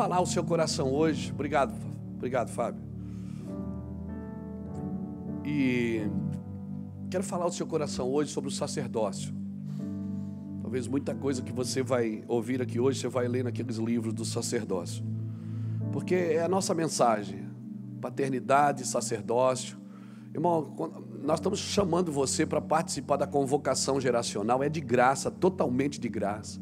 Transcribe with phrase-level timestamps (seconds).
[0.00, 1.30] Falar ao seu coração hoje.
[1.30, 1.74] Obrigado,
[2.14, 2.82] obrigado, Fábio.
[5.44, 6.08] E
[7.10, 9.30] quero falar ao seu coração hoje sobre o sacerdócio.
[10.62, 14.24] Talvez muita coisa que você vai ouvir aqui hoje, você vai ler naqueles livros do
[14.24, 15.04] sacerdócio.
[15.92, 17.46] Porque é a nossa mensagem:
[18.00, 19.76] paternidade, sacerdócio.
[20.32, 20.74] Irmão,
[21.22, 26.58] nós estamos chamando você para participar da convocação geracional, é de graça, totalmente de graça.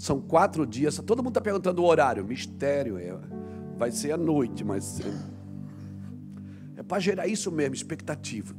[0.00, 3.14] São quatro dias, todo mundo está perguntando o horário, mistério, é,
[3.76, 8.54] vai ser à noite, mas é, é para gerar isso mesmo, expectativa.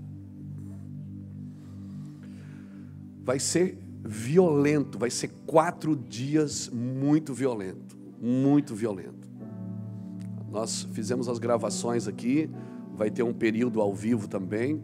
[3.24, 9.28] Vai ser violento, vai ser quatro dias muito violento, muito violento.
[10.48, 12.52] Nós fizemos as gravações aqui,
[12.94, 14.80] vai ter um período ao vivo também,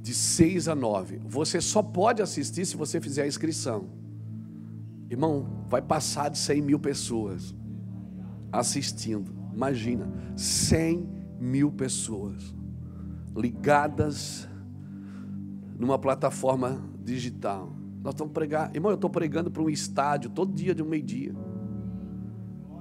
[0.00, 1.20] de seis a nove.
[1.24, 4.01] Você só pode assistir se você fizer a inscrição.
[5.12, 7.54] Irmão, vai passar de cem mil pessoas
[8.50, 9.30] assistindo.
[9.52, 11.06] Imagina, cem
[11.38, 12.54] mil pessoas
[13.36, 14.48] ligadas
[15.78, 17.76] numa plataforma digital.
[18.02, 21.34] Nós estamos pregando, irmão, eu estou pregando para um estádio todo dia de um meio-dia.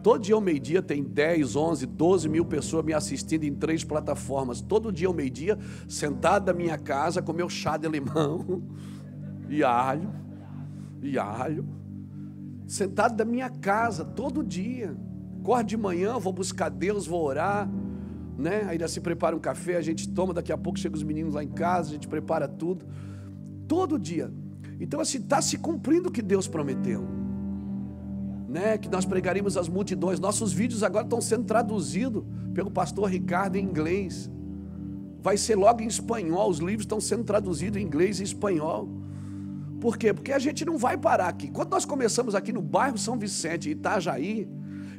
[0.02, 4.62] Todo dia ao meio-dia tem 10, 11, 12 mil pessoas me assistindo em três plataformas.
[4.62, 8.64] Todo dia ao meio-dia, sentado na minha casa com meu chá de limão
[9.50, 10.10] e alho,
[11.02, 11.81] e alho.
[12.72, 14.96] Sentado na minha casa, todo dia.
[15.42, 17.70] Acordo de manhã, vou buscar Deus, vou orar.
[18.38, 18.64] Né?
[18.70, 21.44] Ainda se prepara um café, a gente toma, daqui a pouco chegam os meninos lá
[21.44, 22.86] em casa, a gente prepara tudo.
[23.68, 24.32] Todo dia.
[24.80, 27.06] Então, assim, está se cumprindo o que Deus prometeu
[28.48, 30.20] né, que nós pregaríamos às multidões.
[30.20, 34.30] Nossos vídeos agora estão sendo traduzidos pelo pastor Ricardo em inglês.
[35.22, 38.90] Vai ser logo em espanhol, os livros estão sendo traduzidos em inglês e espanhol.
[39.82, 40.14] Por quê?
[40.14, 41.50] Porque a gente não vai parar aqui.
[41.50, 44.48] Quando nós começamos aqui no bairro São Vicente, Itajaí,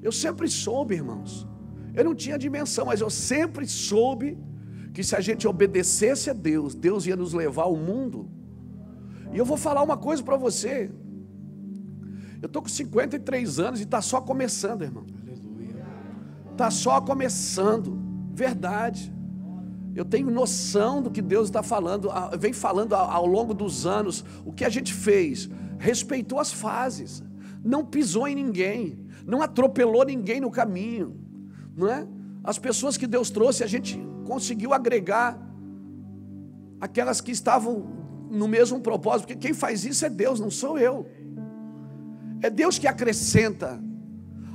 [0.02, 1.46] eu sempre soube, irmãos.
[1.94, 4.36] Eu não tinha dimensão, mas eu sempre soube
[4.92, 8.28] que se a gente obedecesse a Deus, Deus ia nos levar ao mundo.
[9.32, 10.90] E eu vou falar uma coisa para você:
[12.42, 15.06] eu estou com 53 anos e está só começando, irmão.
[16.50, 17.96] Está só começando.
[18.34, 19.14] Verdade.
[19.94, 22.08] Eu tenho noção do que Deus está falando,
[22.38, 24.24] vem falando ao longo dos anos.
[24.44, 25.50] O que a gente fez?
[25.78, 27.22] Respeitou as fases,
[27.62, 31.20] não pisou em ninguém, não atropelou ninguém no caminho,
[31.76, 32.06] não é?
[32.42, 35.38] As pessoas que Deus trouxe, a gente conseguiu agregar
[36.80, 37.86] aquelas que estavam
[38.30, 41.06] no mesmo propósito, porque quem faz isso é Deus, não sou eu.
[42.40, 43.78] É Deus que acrescenta.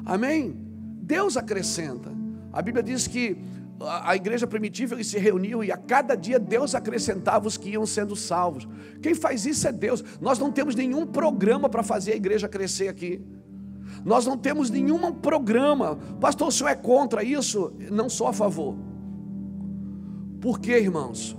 [0.03, 0.57] Amém?
[1.01, 2.11] Deus acrescenta.
[2.51, 3.37] A Bíblia diz que
[3.79, 7.85] a igreja primitiva eles se reuniam e a cada dia Deus acrescentava os que iam
[7.85, 8.67] sendo salvos.
[9.01, 10.03] Quem faz isso é Deus.
[10.19, 13.21] Nós não temos nenhum programa para fazer a igreja crescer aqui.
[14.03, 15.95] Nós não temos nenhum programa.
[16.19, 17.73] Pastor, o senhor é contra isso?
[17.91, 18.75] Não sou a favor.
[20.41, 21.35] Por quê, irmãos?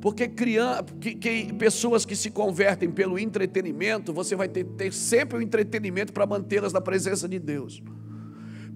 [0.00, 5.38] Porque criança, que, que, pessoas que se convertem pelo entretenimento, você vai ter, ter sempre
[5.38, 7.82] o entretenimento para mantê-las na presença de Deus.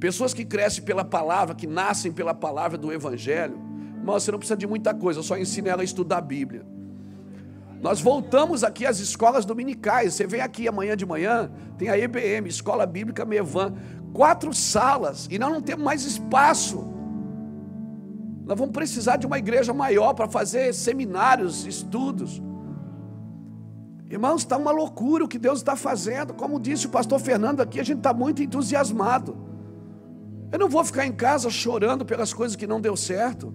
[0.05, 3.55] Pessoas que crescem pela palavra, que nascem pela palavra do Evangelho,
[3.97, 6.63] irmão, você não precisa de muita coisa, só ensina ela a estudar a Bíblia.
[7.81, 10.13] Nós voltamos aqui às escolas dominicais.
[10.13, 13.77] Você vem aqui amanhã de manhã, tem a EBM, Escola Bíblica Mevan,
[14.13, 16.87] quatro salas, e nós não temos mais espaço.
[18.45, 22.43] Nós vamos precisar de uma igreja maior para fazer seminários, estudos.
[24.11, 26.35] Irmãos, está uma loucura o que Deus está fazendo.
[26.35, 29.54] Como disse o pastor Fernando aqui, a gente está muito entusiasmado.
[30.55, 33.53] Eu não vou ficar em casa chorando pelas coisas que não deu certo.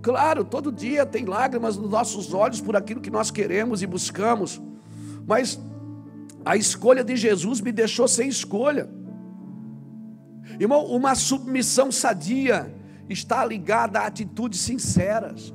[0.00, 4.62] Claro, todo dia tem lágrimas nos nossos olhos por aquilo que nós queremos e buscamos.
[5.26, 5.58] Mas
[6.44, 8.88] a escolha de Jesus me deixou sem escolha.
[10.60, 12.72] Irmão, uma submissão sadia
[13.08, 15.52] está ligada a atitudes sinceras.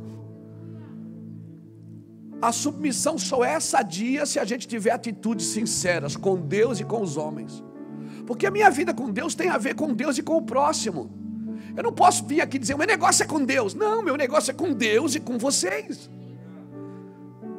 [2.42, 7.02] A submissão só é sadia se a gente tiver atitudes sinceras com Deus e com
[7.02, 7.64] os homens.
[8.26, 11.12] Porque a minha vida com Deus tem a ver com Deus e com o próximo.
[11.76, 13.74] Eu não posso vir aqui dizer, meu negócio é com Deus.
[13.74, 16.10] Não, meu negócio é com Deus e com vocês.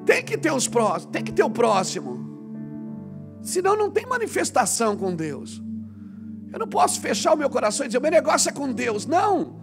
[0.06, 2.22] Tem que ter os próximos, tem que ter o próximo.
[3.42, 5.62] Senão não tem manifestação com Deus.
[6.52, 9.06] Eu não posso fechar o meu coração e dizer, meu negócio é com Deus.
[9.06, 9.62] Não.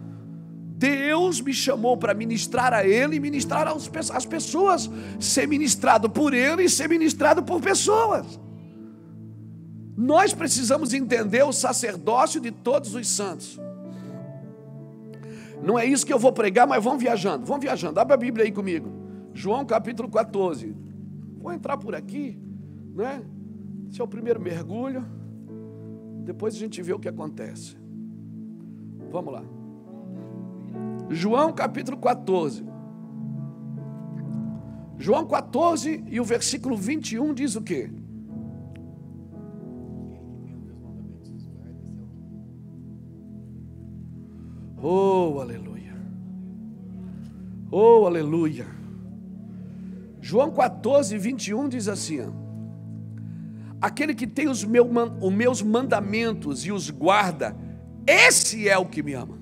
[0.76, 6.64] Deus me chamou para ministrar a Ele e ministrar às pessoas, ser ministrado por Ele
[6.64, 8.38] e ser ministrado por pessoas.
[9.96, 13.60] Nós precisamos entender o sacerdócio de todos os santos.
[15.62, 18.00] Não é isso que eu vou pregar, mas vamos viajando, vamos viajando.
[18.00, 18.90] Abre a Bíblia aí comigo.
[19.32, 20.74] João capítulo 14.
[21.38, 22.38] Vou entrar por aqui,
[22.94, 23.22] né?
[23.90, 25.04] Esse é o primeiro mergulho.
[26.24, 27.76] Depois a gente vê o que acontece.
[29.10, 29.44] Vamos lá.
[31.10, 32.64] João capítulo 14.
[34.98, 37.90] João 14 e o versículo 21 diz o quê?
[44.82, 45.94] Oh, aleluia.
[47.70, 48.66] Oh, aleluia.
[50.20, 52.18] João 14, 21 diz assim:
[53.80, 54.90] Aquele que tem os, meu,
[55.20, 57.56] os meus mandamentos e os guarda,
[58.04, 59.38] esse é o que me ama.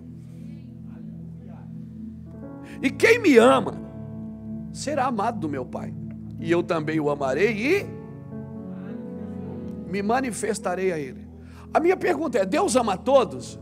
[2.83, 3.75] E quem me ama
[4.73, 5.95] será amado do meu Pai.
[6.39, 7.87] E eu também o amarei e
[9.91, 11.27] me manifestarei a Ele.
[11.73, 13.59] A minha pergunta é: Deus ama todos?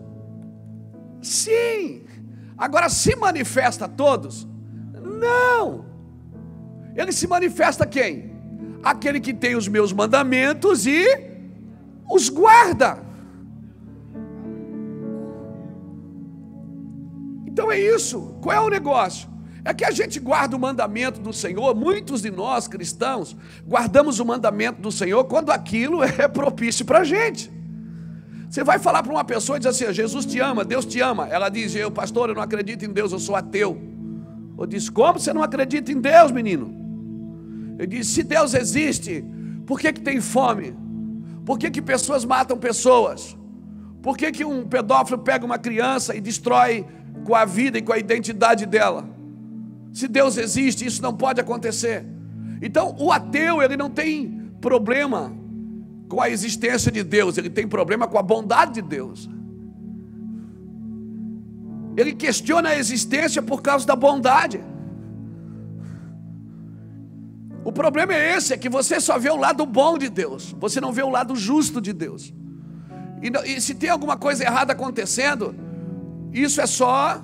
[1.23, 2.03] Sim.
[2.57, 4.47] Agora se manifesta a todos?
[4.95, 5.87] Não.
[6.97, 8.33] Ele se manifesta a quem?
[8.83, 11.05] Aquele que tem os meus mandamentos e
[12.11, 12.99] os guarda.
[17.47, 18.37] Então é isso.
[18.41, 19.29] Qual é o negócio?
[19.65, 23.37] É que a gente guarda o mandamento do Senhor, muitos de nós cristãos
[23.67, 27.58] guardamos o mandamento do Senhor quando aquilo é propício para a gente.
[28.49, 31.29] Você vai falar para uma pessoa e diz assim: Jesus te ama, Deus te ama.
[31.29, 33.81] Ela diz: Eu, pastor, eu não acredito em Deus, eu sou ateu.
[34.59, 36.75] Eu disse: Como você não acredita em Deus, menino?
[37.79, 39.25] Eu disse: Se Deus existe,
[39.67, 40.75] por que, que tem fome?
[41.45, 43.37] Por que, que pessoas matam pessoas?
[44.03, 46.87] Por que, que um pedófilo pega uma criança e destrói
[47.25, 49.05] com a vida e com a identidade dela?
[49.93, 52.07] Se Deus existe, isso não pode acontecer.
[52.63, 55.33] Então, o ateu, ele não tem problema
[56.09, 59.29] com a existência de Deus, ele tem problema com a bondade de Deus.
[61.97, 64.61] Ele questiona a existência por causa da bondade.
[67.65, 70.81] O problema é esse, é que você só vê o lado bom de Deus, você
[70.81, 72.33] não vê o lado justo de Deus.
[73.21, 75.55] E, e se tem alguma coisa errada acontecendo,
[76.33, 77.23] isso é só,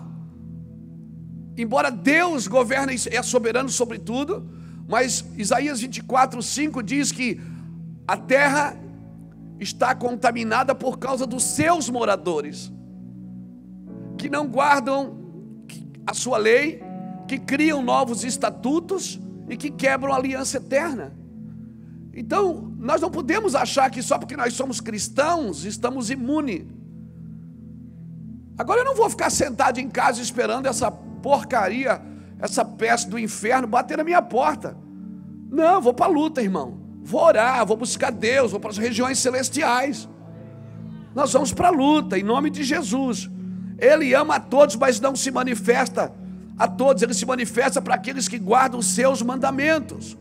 [1.56, 4.46] embora Deus governe, é soberano sobre tudo,
[4.86, 7.40] mas Isaías 24, 5 diz que
[8.06, 8.76] a terra
[9.58, 12.72] está contaminada por causa dos seus moradores,
[14.18, 15.16] que não guardam
[16.06, 16.82] a sua lei,
[17.26, 19.18] que criam novos estatutos
[19.48, 21.14] e que quebram a aliança eterna.
[22.12, 26.64] Então, nós não podemos achar que só porque nós somos cristãos estamos imunes.
[28.56, 32.00] Agora eu não vou ficar sentado em casa esperando essa porcaria,
[32.38, 34.76] essa peste do inferno bater na minha porta.
[35.50, 36.83] Não, vou para a luta, irmão.
[37.04, 40.08] Vou orar, vou buscar Deus, vou para as regiões celestiais.
[41.14, 43.30] Nós vamos para a luta, em nome de Jesus.
[43.78, 46.12] Ele ama a todos, mas não se manifesta
[46.58, 50.16] a todos, ele se manifesta para aqueles que guardam os seus mandamentos.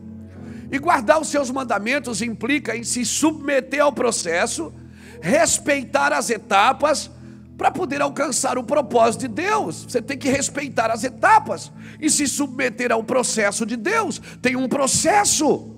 [0.70, 4.72] E guardar os seus mandamentos implica em se submeter ao processo,
[5.20, 7.10] respeitar as etapas,
[7.56, 9.84] para poder alcançar o propósito de Deus.
[9.84, 14.20] Você tem que respeitar as etapas e se submeter ao processo de Deus.
[14.42, 15.73] Tem um processo.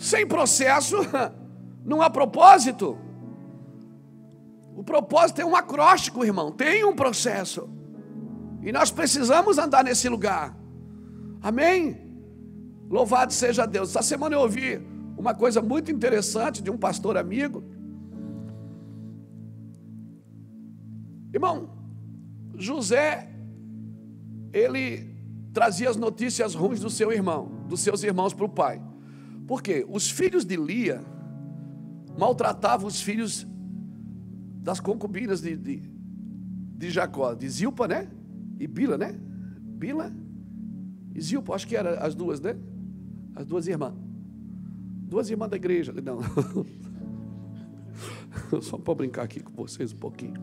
[0.00, 0.96] Sem processo,
[1.84, 2.96] não há propósito.
[4.74, 6.50] O propósito é um acróstico, irmão.
[6.50, 7.68] Tem um processo.
[8.62, 10.56] E nós precisamos andar nesse lugar.
[11.42, 12.00] Amém?
[12.88, 13.90] Louvado seja Deus.
[13.90, 14.80] Essa semana eu ouvi
[15.18, 17.62] uma coisa muito interessante de um pastor amigo.
[21.30, 21.68] Irmão,
[22.56, 23.28] José,
[24.50, 25.14] ele
[25.52, 28.80] trazia as notícias ruins do seu irmão, dos seus irmãos para o pai.
[29.50, 31.02] Porque os filhos de Lia
[32.16, 33.44] maltratavam os filhos
[34.62, 35.82] das concubinas de, de,
[36.76, 38.08] de Jacó, de Zilpa, né?
[38.60, 39.12] E Bila, né?
[39.76, 40.12] Bila
[41.12, 42.56] e Zilpa, acho que eram as duas, né?
[43.34, 43.92] As duas irmãs.
[45.08, 45.92] Duas irmãs da igreja.
[46.00, 46.20] Não.
[48.62, 50.40] Só para brincar aqui com vocês um pouquinho.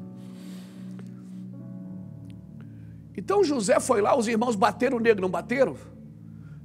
[3.16, 5.78] Então José foi lá, os irmãos bateram nele, não bateram?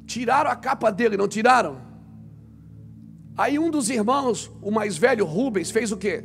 [0.05, 1.92] Tiraram a capa dele, não tiraram?
[3.37, 6.25] Aí um dos irmãos, o mais velho, Rubens, fez o quê?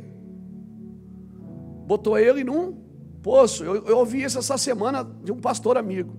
[1.86, 2.72] Botou ele num
[3.22, 3.64] poço.
[3.64, 6.16] Eu, eu ouvi isso essa semana de um pastor amigo.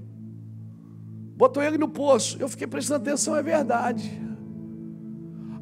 [1.36, 2.38] Botou ele no poço.
[2.39, 4.22] Eu fiquei prestando atenção, é verdade.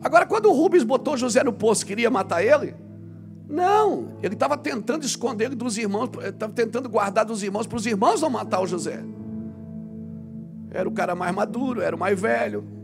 [0.01, 2.75] Agora, quando o Rubens botou José no poço, queria matar ele?
[3.49, 7.85] Não, ele estava tentando esconder ele dos irmãos, estava tentando guardar dos irmãos para os
[7.85, 9.03] irmãos não matar o José.
[10.69, 12.76] Era o cara mais maduro, era o mais velho.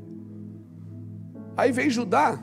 [1.55, 2.41] Aí vem Judá,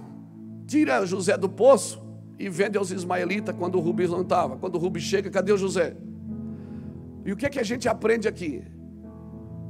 [0.67, 2.01] tira José do poço
[2.39, 4.57] e vende aos ismaelitas quando o Rubens não estava.
[4.57, 5.97] Quando o Rubens chega, cadê o José?
[7.25, 8.63] E o que é que a gente aprende aqui?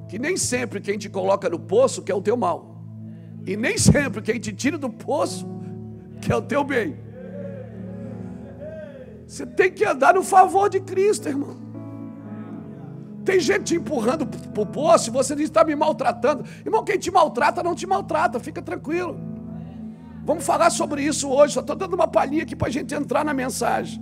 [0.09, 2.85] Que nem sempre quem te coloca no poço quer o teu mal.
[3.47, 5.49] E nem sempre quem te tira do poço
[6.21, 6.97] que é o teu bem.
[9.27, 11.57] Você tem que andar no favor de Cristo, irmão.
[13.25, 16.45] Tem gente te empurrando para o poço e você diz: está me maltratando.
[16.65, 19.30] Irmão, quem te maltrata não te maltrata, fica tranquilo.
[20.31, 21.55] Vamos falar sobre isso hoje.
[21.55, 24.01] Só estou dando uma palhinha aqui para a gente entrar na mensagem.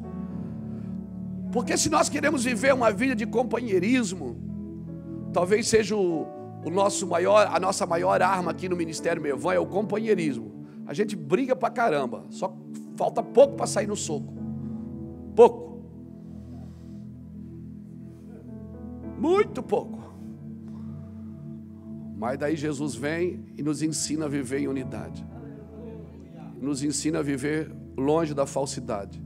[1.50, 4.36] Porque se nós queremos viver uma vida de companheirismo,
[5.32, 6.26] talvez seja o,
[6.66, 10.66] o nosso maior, a nossa maior arma aqui no Ministério Mevan é o companheirismo.
[10.86, 12.54] A gente briga pra caramba, só
[12.94, 14.34] falta pouco para sair no soco.
[15.34, 15.82] Pouco.
[19.18, 19.98] Muito pouco.
[22.18, 25.26] Mas daí Jesus vem e nos ensina a viver em unidade.
[26.60, 29.22] Nos ensina a viver longe da falsidade.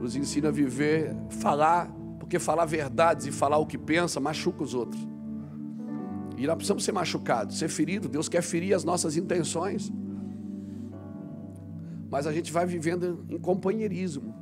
[0.00, 4.74] Nos ensina a viver, falar, porque falar verdades e falar o que pensa machuca os
[4.74, 5.00] outros.
[6.36, 8.08] E nós precisamos ser machucados, ser feridos.
[8.08, 9.92] Deus quer ferir as nossas intenções.
[12.10, 14.34] Mas a gente vai vivendo em companheirismo.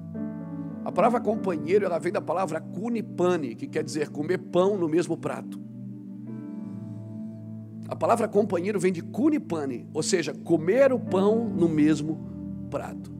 [0.84, 5.16] A palavra companheiro, ela vem da palavra kunipane, que quer dizer comer pão no mesmo
[5.16, 5.67] prato.
[7.88, 12.18] A palavra companheiro vem de kunipane, ou seja, comer o pão no mesmo
[12.70, 13.10] prato.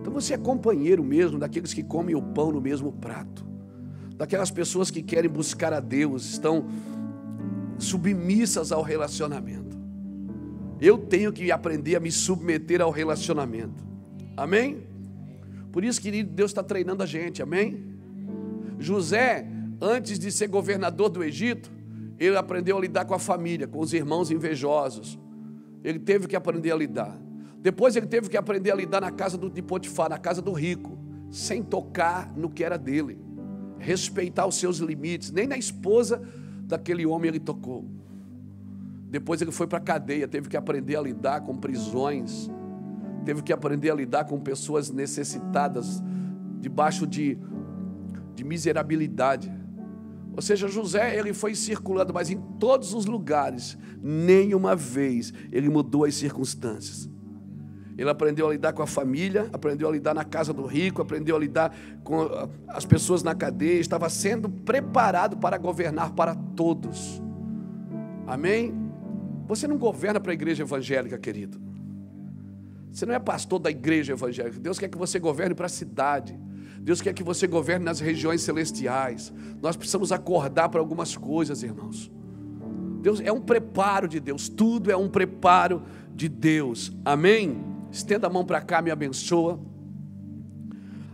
[0.00, 3.46] Então você é companheiro mesmo daqueles que comem o pão no mesmo prato.
[4.16, 6.66] Daquelas pessoas que querem buscar a Deus, estão
[7.78, 9.78] submissas ao relacionamento.
[10.80, 13.86] Eu tenho que aprender a me submeter ao relacionamento.
[14.36, 14.82] Amém?
[15.70, 17.40] Por isso, querido, Deus está treinando a gente.
[17.40, 17.84] Amém?
[18.80, 19.46] José,
[19.80, 21.70] antes de ser governador do Egito,
[22.18, 25.18] ele aprendeu a lidar com a família, com os irmãos invejosos.
[25.84, 27.18] Ele teve que aprender a lidar.
[27.60, 30.52] Depois ele teve que aprender a lidar na casa do, de Potifar, na casa do
[30.52, 30.98] rico,
[31.30, 33.18] sem tocar no que era dele,
[33.78, 36.22] respeitar os seus limites, nem na esposa
[36.66, 37.84] daquele homem ele tocou.
[39.10, 42.50] Depois ele foi para a cadeia, teve que aprender a lidar com prisões,
[43.24, 46.02] teve que aprender a lidar com pessoas necessitadas,
[46.60, 47.38] debaixo de,
[48.34, 49.50] de miserabilidade.
[50.38, 56.04] Ou seja, José, ele foi circulando, mas em todos os lugares, nenhuma vez ele mudou
[56.04, 57.10] as circunstâncias.
[57.98, 61.34] Ele aprendeu a lidar com a família, aprendeu a lidar na casa do rico, aprendeu
[61.34, 67.20] a lidar com ah, as pessoas na cadeia, estava sendo preparado para governar para todos.
[68.24, 68.72] Amém?
[69.48, 71.60] Você não governa para a igreja evangélica, querido.
[72.92, 74.60] Você não é pastor da igreja evangélica.
[74.60, 76.38] Deus quer que você governe para a cidade.
[76.80, 79.32] Deus quer que você governe nas regiões celestiais.
[79.60, 82.10] Nós precisamos acordar para algumas coisas, irmãos.
[83.00, 85.82] Deus é um preparo de Deus, tudo é um preparo
[86.14, 86.92] de Deus.
[87.04, 87.64] Amém?
[87.90, 89.60] Estenda a mão para cá, me abençoa.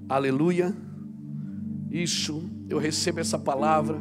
[0.09, 0.75] Aleluia.
[1.91, 3.99] Isso, eu recebo essa palavra.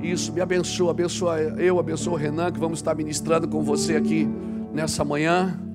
[0.00, 4.28] Isso, me abençoa, abençoa eu, abençoa o Renan, que vamos estar ministrando com você aqui
[4.72, 5.65] nessa manhã.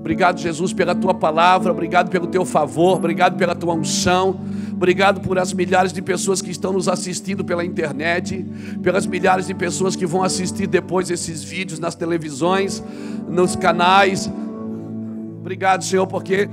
[0.00, 4.40] Obrigado, Jesus, pela tua palavra, obrigado pelo teu favor, obrigado pela tua unção,
[4.72, 8.42] obrigado por as milhares de pessoas que estão nos assistindo pela internet,
[8.82, 12.82] pelas milhares de pessoas que vão assistir depois esses vídeos nas televisões,
[13.28, 14.30] nos canais.
[15.38, 16.48] Obrigado, Senhor, porque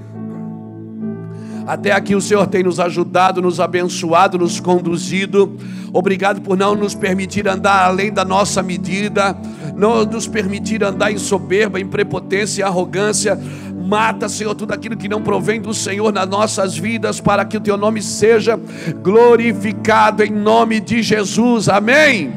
[1.68, 5.58] até aqui o Senhor tem nos ajudado, nos abençoado, nos conduzido.
[5.92, 9.38] Obrigado por não nos permitir andar além da nossa medida,
[9.76, 13.38] não nos permitir andar em soberba, em prepotência e arrogância.
[13.76, 17.62] Mata, Senhor, tudo aquilo que não provém do Senhor nas nossas vidas, para que o
[17.62, 18.58] teu nome seja
[19.04, 21.68] glorificado em nome de Jesus.
[21.68, 22.32] Amém.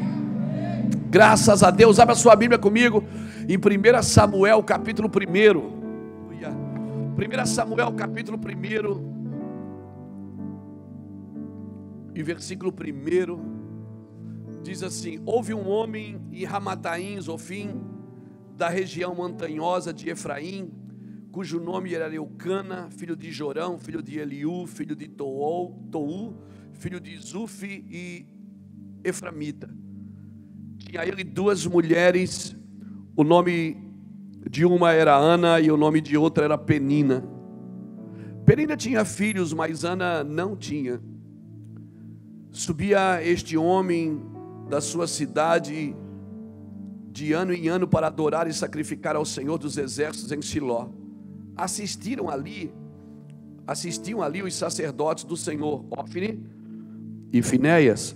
[1.09, 1.99] Graças a Deus.
[1.99, 3.01] Abra sua Bíblia comigo
[3.47, 5.81] em 1 Samuel, capítulo 1.
[7.17, 9.20] 1 Samuel capítulo 1
[12.13, 17.81] e versículo 1 diz assim: Houve um homem em Ramataim, Zofim,
[18.55, 20.71] da região montanhosa de Efraim,
[21.31, 26.35] cujo nome era Eucana, filho de Jorão, filho de Eliú, filho de Tou, Tou
[26.81, 28.25] filho de Zufi e
[29.03, 29.69] Eframita.
[30.79, 32.55] Tinha ele duas mulheres,
[33.15, 33.77] o nome
[34.49, 37.23] de uma era Ana e o nome de outra era Penina.
[38.45, 40.99] Penina tinha filhos, mas Ana não tinha.
[42.51, 44.21] Subia este homem
[44.69, 45.95] da sua cidade
[47.11, 50.89] de ano em ano para adorar e sacrificar ao Senhor dos exércitos em Siló.
[51.55, 52.73] Assistiram ali,
[53.65, 56.43] assistiam ali os sacerdotes do Senhor, Ofne
[57.31, 58.15] e Finéias,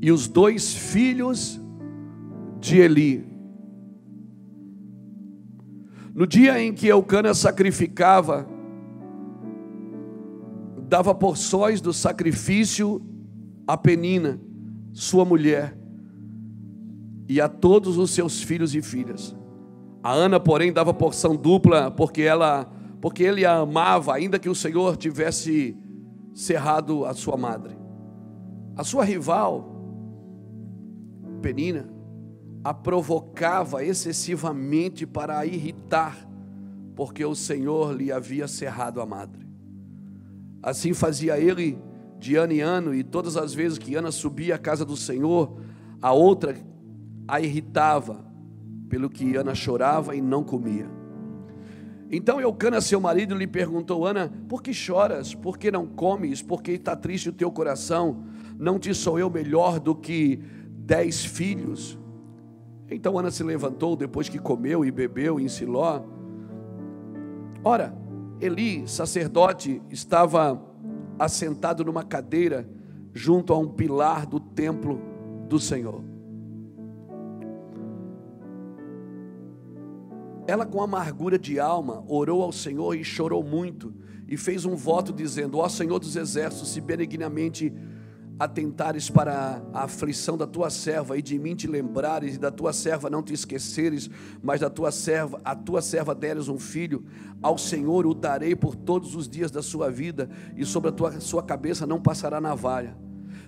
[0.00, 1.60] e os dois filhos
[2.60, 3.26] de Eli,
[6.14, 8.46] no dia em que Eucana sacrificava,
[10.88, 13.02] dava porções do sacrifício
[13.66, 14.40] a Penina,
[14.92, 15.76] sua mulher,
[17.28, 19.36] e a todos os seus filhos e filhas.
[20.02, 24.54] A Ana, porém, dava porção dupla, porque ela porque ele a amava, ainda que o
[24.54, 25.76] Senhor tivesse
[26.34, 27.78] cerrado a sua madre.
[28.74, 29.70] A sua rival,
[31.40, 31.88] Penina,
[32.64, 36.28] a provocava excessivamente para a irritar,
[36.96, 39.47] porque o Senhor lhe havia cerrado a madre.
[40.62, 41.78] Assim fazia ele
[42.18, 45.56] de ano em ano, e todas as vezes que Ana subia à casa do Senhor,
[46.02, 46.56] a outra
[47.26, 48.24] a irritava,
[48.88, 50.88] pelo que Ana chorava e não comia.
[52.10, 55.34] Então Eucana, seu marido, lhe perguntou: Ana, por que choras?
[55.34, 56.40] Por que não comes?
[56.40, 58.24] Por que está triste o teu coração?
[58.58, 61.98] Não te sou eu melhor do que dez filhos?
[62.90, 66.02] Então Ana se levantou depois que comeu e bebeu em Siló.
[67.62, 67.94] Ora,
[68.40, 70.62] Eli, sacerdote, estava
[71.18, 72.68] assentado numa cadeira
[73.12, 75.00] junto a um pilar do templo
[75.48, 76.04] do Senhor.
[80.46, 83.92] Ela, com amargura de alma, orou ao Senhor e chorou muito,
[84.26, 87.72] e fez um voto dizendo: Ó Senhor dos exércitos, se benignamente
[88.38, 92.72] atentares para a aflição da tua serva e de mim te lembrares e da tua
[92.72, 94.08] serva não te esqueceres,
[94.42, 97.04] mas da tua serva, a tua serva deres um filho,
[97.42, 101.20] ao Senhor o darei por todos os dias da sua vida e sobre a tua
[101.20, 102.96] sua cabeça não passará navalha.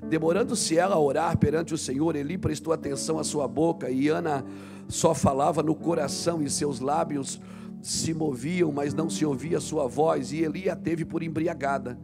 [0.09, 4.45] Demorando-se ela a orar perante o Senhor, Eli prestou atenção à sua boca e Ana
[4.89, 7.41] só falava no coração e seus lábios
[7.83, 11.99] se moviam, mas não se ouvia a sua voz, e Eli a teve por embriagada.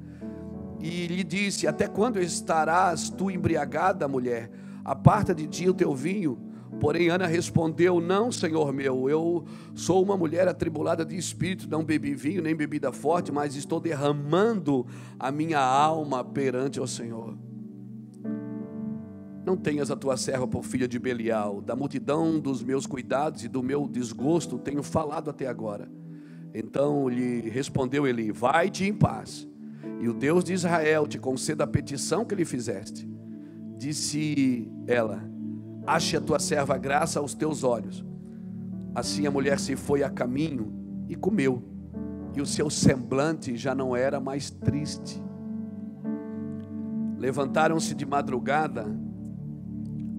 [0.80, 4.50] E lhe disse: Até quando estarás tu embriagada, mulher?
[4.84, 6.38] Aparta de ti o teu vinho.
[6.80, 12.14] Porém, Ana respondeu: Não, senhor meu, eu sou uma mulher atribulada de espírito, não bebi
[12.14, 14.86] vinho nem bebida forte, mas estou derramando
[15.18, 17.36] a minha alma perante o Senhor.
[19.44, 23.48] Não tenhas a tua serva por filha de Belial, da multidão dos meus cuidados e
[23.48, 25.88] do meu desgosto tenho falado até agora.
[26.52, 29.48] Então lhe respondeu Eli: Vai-te em paz,
[30.00, 33.08] e o Deus de Israel te conceda a petição que lhe fizeste.
[33.76, 35.22] Disse ela:
[35.86, 38.04] Ache a tua serva graça aos teus olhos.
[38.94, 40.72] Assim a mulher se foi a caminho
[41.08, 41.62] e comeu,
[42.34, 45.22] e o seu semblante já não era mais triste.
[47.18, 48.86] Levantaram-se de madrugada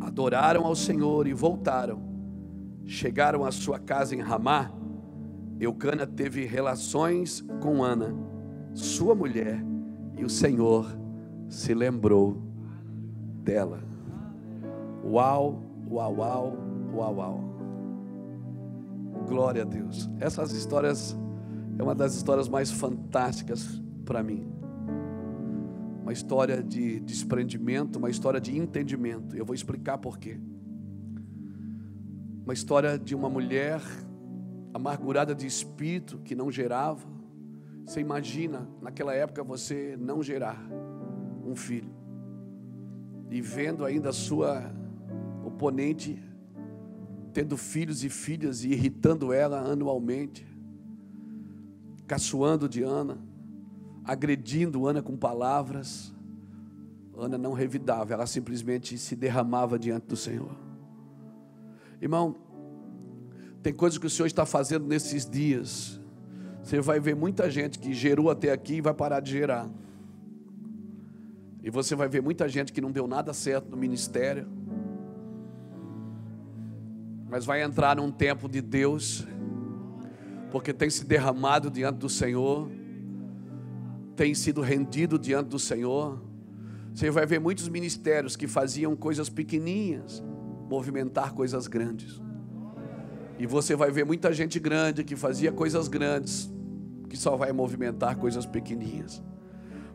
[0.07, 2.01] adoraram ao Senhor e voltaram.
[2.85, 4.71] Chegaram à sua casa em Ramá.
[5.59, 8.15] Eucana teve relações com Ana,
[8.79, 9.63] sua mulher,
[10.17, 10.85] e o Senhor
[11.49, 12.41] se lembrou
[13.43, 13.83] dela.
[15.03, 16.57] Uau, uau, uau,
[16.93, 17.43] uau, uau.
[19.27, 20.09] Glória a Deus.
[20.19, 21.17] Essas histórias
[21.77, 24.57] é uma das histórias mais fantásticas para mim
[26.07, 29.35] uma história de desprendimento, uma história de entendimento.
[29.35, 30.39] Eu vou explicar por quê.
[32.45, 33.81] Uma história de uma mulher
[34.73, 37.05] amargurada de espírito que não gerava.
[37.87, 40.61] Você imagina, naquela época, você não gerar
[41.43, 41.89] um filho.
[43.31, 44.71] E vendo ainda a sua
[45.43, 46.21] oponente
[47.33, 50.45] tendo filhos e filhas e irritando ela anualmente,
[52.05, 53.17] caçoando de Ana
[54.07, 56.13] agredindo Ana com palavras.
[57.15, 60.55] Ana não revidava, ela simplesmente se derramava diante do Senhor.
[62.01, 62.37] Irmão,
[63.61, 65.99] tem coisas que o Senhor está fazendo nesses dias.
[66.67, 69.69] Você vai ver muita gente que gerou até aqui e vai parar de gerar.
[71.63, 74.45] E você vai ver muita gente que não deu nada certo no ministério.
[77.29, 79.25] Mas vai entrar num tempo de Deus,
[80.51, 82.69] porque tem se derramado diante do Senhor
[84.17, 86.21] tem sido rendido diante do Senhor.
[86.93, 90.21] Você vai ver muitos ministérios que faziam coisas pequeninhas
[90.69, 92.21] movimentar coisas grandes.
[93.39, 96.56] E você vai ver muita gente grande que fazia coisas grandes
[97.07, 99.23] que só vai movimentar coisas pequeninhas.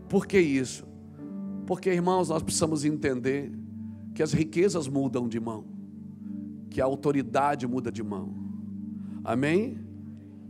[0.09, 0.87] Por que isso?
[1.67, 3.53] Porque, irmãos, nós precisamos entender
[4.15, 5.65] que as riquezas mudam de mão,
[6.69, 8.35] que a autoridade muda de mão.
[9.25, 9.79] Amém?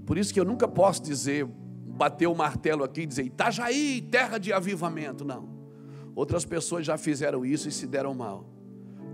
[0.06, 1.46] Por isso que eu nunca posso dizer,
[1.86, 5.24] bater o martelo aqui e dizer Itajaí, terra de avivamento.
[5.24, 5.48] Não.
[6.14, 8.46] Outras pessoas já fizeram isso e se deram mal.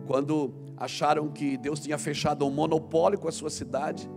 [0.07, 4.09] Quando acharam que Deus tinha fechado um monopólio com a sua cidade,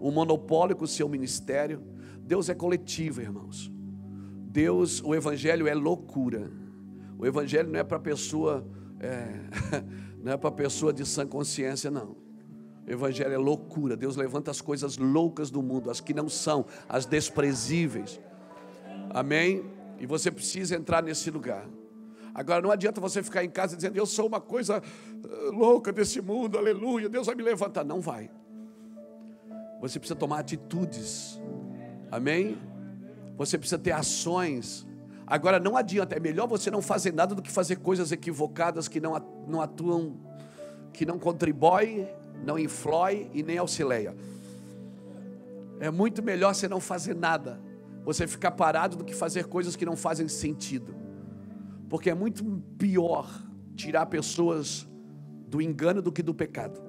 [0.00, 1.82] um monopólio com o seu ministério.
[2.28, 3.72] Deus é coletivo, irmãos.
[4.50, 6.52] Deus, o Evangelho é loucura.
[7.18, 8.68] O Evangelho não é para pessoa,
[9.00, 9.40] é,
[10.22, 12.16] não é para pessoa de sã consciência, não.
[12.86, 13.96] Evangelho é loucura.
[13.96, 18.20] Deus levanta as coisas loucas do mundo, as que não são, as desprezíveis.
[19.08, 19.64] Amém?
[19.98, 21.66] E você precisa entrar nesse lugar.
[22.34, 26.20] Agora não adianta você ficar em casa dizendo, eu sou uma coisa eh, louca desse
[26.20, 27.84] mundo, aleluia, Deus vai me levantar.
[27.84, 28.30] Não vai.
[29.80, 31.40] Você precisa tomar atitudes.
[32.10, 32.58] Amém?
[33.36, 34.86] Você precisa ter ações.
[35.26, 39.00] Agora não adianta, é melhor você não fazer nada do que fazer coisas equivocadas que
[39.00, 39.14] não,
[39.46, 40.16] não atuam,
[40.92, 42.08] que não contribuem,
[42.44, 44.16] não influi e nem auxilia.
[45.80, 47.60] É muito melhor você não fazer nada,
[48.04, 50.94] você ficar parado do que fazer coisas que não fazem sentido.
[51.88, 52.44] Porque é muito
[52.76, 53.28] pior
[53.76, 54.88] tirar pessoas
[55.46, 56.80] do engano do que do pecado.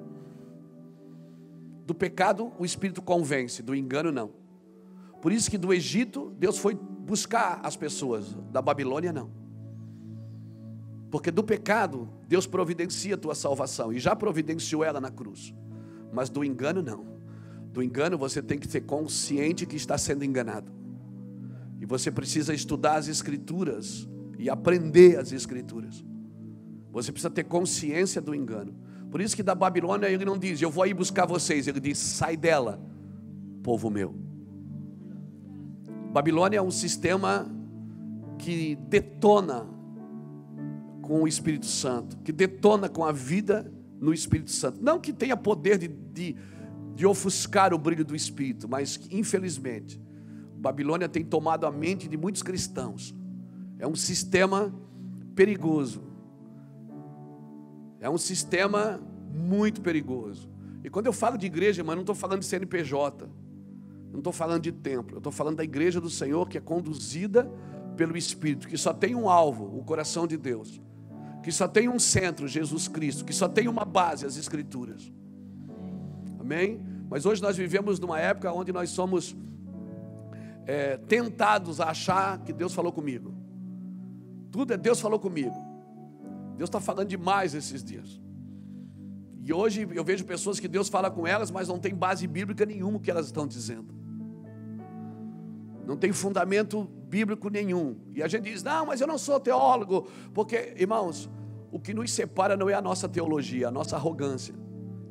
[1.86, 4.32] Do pecado o espírito convence, do engano não.
[5.22, 9.30] Por isso que do Egito Deus foi buscar as pessoas, da Babilônia não.
[11.12, 15.54] Porque do pecado Deus providencia a tua salvação e já providenciou ela na cruz.
[16.12, 17.06] Mas do engano não.
[17.74, 20.72] Do engano você tem que ser consciente que está sendo enganado.
[21.80, 26.04] E você precisa estudar as escrituras e aprender as escrituras.
[26.92, 28.76] Você precisa ter consciência do engano.
[29.10, 31.98] Por isso que da Babilônia ele não diz, eu vou aí buscar vocês, ele diz,
[31.98, 32.80] sai dela,
[33.64, 34.29] povo meu.
[36.12, 37.50] Babilônia é um sistema
[38.38, 39.68] que detona
[41.02, 44.82] com o Espírito Santo, que detona com a vida no Espírito Santo.
[44.82, 46.36] Não que tenha poder de, de,
[46.96, 50.02] de ofuscar o brilho do Espírito, mas infelizmente,
[50.56, 53.16] Babilônia tem tomado a mente de muitos cristãos.
[53.78, 54.74] É um sistema
[55.36, 56.04] perigoso.
[58.00, 59.00] É um sistema
[59.34, 60.50] muito perigoso.
[60.84, 63.30] E quando eu falo de igreja, mas não estou falando de CNPJ.
[64.12, 67.50] Não estou falando de templo, eu estou falando da igreja do Senhor que é conduzida
[67.96, 70.82] pelo Espírito, que só tem um alvo, o coração de Deus,
[71.44, 75.12] que só tem um centro, Jesus Cristo, que só tem uma base, as Escrituras.
[76.40, 76.82] Amém?
[77.10, 79.36] Mas hoje nós vivemos numa época onde nós somos
[80.66, 83.34] é, tentados a achar que Deus falou comigo.
[84.52, 85.56] Tudo é Deus falou comigo.
[86.56, 88.22] Deus está falando demais esses dias.
[89.42, 92.66] E hoje eu vejo pessoas que Deus fala com elas, mas não tem base bíblica
[92.66, 93.99] nenhuma que elas estão dizendo.
[95.90, 97.98] Não tem fundamento bíblico nenhum.
[98.14, 100.08] E a gente diz: não, mas eu não sou teólogo.
[100.36, 101.28] Porque, irmãos,
[101.72, 104.54] o que nos separa não é a nossa teologia, a nossa arrogância.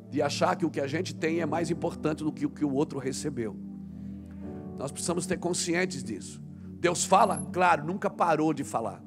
[0.09, 2.63] De achar que o que a gente tem é mais importante do que o que
[2.63, 3.57] o outro recebeu.
[4.77, 6.41] Nós precisamos ter conscientes disso.
[6.79, 9.03] Deus fala, claro, nunca parou de falar.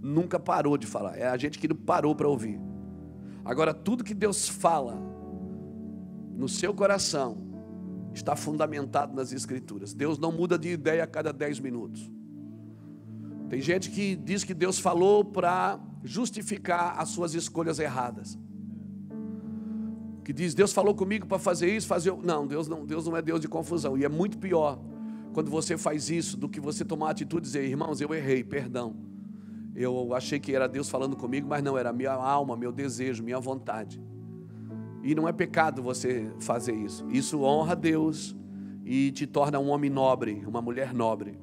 [0.00, 1.18] Nunca parou de falar.
[1.18, 2.58] É a gente que não parou para ouvir.
[3.44, 4.98] Agora, tudo que Deus fala
[6.34, 7.53] no seu coração
[8.14, 9.92] está fundamentado nas Escrituras.
[9.92, 12.10] Deus não muda de ideia a cada dez minutos.
[13.48, 18.38] Tem gente que diz que Deus falou para justificar as suas escolhas erradas.
[20.24, 22.12] Que diz, Deus falou comigo para fazer isso, fazer.
[22.22, 23.98] Não, Deus não, Deus não é Deus de confusão.
[23.98, 24.80] E é muito pior
[25.34, 28.96] quando você faz isso do que você tomar atitude e dizer, irmãos, eu errei, perdão.
[29.74, 33.40] Eu achei que era Deus falando comigo, mas não, era minha alma, meu desejo, minha
[33.40, 34.00] vontade.
[35.04, 37.06] E não é pecado você fazer isso.
[37.10, 38.34] Isso honra a Deus
[38.86, 41.38] e te torna um homem nobre, uma mulher nobre,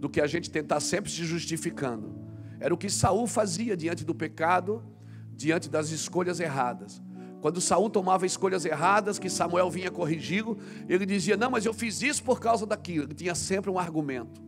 [0.00, 2.14] do que a gente tentar sempre se justificando.
[2.58, 4.82] Era o que Saul fazia diante do pecado,
[5.36, 7.02] diante das escolhas erradas.
[7.42, 10.56] Quando Saul tomava escolhas erradas, que Samuel vinha corrigi-lo,
[10.88, 13.04] ele dizia: Não, mas eu fiz isso por causa daquilo.
[13.04, 14.42] Ele tinha sempre um argumento.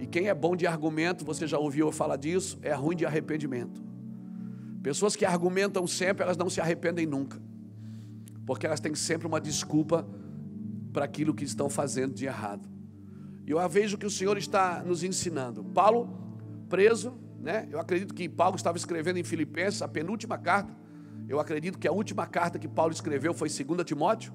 [0.00, 3.06] E quem é bom de argumento, você já ouviu eu falar disso, é ruim de
[3.06, 3.80] arrependimento.
[4.82, 7.47] Pessoas que argumentam sempre, elas não se arrependem nunca.
[8.48, 10.08] Porque elas têm sempre uma desculpa
[10.90, 12.66] para aquilo que estão fazendo de errado.
[13.46, 15.62] E eu vejo que o Senhor está nos ensinando.
[15.62, 16.08] Paulo,
[16.66, 17.68] preso, né?
[17.70, 20.74] Eu acredito que Paulo estava escrevendo em Filipenses, a penúltima carta.
[21.28, 24.32] Eu acredito que a última carta que Paulo escreveu foi 2 Timóteo.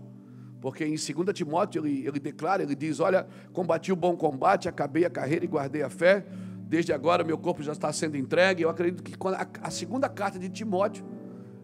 [0.61, 5.05] Porque em 2 Timóteo ele, ele declara, ele diz: Olha, combati o bom combate, acabei
[5.05, 6.23] a carreira e guardei a fé.
[6.67, 8.61] Desde agora meu corpo já está sendo entregue.
[8.61, 11.03] Eu acredito que a, a segunda carta de Timóteo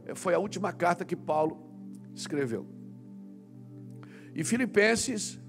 [0.07, 1.68] eh, foi a última carta que Paulo
[2.19, 2.67] escreveu.
[4.35, 5.39] E Filipenses,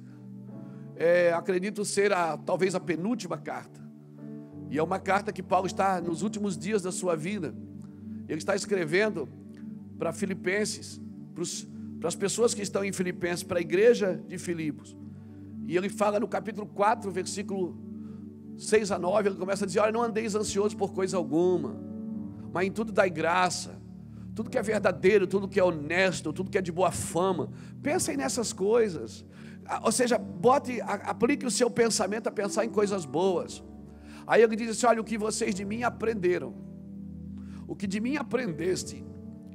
[0.97, 3.81] é, acredito ser a, talvez a penúltima carta.
[4.71, 7.55] E é uma carta que Paulo está nos últimos dias da sua vida.
[8.29, 9.29] Ele está escrevendo
[9.99, 11.01] para Filipenses,
[11.99, 14.97] para as pessoas que estão em Filipenses, para a igreja de Filipos.
[15.67, 17.77] E ele fala no capítulo 4, versículo
[18.57, 21.81] 6 a 9, ele começa a dizer: Olha, não andeis ansiosos por coisa alguma,
[22.53, 23.80] mas em tudo dai graça,
[24.35, 27.51] tudo que é verdadeiro, tudo que é honesto, tudo que é de boa fama,
[27.83, 29.25] pensem nessas coisas.
[29.67, 33.63] Ah, ou seja, bote, aplique o seu pensamento a pensar em coisas boas.
[34.27, 36.55] Aí ele diz assim: Olha, o que vocês de mim aprenderam,
[37.67, 39.05] o que de mim aprendeste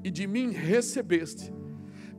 [0.04, 1.54] e de mim recebeste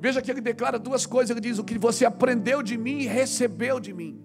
[0.00, 3.06] Veja que ele declara duas coisas: ele diz o que você aprendeu de mim e
[3.06, 4.20] recebeu de mim.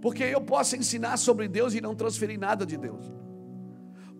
[0.00, 3.12] Porque eu posso ensinar sobre Deus e não transferir nada de Deus.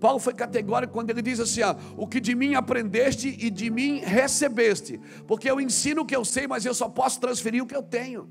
[0.06, 1.62] Paulo foi categórico quando ele diz assim:
[1.96, 5.00] o que de mim aprendeste e de mim recebeste.
[5.26, 7.82] Porque eu ensino o que eu sei, mas eu só posso transferir o que eu
[7.82, 8.30] tenho.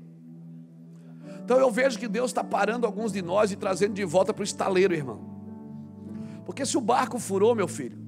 [1.44, 4.40] Então eu vejo que Deus está parando alguns de nós e trazendo de volta para
[4.40, 5.20] o estaleiro, irmão.
[6.46, 7.98] Porque se o barco furou, meu filho,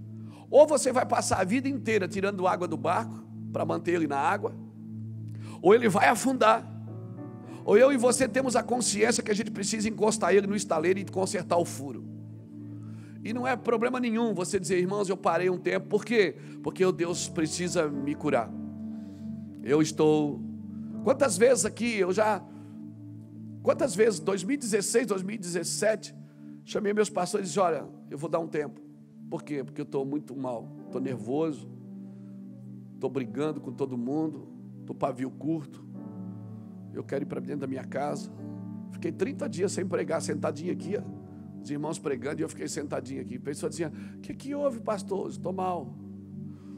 [0.50, 4.18] ou você vai passar a vida inteira tirando água do barco para manter ele na
[4.18, 4.54] água,
[5.60, 6.66] ou ele vai afundar.
[7.66, 10.98] Ou eu e você temos a consciência que a gente precisa encostar ele no estaleiro
[11.00, 12.17] e consertar o furo.
[13.24, 15.88] E não é problema nenhum você dizer, irmãos, eu parei um tempo.
[15.88, 16.36] Por quê?
[16.62, 18.50] Porque Deus precisa me curar.
[19.62, 20.40] Eu estou.
[21.02, 22.42] Quantas vezes aqui eu já.
[23.62, 26.14] Quantas vezes, 2016, 2017,
[26.64, 28.80] chamei meus pastores e disse: Olha, eu vou dar um tempo.
[29.28, 29.62] Por quê?
[29.62, 31.68] Porque eu estou muito mal, estou nervoso,
[32.94, 34.48] estou brigando com todo mundo,
[34.80, 35.84] estou pavio curto,
[36.94, 38.30] eu quero ir para dentro da minha casa.
[38.90, 40.96] Fiquei 30 dias sem pregar, sentadinho aqui,
[41.62, 43.36] os irmãos pregando, e eu fiquei sentadinho aqui.
[43.36, 45.28] A pessoa dizia: O que, que houve, pastor?
[45.30, 45.94] Estou mal.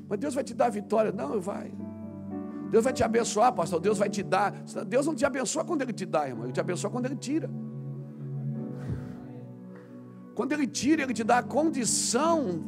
[0.09, 1.13] Mas Deus vai te dar vitória.
[1.13, 1.73] Não, vai.
[2.71, 3.81] Deus vai te abençoar, pastor.
[3.81, 4.53] Deus vai te dar.
[4.87, 6.45] Deus não te abençoa quando Ele te dá, irmão.
[6.45, 7.51] Ele te abençoa quando Ele tira.
[10.35, 12.65] Quando Ele tira, Ele te dá a condição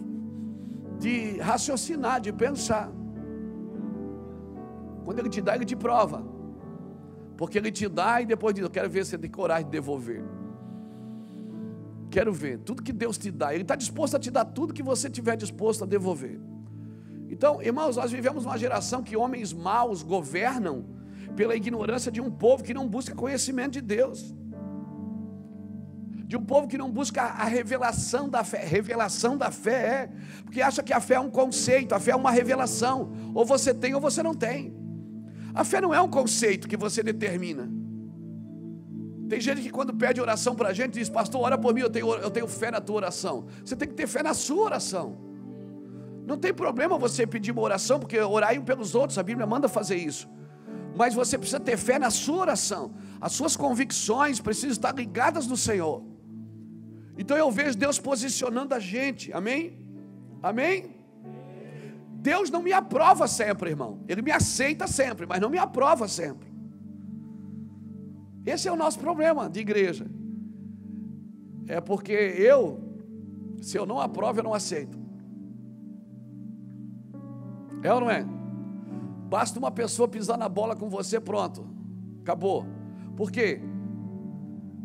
[0.99, 2.93] de raciocinar, de pensar.
[5.05, 6.25] Quando Ele te dá, Ele te prova.
[7.37, 9.71] Porque Ele te dá e depois diz: Eu quero ver se você tem coragem de
[9.71, 10.23] devolver.
[12.13, 13.55] Quero ver tudo que Deus te dá.
[13.55, 16.39] Ele está disposto a te dar tudo que você tiver disposto a devolver.
[17.31, 20.85] Então, irmãos, nós vivemos uma geração que homens maus governam
[21.35, 24.37] pela ignorância de um povo que não busca conhecimento de Deus.
[26.27, 28.63] De um povo que não busca a revelação da fé.
[28.63, 30.11] Revelação da fé é,
[30.45, 33.11] porque acha que a fé é um conceito, a fé é uma revelação.
[33.35, 34.77] Ou você tem ou você não tem.
[35.55, 37.82] A fé não é um conceito que você determina.
[39.33, 41.89] Tem gente que quando pede oração para a gente diz, pastor, ora por mim, eu
[41.89, 43.47] tenho, eu tenho fé na tua oração.
[43.65, 45.17] Você tem que ter fé na sua oração.
[46.27, 49.97] Não tem problema você pedir uma oração, porque orar pelos outros, a Bíblia manda fazer
[49.97, 50.29] isso.
[50.95, 52.93] Mas você precisa ter fé na sua oração.
[53.23, 56.03] As suas convicções precisam estar ligadas no Senhor.
[57.17, 59.79] Então eu vejo Deus posicionando a gente, amém?
[60.43, 60.95] Amém?
[62.21, 64.05] Deus não me aprova sempre, irmão.
[64.07, 66.52] Ele me aceita sempre, mas não me aprova sempre.
[68.45, 70.07] Esse é o nosso problema de igreja.
[71.67, 72.81] É porque eu,
[73.61, 74.99] se eu não aprovo, eu não aceito.
[77.83, 78.25] É ou não é?
[79.29, 81.67] Basta uma pessoa pisar na bola com você, pronto.
[82.21, 82.67] Acabou.
[83.17, 83.61] Por quê?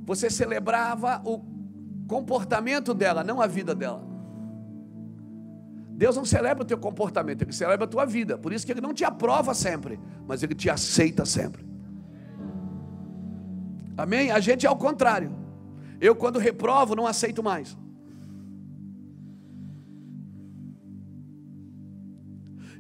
[0.06, 1.42] Você celebrava o
[2.08, 4.08] comportamento dela, não a vida dela.
[5.90, 8.38] Deus não celebra o teu comportamento, Ele celebra a tua vida.
[8.38, 11.67] Por isso que Ele não te aprova sempre, mas Ele te aceita sempre.
[13.98, 14.32] Amém?
[14.32, 15.32] A gente é ao contrário.
[16.00, 17.76] Eu, quando reprovo, não aceito mais.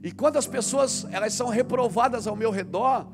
[0.03, 3.07] E quando as pessoas elas são reprovadas ao meu redor,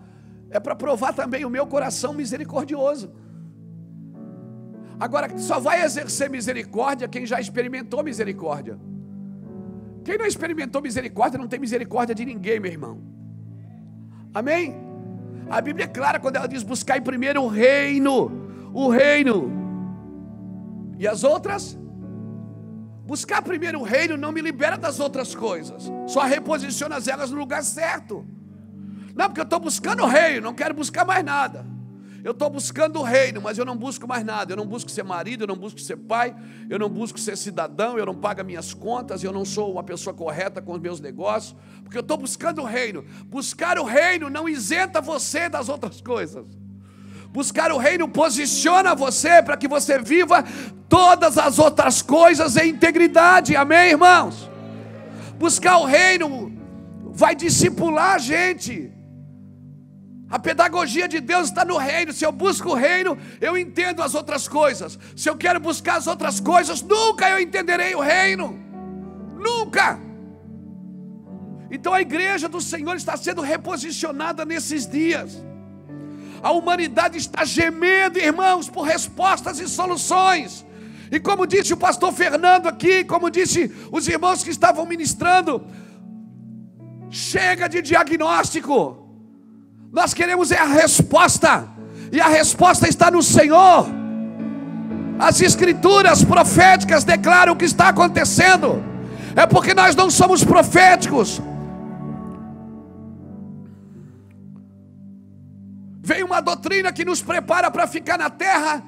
[0.49, 3.11] é para provar também o meu coração misericordioso.
[4.99, 8.77] Agora, só vai exercer misericórdia quem já experimentou misericórdia.
[10.03, 13.01] Quem não experimentou misericórdia não tem misericórdia de ninguém, meu irmão.
[14.33, 14.92] Amém?
[15.49, 18.31] A Bíblia é clara quando ela diz: buscar primeiro o reino,
[18.73, 19.51] o reino.
[20.97, 21.77] E as outras?
[23.05, 27.63] Buscar primeiro o reino não me libera das outras coisas, só reposiciona elas no lugar
[27.63, 28.25] certo.
[29.13, 31.72] Não, porque eu estou buscando o reino, não quero buscar mais nada.
[32.23, 34.53] Eu estou buscando o reino, mas eu não busco mais nada.
[34.53, 36.33] Eu não busco ser marido, eu não busco ser pai,
[36.69, 40.13] eu não busco ser cidadão, eu não pago minhas contas, eu não sou uma pessoa
[40.13, 43.03] correta com os meus negócios, porque eu estou buscando o reino.
[43.25, 46.45] Buscar o reino não isenta você das outras coisas.
[47.33, 50.45] Buscar o reino posiciona você para que você viva
[50.87, 53.53] todas as outras coisas em integridade.
[53.53, 54.49] Amém, irmãos?
[55.37, 56.53] Buscar o reino
[57.11, 58.92] vai discipular a gente.
[60.33, 62.11] A pedagogia de Deus está no reino.
[62.11, 64.97] Se eu busco o reino, eu entendo as outras coisas.
[65.15, 68.59] Se eu quero buscar as outras coisas, nunca eu entenderei o reino.
[69.39, 69.99] Nunca.
[71.69, 75.45] Então a igreja do Senhor está sendo reposicionada nesses dias.
[76.41, 80.65] A humanidade está gemendo, irmãos, por respostas e soluções.
[81.11, 85.63] E como disse o pastor Fernando aqui, como disse os irmãos que estavam ministrando,
[87.11, 89.02] chega de diagnóstico.
[89.93, 91.67] Nós queremos é a resposta,
[92.11, 93.85] e a resposta está no Senhor.
[95.19, 98.83] As escrituras proféticas declaram o que está acontecendo,
[99.35, 101.39] é porque nós não somos proféticos.
[106.01, 108.81] Vem uma doutrina que nos prepara para ficar na terra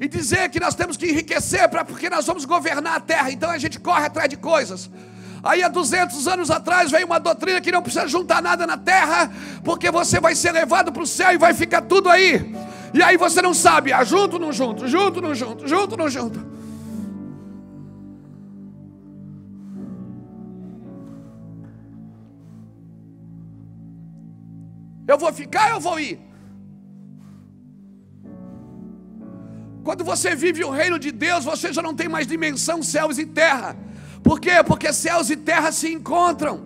[0.00, 3.30] e dizer que nós temos que enriquecer para porque nós vamos governar a terra.
[3.30, 4.90] Então a gente corre atrás de coisas.
[5.48, 9.32] Aí há 200 anos atrás veio uma doutrina que não precisa juntar nada na terra,
[9.64, 12.54] porque você vai ser levado para o céu e vai ficar tudo aí.
[12.92, 16.38] E aí você não sabe, ah, junto não junto, junto não junto, junto não junto.
[25.06, 26.20] Eu vou ficar eu vou ir?
[29.82, 33.24] Quando você vive o reino de Deus, você já não tem mais dimensão céus e
[33.24, 33.88] terra.
[34.28, 34.62] Por quê?
[34.62, 36.60] Porque céus e terra se encontram.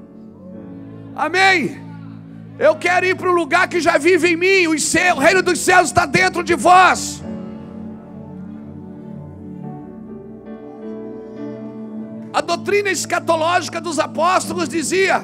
[1.14, 1.80] Amém.
[2.58, 4.66] Eu quero ir para um lugar que já vive em mim.
[4.66, 7.22] O, o reino dos céus está dentro de vós.
[12.32, 15.22] A doutrina escatológica dos apóstolos dizia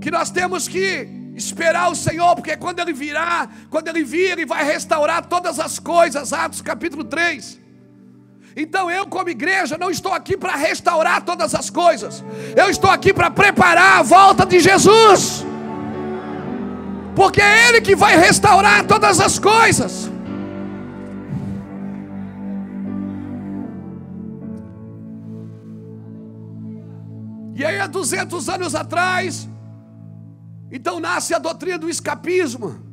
[0.00, 4.44] que nós temos que esperar o Senhor, porque quando Ele virá, quando Ele vir, Ele
[4.44, 6.32] vai restaurar todas as coisas.
[6.32, 7.65] Atos capítulo 3.
[8.56, 12.24] Então eu, como igreja, não estou aqui para restaurar todas as coisas,
[12.56, 15.44] eu estou aqui para preparar a volta de Jesus,
[17.14, 20.10] porque é Ele que vai restaurar todas as coisas.
[27.54, 29.46] E aí, há 200 anos atrás,
[30.70, 32.85] então nasce a doutrina do escapismo.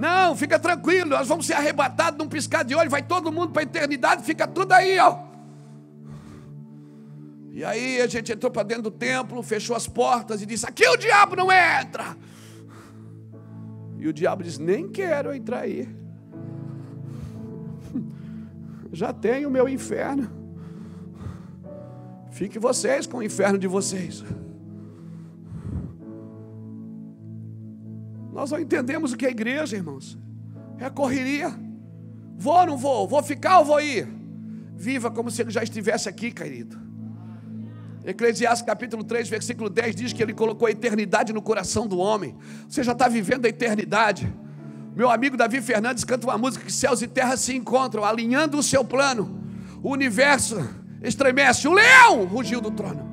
[0.00, 3.60] Não, fica tranquilo, nós vamos ser arrebatados num piscar de olho, vai todo mundo para
[3.60, 5.18] a eternidade, fica tudo aí, ó.
[7.52, 10.88] E aí a gente entrou para dentro do templo, fechou as portas e disse: Aqui
[10.88, 12.16] o diabo não entra.
[13.98, 15.86] E o diabo diz: Nem quero entrar aí.
[18.90, 20.30] Já tenho o meu inferno.
[22.30, 24.24] Fique vocês com o inferno de vocês.
[28.40, 30.16] Nós não entendemos o que é igreja, irmãos.
[30.78, 31.54] É correria.
[32.38, 33.06] Vou ou não vou?
[33.06, 34.08] Vou ficar ou vou ir?
[34.74, 36.80] Viva como se ele já estivesse aqui, querido.
[38.02, 42.34] Eclesiastes capítulo 3, versículo 10 diz que ele colocou a eternidade no coração do homem.
[42.66, 44.34] Você já está vivendo a eternidade.
[44.96, 48.62] Meu amigo Davi Fernandes canta uma música que céus e terra se encontram, alinhando o
[48.62, 49.38] seu plano.
[49.82, 50.66] O universo
[51.02, 53.09] estremece, o leão rugiu do trono.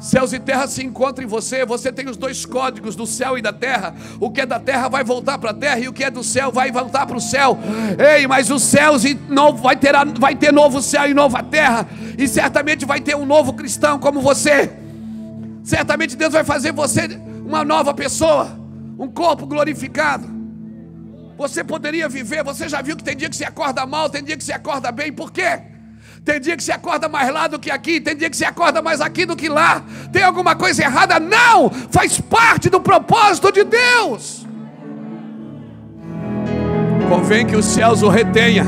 [0.00, 1.64] Céus e terra se encontram em você.
[1.64, 3.94] Você tem os dois códigos do céu e da terra.
[4.20, 6.22] O que é da terra vai voltar para a terra e o que é do
[6.22, 7.58] céu vai voltar para o céu.
[7.98, 11.88] Ei, mas os céus e novo vai ter vai ter novo céu e nova terra
[12.16, 14.70] e certamente vai ter um novo cristão como você.
[15.64, 17.08] Certamente Deus vai fazer você
[17.44, 18.58] uma nova pessoa,
[18.98, 20.38] um corpo glorificado.
[21.36, 24.36] Você poderia viver, você já viu que tem dia que se acorda mal, tem dia
[24.36, 25.62] que se acorda bem, por quê?
[26.24, 28.82] Tem dia que você acorda mais lá do que aqui, tem dia que você acorda
[28.82, 29.82] mais aqui do que lá.
[30.12, 31.18] Tem alguma coisa errada?
[31.18, 31.70] Não!
[31.90, 34.46] Faz parte do propósito de Deus.
[37.08, 38.66] Convém que os céus o retenha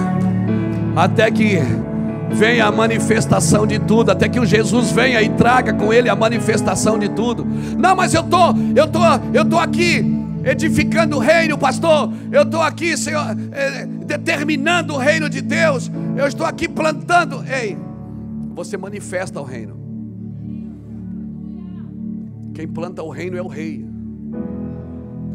[0.96, 1.58] até que
[2.30, 6.16] venha a manifestação de tudo, até que o Jesus venha e traga com ele a
[6.16, 7.46] manifestação de tudo.
[7.76, 9.00] Não, mas eu tô, eu tô,
[9.32, 12.12] eu tô aqui edificando o reino, pastor.
[12.30, 15.90] Eu estou aqui, Senhor, é, determinando o reino de Deus.
[16.16, 17.44] Eu estou aqui plantando.
[17.44, 17.76] Ei,
[18.54, 19.78] você manifesta o reino.
[22.54, 23.86] Quem planta o reino é o rei.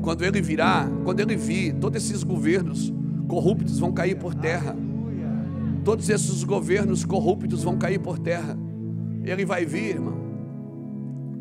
[0.01, 2.93] Quando ele virá, quando ele vir, todos esses governos
[3.27, 4.75] corruptos vão cair por terra.
[5.83, 8.57] Todos esses governos corruptos vão cair por terra.
[9.23, 10.25] Ele vai vir, irmão.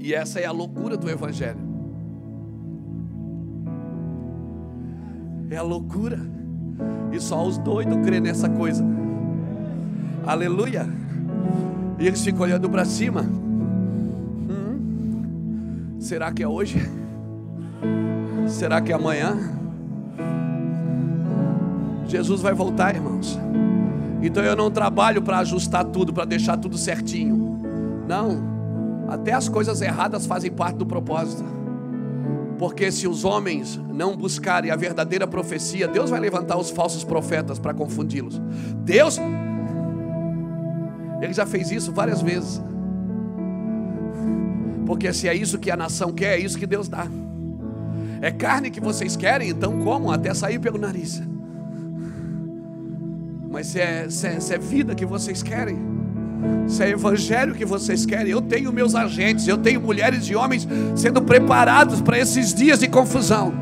[0.01, 1.74] E essa é a loucura do Evangelho.
[5.51, 6.19] É a loucura.
[7.13, 8.85] E só os doidos crê nessa coisa.
[10.27, 10.89] Aleluia.
[11.99, 13.23] E eles ficam olhando para cima.
[14.51, 16.79] Hum, será que é hoje?
[18.49, 19.37] Será que é amanhã?
[22.07, 23.39] Jesus vai voltar, irmãos.
[24.23, 27.61] Então eu não trabalho para ajustar tudo, para deixar tudo certinho.
[28.09, 28.55] Não.
[29.09, 31.45] Até as coisas erradas fazem parte do propósito.
[32.59, 37.59] Porque se os homens não buscarem a verdadeira profecia, Deus vai levantar os falsos profetas
[37.59, 38.41] para confundi-los.
[38.77, 39.19] Deus,
[41.21, 42.63] Ele já fez isso várias vezes.
[44.87, 47.07] Porque se é isso que a nação quer, é isso que Deus dá.
[48.21, 51.23] É carne que vocês querem, então comam até sair pelo nariz.
[53.51, 55.79] Mas se é, se é, se é vida que vocês querem,
[56.67, 60.67] se é evangelho que vocês querem, eu tenho meus agentes, eu tenho mulheres e homens
[60.97, 63.53] sendo preparados para esses dias de confusão.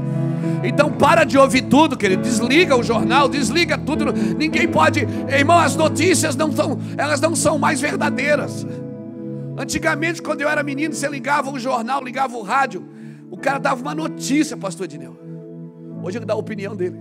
[0.64, 2.22] Então para de ouvir tudo, querido.
[2.22, 4.12] Desliga o jornal, desliga tudo.
[4.12, 8.66] Ninguém pode, irmão, as notícias não são, elas não são mais verdadeiras.
[9.58, 12.88] Antigamente, quando eu era menino, você ligava o jornal, ligava o rádio,
[13.30, 15.18] o cara dava uma notícia, pastor Edneu.
[16.02, 16.98] Hoje ele dá a opinião dele.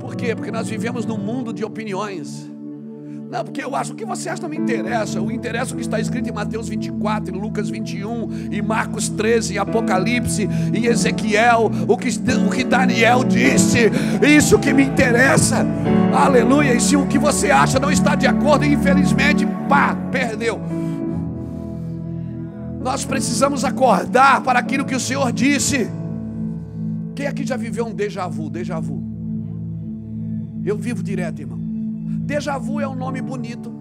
[0.00, 0.34] Por quê?
[0.34, 2.51] Porque nós vivemos num mundo de opiniões.
[3.32, 5.18] Não, porque eu acho que você acha não me interessa.
[5.18, 9.54] O interessa o que está escrito em Mateus 24, em Lucas 21, em Marcos 13,
[9.54, 13.90] em Apocalipse, em Ezequiel, o que, o que Daniel disse.
[14.22, 15.66] Isso que me interessa.
[16.14, 16.74] Aleluia.
[16.74, 20.60] E se o que você acha não está de acordo, infelizmente, pá, perdeu.
[22.82, 25.90] Nós precisamos acordar para aquilo que o Senhor disse.
[27.14, 28.50] Quem aqui já viveu um déjà vu?
[28.50, 29.02] Déjà vu.
[30.62, 31.61] Eu vivo direto, irmão.
[32.20, 33.72] Déjà vu é um nome bonito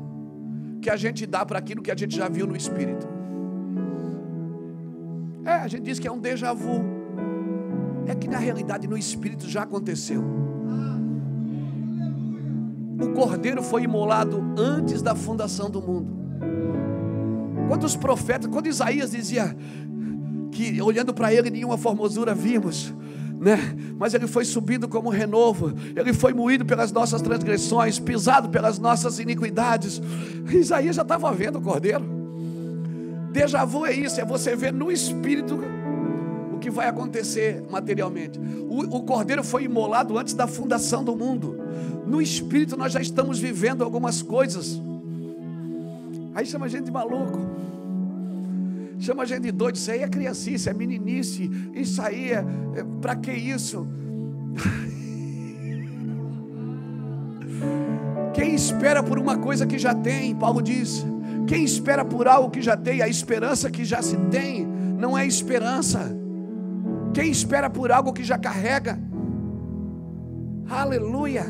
[0.81, 3.07] que a gente dá para aquilo que a gente já viu no espírito.
[5.45, 6.83] É, a gente diz que é um déjà vu.
[8.07, 10.23] É que na realidade no espírito já aconteceu.
[12.99, 16.21] O cordeiro foi imolado antes da fundação do mundo.
[17.67, 19.55] Quando os profetas, quando Isaías dizia
[20.51, 22.93] que olhando para ele nenhuma formosura vimos,
[23.41, 23.75] né?
[23.97, 29.17] Mas ele foi subido como renovo, ele foi moído pelas nossas transgressões, pisado pelas nossas
[29.17, 29.99] iniquidades.
[30.47, 32.05] Isaías já estava vendo o cordeiro.
[33.31, 35.59] Deja vu é isso, é você ver no espírito
[36.53, 38.39] o que vai acontecer materialmente.
[38.39, 41.57] O, o cordeiro foi imolado antes da fundação do mundo.
[42.05, 44.79] No espírito nós já estamos vivendo algumas coisas.
[46.35, 47.39] Aí chama a gente de maluco.
[49.01, 52.45] Chama a gente de doido, isso aí é criancice, é meninice, isso aí é,
[52.75, 53.87] é para que isso?
[58.31, 61.03] Quem espera por uma coisa que já tem, Paulo diz,
[61.47, 65.25] quem espera por algo que já tem, a esperança que já se tem, não é
[65.25, 66.15] esperança.
[67.13, 68.99] Quem espera por algo que já carrega,
[70.69, 71.45] aleluia.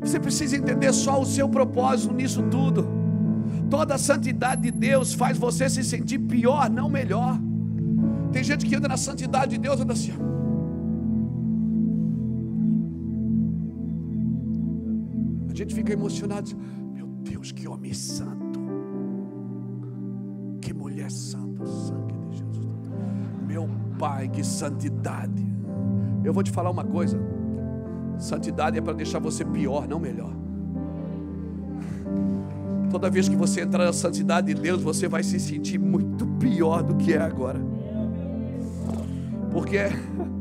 [0.00, 2.99] Você precisa entender só o seu propósito nisso tudo.
[3.70, 7.38] Toda a santidade de Deus faz você se sentir pior, não melhor.
[8.32, 10.12] Tem gente que anda na santidade de Deus, anda assim.
[15.48, 16.50] A gente fica emocionado.
[16.92, 18.60] Meu Deus, que homem santo.
[20.60, 22.90] Que mulher santa, sangue de Jesus.
[23.46, 23.68] Meu
[23.98, 25.46] Pai, que santidade.
[26.24, 27.18] Eu vou te falar uma coisa.
[28.18, 30.32] Santidade é para deixar você pior, não melhor.
[32.90, 36.82] Toda vez que você entrar na santidade de Deus, você vai se sentir muito pior
[36.82, 37.60] do que é agora.
[39.52, 39.78] Porque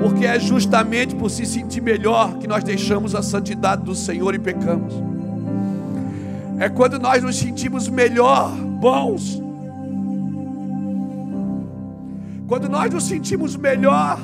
[0.00, 4.38] Porque é justamente por se sentir melhor que nós deixamos a santidade do Senhor e
[4.38, 4.94] pecamos.
[6.58, 9.42] É quando nós nos sentimos melhor, bons.
[12.46, 14.18] Quando nós nos sentimos melhor,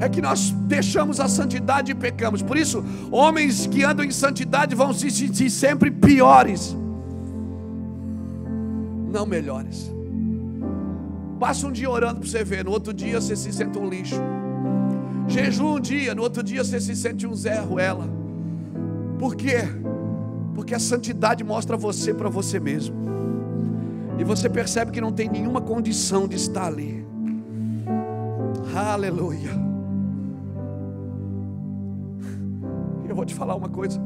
[0.00, 2.42] é que nós deixamos a santidade e pecamos.
[2.42, 6.76] Por isso, homens que andam em santidade vão se sentir sempre piores,
[9.10, 9.92] não melhores.
[11.40, 14.20] Passa um dia orando para você ver, no outro dia você se sente um lixo.
[15.26, 18.08] Jejum um dia, no outro dia você se sente um Zé Ruela.
[19.18, 19.62] Por quê?
[20.54, 22.96] Porque a santidade mostra você para você mesmo.
[24.18, 27.06] E você percebe que não tem nenhuma condição de estar ali.
[28.74, 29.67] Aleluia.
[33.18, 34.00] Vou te falar uma coisa: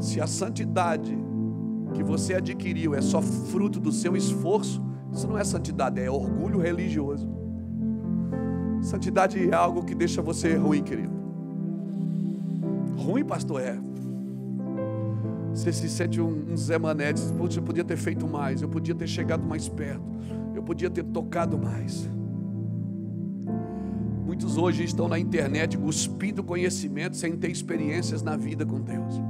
[0.00, 1.16] se a santidade
[1.94, 4.82] que você adquiriu é só fruto do seu esforço,
[5.12, 7.28] isso não é santidade, é orgulho religioso.
[8.80, 11.12] Santidade é algo que deixa você ruim, querido.
[12.96, 13.78] Ruim, pastor, é.
[15.52, 18.94] Você se sente um, um Zé Mané, diz, eu podia ter feito mais, eu podia
[18.94, 20.04] ter chegado mais perto,
[20.54, 22.08] eu podia ter tocado mais.
[24.38, 29.20] Muitos hoje estão na internet cuspindo conhecimento sem ter experiências na vida com Deus.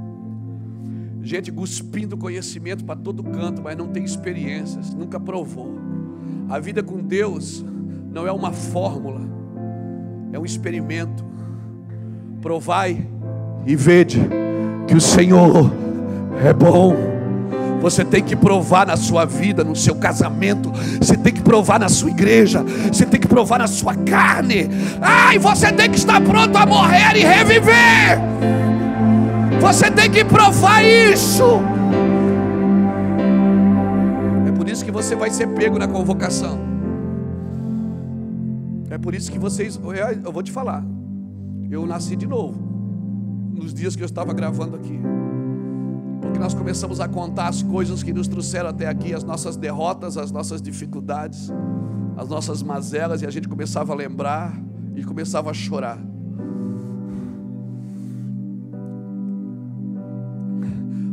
[1.23, 5.73] Gente cuspindo conhecimento para todo canto, mas não tem experiências, nunca provou.
[6.47, 7.65] A vida com Deus
[8.13, 9.21] não é uma fórmula,
[10.31, 11.25] é um experimento.
[12.39, 13.07] Provai
[13.65, 14.19] e vede
[14.87, 15.71] que o Senhor
[16.45, 17.08] é bom.
[17.81, 20.71] Você tem que provar na sua vida, no seu casamento.
[20.99, 22.63] Você tem que provar na sua igreja.
[22.63, 24.69] Você tem que provar na sua carne.
[25.01, 28.19] Ai, você tem que estar pronto a morrer e reviver.
[29.61, 31.61] Você tem que provar isso.
[34.47, 36.59] É por isso que você vai ser pego na convocação.
[38.89, 39.79] É por isso que vocês.
[40.23, 40.83] Eu vou te falar.
[41.69, 42.57] Eu nasci de novo.
[43.53, 44.99] Nos dias que eu estava gravando aqui.
[46.21, 50.17] Porque nós começamos a contar as coisas que nos trouxeram até aqui, as nossas derrotas,
[50.17, 51.51] as nossas dificuldades,
[52.17, 54.59] as nossas mazelas, e a gente começava a lembrar
[54.95, 55.99] e começava a chorar.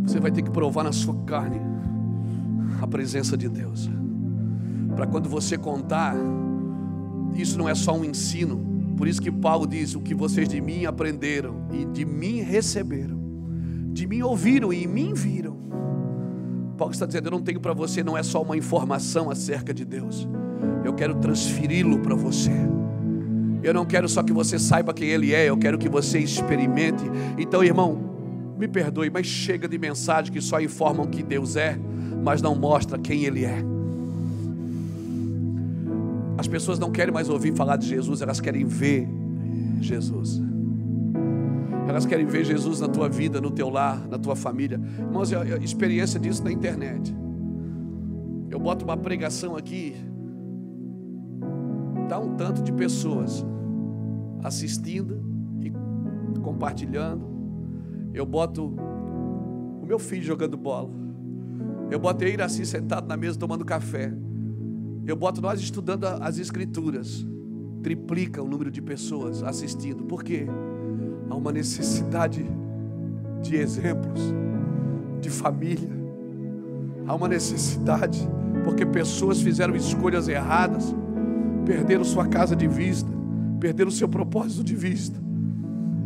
[0.04, 1.60] Você vai ter que provar na sua carne
[2.80, 3.88] a presença de Deus.
[4.94, 6.16] Para quando você contar,
[7.34, 8.64] isso não é só um ensino,
[8.96, 13.20] Por isso que Paulo diz: o que vocês de mim aprenderam e de mim receberam,
[13.96, 15.56] de mim ouviram e em mim viram.
[16.76, 19.86] Paulo está dizendo: eu não tenho para você, não é só uma informação acerca de
[19.86, 20.28] Deus,
[20.84, 22.52] eu quero transferi-lo para você.
[23.62, 27.02] Eu não quero só que você saiba quem Ele é, eu quero que você experimente.
[27.38, 27.98] Então, irmão,
[28.58, 31.78] me perdoe, mas chega de mensagem que só informam que Deus é,
[32.22, 33.64] mas não mostra quem Ele é.
[36.36, 39.08] As pessoas não querem mais ouvir falar de Jesus, elas querem ver
[39.80, 40.45] Jesus.
[41.88, 44.80] Elas querem ver Jesus na tua vida, no teu lar, na tua família.
[44.98, 47.14] Irmãos, eu, experiência disso na internet.
[48.50, 49.94] Eu boto uma pregação aqui,
[52.08, 53.44] dá um tanto de pessoas
[54.42, 55.22] assistindo
[55.60, 55.70] e
[56.40, 57.26] compartilhando.
[58.12, 60.90] Eu boto o meu filho jogando bola.
[61.90, 64.12] Eu boto ele assim sentado na mesa tomando café.
[65.06, 67.24] Eu boto nós estudando as escrituras.
[67.82, 70.04] Triplica o número de pessoas assistindo.
[70.04, 70.46] Por quê?
[71.28, 72.44] Há uma necessidade
[73.42, 74.20] de exemplos,
[75.20, 75.90] de família.
[77.06, 78.28] Há uma necessidade,
[78.64, 80.94] porque pessoas fizeram escolhas erradas,
[81.64, 83.10] perderam sua casa de vista,
[83.60, 85.18] perderam seu propósito de vista.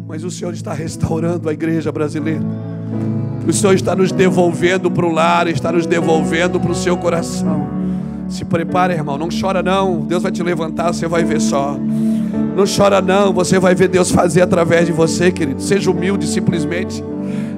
[0.06, 2.44] Mas o Senhor está restaurando a igreja brasileira.
[3.46, 7.68] O Senhor está nos devolvendo para o lar, está nos devolvendo para o seu coração.
[8.28, 9.16] Se prepare, irmão.
[9.16, 10.00] Não chora, não.
[10.00, 11.76] Deus vai te levantar, você vai ver só.
[12.60, 13.32] Não chora, não.
[13.32, 15.62] Você vai ver Deus fazer através de você, querido.
[15.62, 17.02] Seja humilde, simplesmente.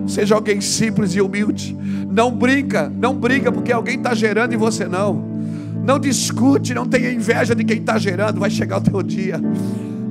[0.07, 1.77] Seja alguém simples e humilde.
[2.09, 5.25] Não brinca, não brinca porque alguém está gerando e você não.
[5.85, 8.39] Não discute, não tenha inveja de quem está gerando.
[8.39, 9.41] Vai chegar o teu dia.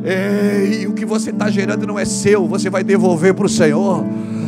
[0.03, 4.03] Ei, o que você está gerando não é seu, você vai devolver para o Senhor.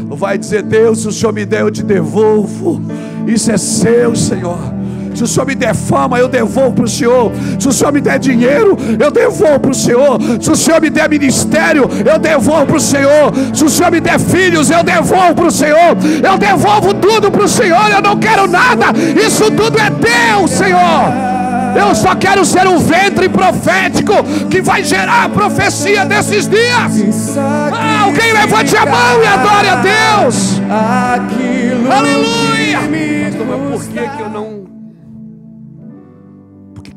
[0.10, 2.82] Vai dizer, Deus, se o Senhor me der, eu te devolvo.
[3.26, 4.73] Isso é seu, Senhor.
[5.14, 7.32] Se o Senhor me der fama, eu devolvo para o Senhor.
[7.60, 10.20] Se o Senhor me der dinheiro, eu devolvo para o Senhor.
[10.42, 13.34] Se o Senhor me der ministério, eu devolvo para o Senhor.
[13.54, 15.98] Se o Senhor me der filhos, eu devolvo para o Senhor.
[16.24, 17.92] Eu devolvo tudo para o Senhor.
[17.92, 18.88] Eu não quero nada.
[19.26, 21.34] Isso tudo é Deus, Senhor.
[21.76, 24.14] Eu só quero ser um ventre profético
[24.50, 27.38] que vai gerar a profecia desses dias.
[27.38, 30.62] Ah, alguém levante a mão e adore a Deus.
[31.90, 32.80] Aleluia.
[33.46, 34.63] Mas por que, que eu não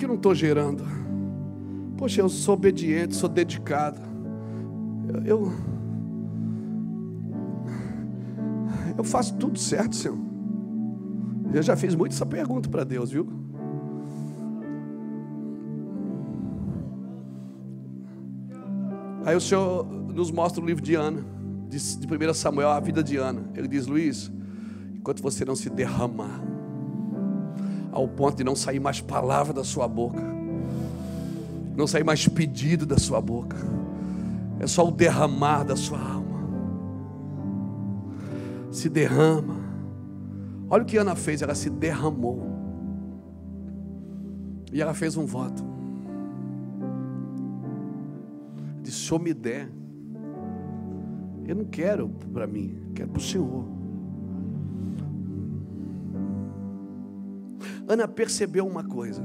[0.07, 0.85] que não estou gerando?
[1.99, 4.01] Poxa, eu sou obediente, sou dedicado.
[5.09, 5.53] Eu, eu,
[8.99, 10.17] eu faço tudo certo, Senhor.
[11.53, 13.27] Eu já fiz muito essa pergunta para Deus, viu?
[19.25, 19.85] Aí o Senhor
[20.15, 21.25] nos mostra o livro de Ana,
[21.69, 23.43] de 1 Samuel, a vida de Ana.
[23.55, 24.31] Ele diz: Luiz,
[24.95, 26.41] enquanto você não se derramar,
[27.97, 30.23] ao ponto de não sair mais palavra da sua boca,
[31.75, 33.57] não sair mais pedido da sua boca,
[34.61, 36.37] é só o derramar da sua alma.
[38.71, 39.57] Se derrama.
[40.69, 42.47] Olha o que Ana fez, ela se derramou.
[44.71, 45.65] E ela fez um voto.
[48.83, 49.71] Disse: Se Senhor me der,
[51.47, 53.76] eu não quero para mim, quero para o Senhor.
[57.89, 59.23] Ana percebeu uma coisa: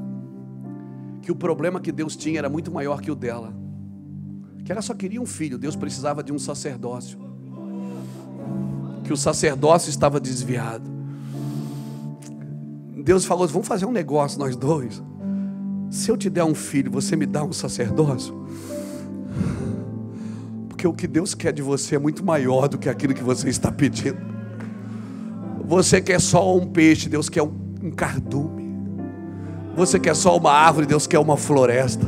[1.21, 3.53] que o problema que Deus tinha era muito maior que o dela.
[4.63, 7.19] Que ela só queria um filho, Deus precisava de um sacerdócio.
[9.03, 10.89] Que o sacerdócio estava desviado.
[13.03, 15.01] Deus falou: vamos fazer um negócio nós dois.
[15.89, 18.45] Se eu te der um filho, você me dá um sacerdócio?
[20.69, 23.49] Porque o que Deus quer de você é muito maior do que aquilo que você
[23.49, 24.17] está pedindo.
[25.65, 28.71] Você quer só um peixe, Deus quer um um cardume.
[29.75, 32.05] Você quer só uma árvore, Deus quer uma floresta.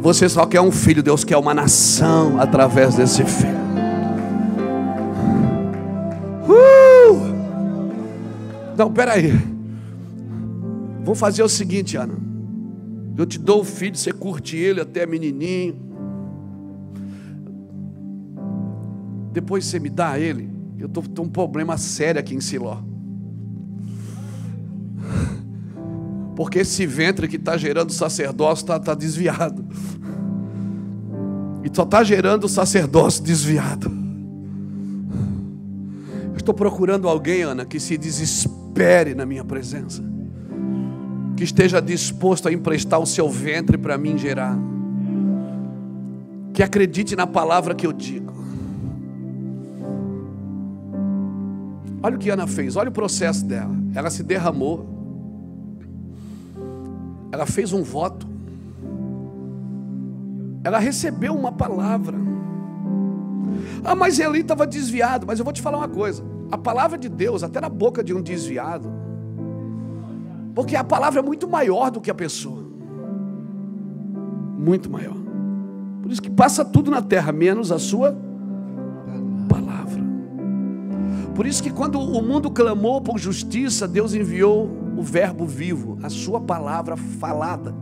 [0.00, 3.62] Você só quer um filho, Deus quer uma nação através desse filho.
[6.48, 7.32] Uh!
[8.76, 9.32] Não, peraí.
[11.04, 12.14] Vou fazer o seguinte, Ana.
[13.16, 15.76] Eu te dou o filho, você curte ele até menininho.
[19.32, 20.50] Depois você me dá ele.
[20.78, 22.78] Eu estou com um problema sério aqui em Siló.
[26.34, 29.64] Porque esse ventre que está gerando sacerdócio está tá desviado.
[31.62, 33.90] E só está gerando sacerdócio desviado.
[36.30, 40.02] Eu estou procurando alguém, Ana, que se desespere na minha presença.
[41.36, 44.58] Que esteja disposto a emprestar o seu ventre para mim gerar.
[46.52, 48.32] Que acredite na palavra que eu digo.
[52.02, 53.76] Olha o que Ana fez, olha o processo dela.
[53.94, 55.01] Ela se derramou
[57.32, 58.30] ela fez um voto.
[60.62, 62.16] ela recebeu uma palavra.
[63.82, 65.26] Ah, mas Eli estava desviado.
[65.26, 66.22] Mas eu vou te falar uma coisa:
[66.52, 68.92] a palavra de Deus, até na boca de um desviado,
[70.54, 72.62] porque a palavra é muito maior do que a pessoa,
[74.58, 75.16] muito maior.
[76.02, 78.16] Por isso que passa tudo na terra, menos a sua
[79.48, 80.02] palavra.
[81.34, 86.08] Por isso que quando o mundo clamou por justiça, Deus enviou o Verbo vivo, a
[86.08, 87.74] sua palavra falada.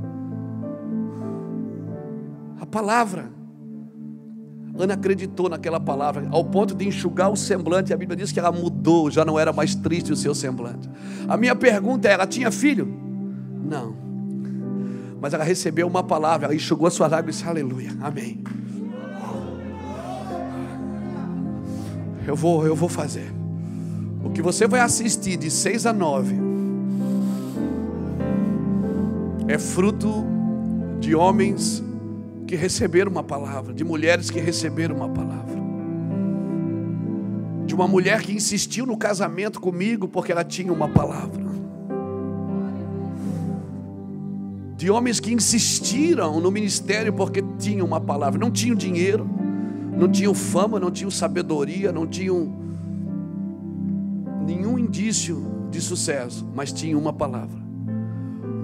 [2.60, 3.30] A palavra.
[4.78, 7.92] Ana acreditou naquela palavra, ao ponto de enxugar o semblante.
[7.92, 10.88] A Bíblia diz que ela mudou, já não era mais triste o seu semblante.
[11.28, 12.88] A minha pergunta é: ela tinha filho?
[13.62, 13.94] Não.
[15.20, 18.42] Mas ela recebeu uma palavra, ela enxugou a sua lágrima e disse: Aleluia, Amém.
[22.26, 23.30] Eu vou, eu vou fazer.
[24.22, 26.59] O que você vai assistir de 6 a 9
[29.50, 30.24] é fruto
[31.00, 31.82] de homens
[32.46, 35.60] que receberam uma palavra, de mulheres que receberam uma palavra,
[37.66, 41.44] de uma mulher que insistiu no casamento comigo porque ela tinha uma palavra,
[44.76, 49.28] de homens que insistiram no ministério porque tinham uma palavra, não tinham dinheiro,
[49.98, 52.54] não tinham fama, não tinham sabedoria, não tinham
[54.46, 57.69] nenhum indício de sucesso, mas tinham uma palavra.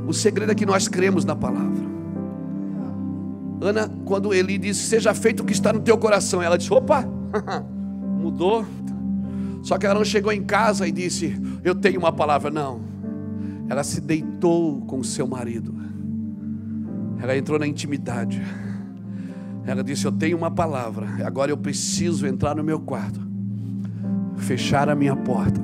[0.06, 1.96] O segredo é que nós cremos na palavra.
[3.60, 7.04] Ana, quando Eli disse: Seja feito o que está no teu coração, ela disse: Opa,
[8.20, 8.64] mudou.
[9.62, 12.50] Só que ela não chegou em casa e disse: Eu tenho uma palavra.
[12.50, 12.80] Não.
[13.68, 15.74] Ela se deitou com seu marido.
[17.20, 18.40] Ela entrou na intimidade.
[19.66, 21.08] Ela disse: Eu tenho uma palavra.
[21.24, 23.20] Agora eu preciso entrar no meu quarto,
[24.36, 25.60] fechar a minha porta.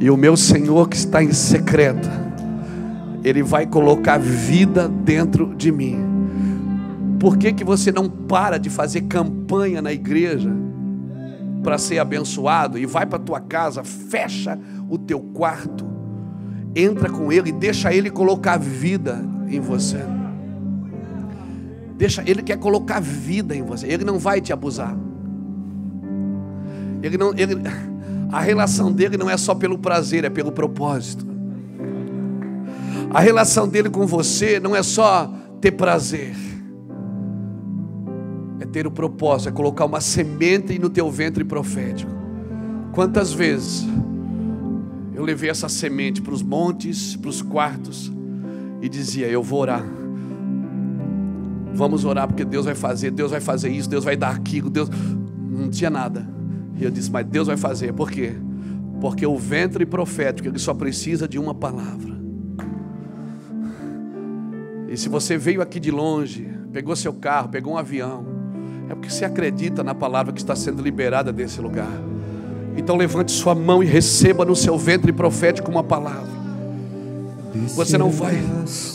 [0.00, 2.08] E o meu Senhor que está em secreto,
[3.24, 6.12] Ele vai colocar vida dentro de mim
[7.22, 10.50] por que, que você não para de fazer campanha na igreja
[11.62, 14.58] para ser abençoado e vai para tua casa, fecha
[14.90, 15.86] o teu quarto,
[16.74, 20.00] entra com ele e deixa ele colocar vida em você.
[21.96, 23.86] Deixa, ele quer colocar vida em você.
[23.86, 24.96] Ele não vai te abusar.
[27.00, 27.54] Ele não, ele,
[28.32, 31.24] a relação dele não é só pelo prazer, é pelo propósito.
[33.12, 36.34] A relação dele com você não é só ter prazer
[38.72, 42.10] ter o propósito, é colocar uma semente no teu ventre profético.
[42.92, 43.86] Quantas vezes
[45.14, 48.10] eu levei essa semente para os montes, para os quartos,
[48.80, 49.84] e dizia: Eu vou orar.
[51.74, 54.88] Vamos orar porque Deus vai fazer, Deus vai fazer isso, Deus vai dar aquilo, Deus.
[55.50, 56.26] Não tinha nada.
[56.76, 57.92] E eu disse: Mas Deus vai fazer.
[57.92, 58.32] Por quê?
[59.00, 62.11] Porque o ventre profético, ele só precisa de uma palavra.
[64.92, 68.26] E se você veio aqui de longe, pegou seu carro, pegou um avião,
[68.90, 71.88] é porque você acredita na palavra que está sendo liberada desse lugar.
[72.76, 76.30] Então levante sua mão e receba no seu ventre profético uma palavra.
[77.74, 78.38] Você não vai,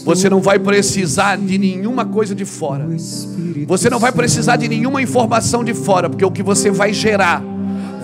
[0.06, 2.88] você não vai precisar de nenhuma coisa de fora.
[3.66, 7.42] Você não vai precisar de nenhuma informação de fora, porque o que você vai gerar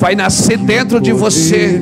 [0.03, 1.81] vai nascer dentro de você.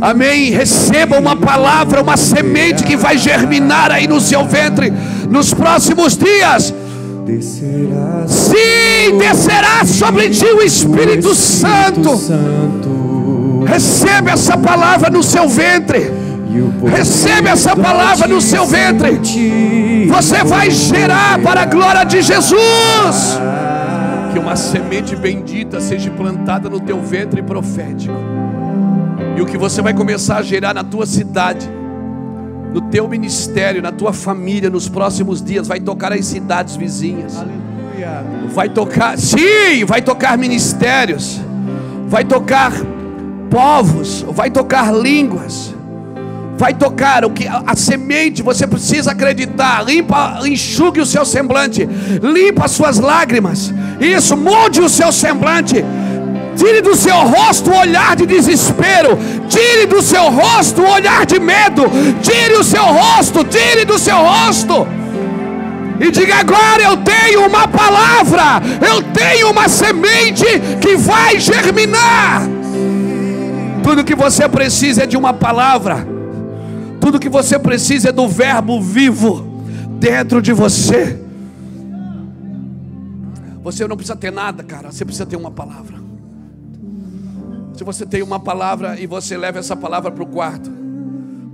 [0.00, 0.50] Amém.
[0.52, 4.92] Receba uma palavra, uma semente que vai germinar aí no seu ventre
[5.28, 6.72] nos próximos dias.
[8.28, 12.20] Sim, descerá sobre ti o Espírito, Santo.
[13.66, 16.12] Recebe essa palavra no seu ventre.
[16.96, 19.20] Recebe essa palavra no seu ventre.
[20.06, 23.40] Você vai gerar para a glória de Jesus.
[24.36, 28.12] Que uma semente bendita seja plantada no teu ventre profético.
[29.34, 31.66] E o que você vai começar a gerar na tua cidade
[32.70, 37.34] no teu ministério, na tua família, nos próximos dias, vai tocar as cidades vizinhas.
[37.34, 38.24] Aleluia.
[38.52, 41.40] Vai tocar, sim, vai tocar ministérios,
[42.06, 42.72] vai tocar
[43.50, 45.74] povos, vai tocar línguas,
[46.56, 51.86] vai tocar o que a, semente, você precisa acreditar, limpa, enxugue o seu semblante,
[52.22, 53.72] limpa as suas lágrimas.
[54.00, 55.84] Isso, mude o seu semblante.
[56.56, 59.18] Tire do seu rosto o olhar de desespero.
[59.46, 61.82] Tire do seu rosto o olhar de medo.
[62.22, 64.86] Tire o seu rosto, tire do seu rosto.
[66.00, 70.46] E diga agora: eu tenho uma palavra, eu tenho uma semente
[70.80, 72.42] que vai germinar.
[73.82, 76.15] Tudo que você precisa é de uma palavra.
[77.06, 79.62] Tudo que você precisa é do verbo vivo
[79.96, 81.16] dentro de você.
[83.62, 84.90] Você não precisa ter nada, cara.
[84.90, 86.00] Você precisa ter uma palavra.
[87.74, 90.68] Se você tem uma palavra e você leva essa palavra para o quarto,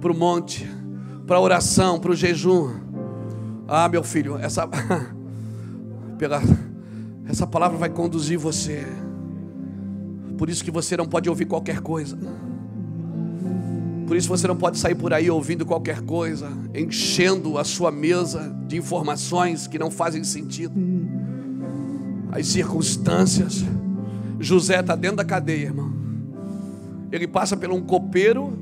[0.00, 0.66] para o monte,
[1.26, 2.70] para a oração, para o jejum,
[3.68, 4.66] Ah, meu filho, essa,
[6.16, 6.40] pela,
[7.28, 8.86] essa palavra vai conduzir você.
[10.38, 12.18] Por isso que você não pode ouvir qualquer coisa.
[14.12, 18.54] Por isso você não pode sair por aí ouvindo qualquer coisa, enchendo a sua mesa
[18.68, 20.74] de informações que não fazem sentido.
[22.30, 23.64] As circunstâncias.
[24.38, 25.90] José está dentro da cadeia, irmão.
[27.10, 28.52] Ele passa por um copeiro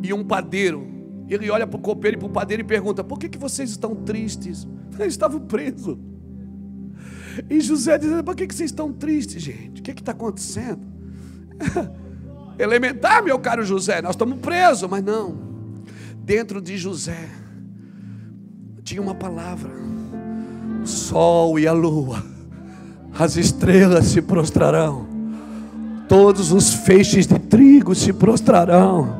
[0.00, 0.86] e um padeiro.
[1.28, 3.68] Ele olha para o copeiro e para o padeiro e pergunta: Por que, que vocês
[3.68, 4.64] estão tristes?
[4.96, 5.98] Eles estavam presos.
[7.50, 9.80] E José diz: Por que, que vocês estão tristes, gente?
[9.80, 10.86] O que está acontecendo?
[12.60, 15.34] Elementar, meu caro José, nós estamos presos, mas não.
[16.22, 17.28] Dentro de José
[18.84, 19.70] tinha uma palavra:
[20.82, 22.22] o sol e a lua,
[23.18, 25.06] as estrelas se prostrarão,
[26.06, 29.16] todos os feixes de trigo se prostrarão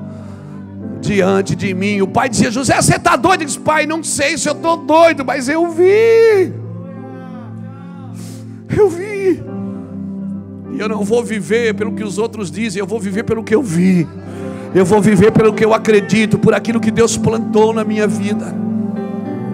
[1.01, 2.03] diante de mim.
[2.03, 3.41] O pai dizia: José, você está doido?
[3.41, 6.53] Ele disse: Pai, não sei se eu estou doido, mas eu vi.
[8.69, 9.43] Eu vi.
[10.81, 13.63] Eu não vou viver pelo que os outros dizem, eu vou viver pelo que eu
[13.63, 14.09] vi.
[14.75, 18.57] Eu vou viver pelo que eu acredito, por aquilo que Deus plantou na minha vida.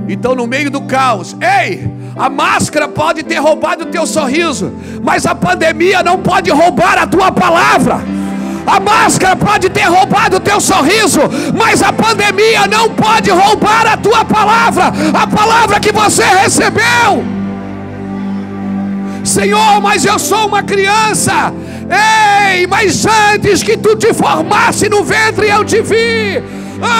[0.08, 4.72] Então, no meio do caos, ei, a máscara pode ter roubado o teu sorriso,
[5.02, 7.98] mas a pandemia não pode roubar a tua palavra.
[8.64, 11.22] A máscara pode ter roubado o teu sorriso,
[11.58, 17.35] mas a pandemia não pode roubar a tua palavra, a palavra que você recebeu.
[19.36, 21.52] Senhor, mas eu sou uma criança.
[21.90, 26.42] Ei, mas antes que tu te formasse no ventre, eu te vi.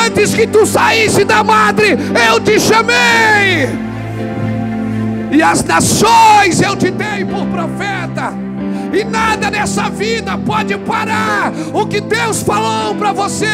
[0.05, 1.97] Antes que tu saísse da madre,
[2.29, 3.71] eu te chamei.
[5.33, 8.35] E as nações eu te dei por profeta
[8.93, 13.47] e nada nessa vida pode parar o que Deus falou para você.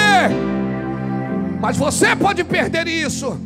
[1.61, 3.39] Mas você pode perder isso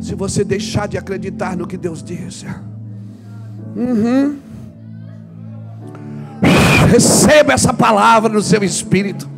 [0.00, 2.46] se você deixar de acreditar no que Deus disse.
[3.76, 4.36] Uhum.
[6.90, 9.28] Receba essa palavra no seu espírito.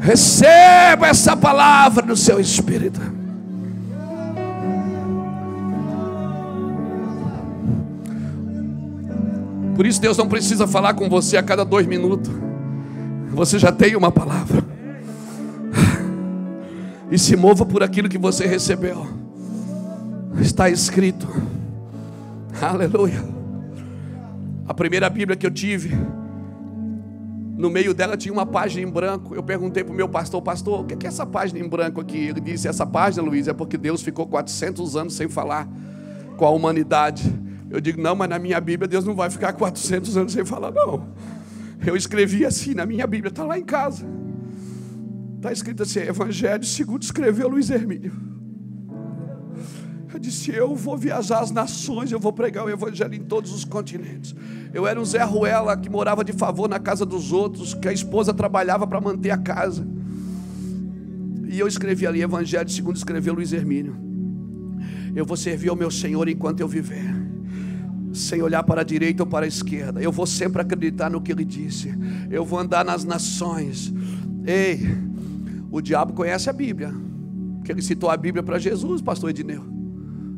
[0.00, 3.00] Receba essa palavra no seu espírito.
[9.74, 12.30] Por isso Deus não precisa falar com você a cada dois minutos.
[13.30, 14.64] Você já tem uma palavra.
[17.10, 19.06] E se mova por aquilo que você recebeu.
[20.40, 21.28] Está escrito.
[22.60, 23.33] Aleluia.
[24.66, 25.94] A primeira Bíblia que eu tive,
[27.56, 29.34] no meio dela tinha uma página em branco.
[29.34, 32.16] Eu perguntei para o meu pastor, pastor, o que é essa página em branco aqui?
[32.16, 35.68] Ele disse: essa página, Luiz, é porque Deus ficou 400 anos sem falar
[36.36, 37.22] com a humanidade.
[37.70, 40.70] Eu digo, não, mas na minha Bíblia Deus não vai ficar 400 anos sem falar,
[40.70, 41.08] não.
[41.84, 44.06] Eu escrevi assim na minha Bíblia, está lá em casa.
[45.36, 48.33] Está escrito assim: Evangelho segundo escreveu Luiz Hermínio.
[50.14, 53.64] Eu disse: Eu vou viajar as nações, eu vou pregar o Evangelho em todos os
[53.64, 54.32] continentes.
[54.72, 57.92] Eu era um Zé Ruela que morava de favor na casa dos outros, que a
[57.92, 59.84] esposa trabalhava para manter a casa.
[61.48, 63.96] E eu escrevi ali Evangelho segundo escreveu Luiz Hermínio.
[65.16, 67.12] Eu vou servir ao meu Senhor enquanto eu viver
[68.12, 70.00] sem olhar para a direita ou para a esquerda.
[70.00, 71.92] Eu vou sempre acreditar no que ele disse.
[72.30, 73.92] Eu vou andar nas nações.
[74.46, 74.80] Ei,
[75.72, 76.94] o diabo conhece a Bíblia.
[77.64, 79.73] Que ele citou a Bíblia para Jesus, pastor Edneu.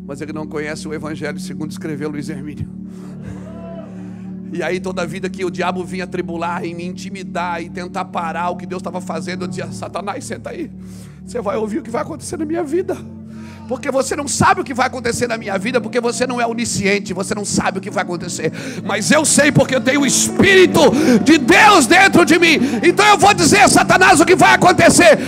[0.06, 2.68] Mas ele não conhece o Evangelho segundo escreveu Luiz Hermínio.
[4.52, 8.04] E aí toda a vida que o diabo vinha tribular e me intimidar e tentar
[8.06, 10.70] parar o que Deus estava fazendo, eu dizia, Satanás, senta aí.
[11.24, 12.96] Você vai ouvir o que vai acontecer na minha vida
[13.66, 16.46] porque você não sabe o que vai acontecer na minha vida, porque você não é
[16.46, 18.52] onisciente, você não sabe o que vai acontecer.
[18.84, 20.80] Mas eu sei porque eu tenho o Espírito
[21.24, 22.58] de Deus dentro de mim.
[22.82, 25.18] Então eu vou dizer, Satanás, o que vai acontecer.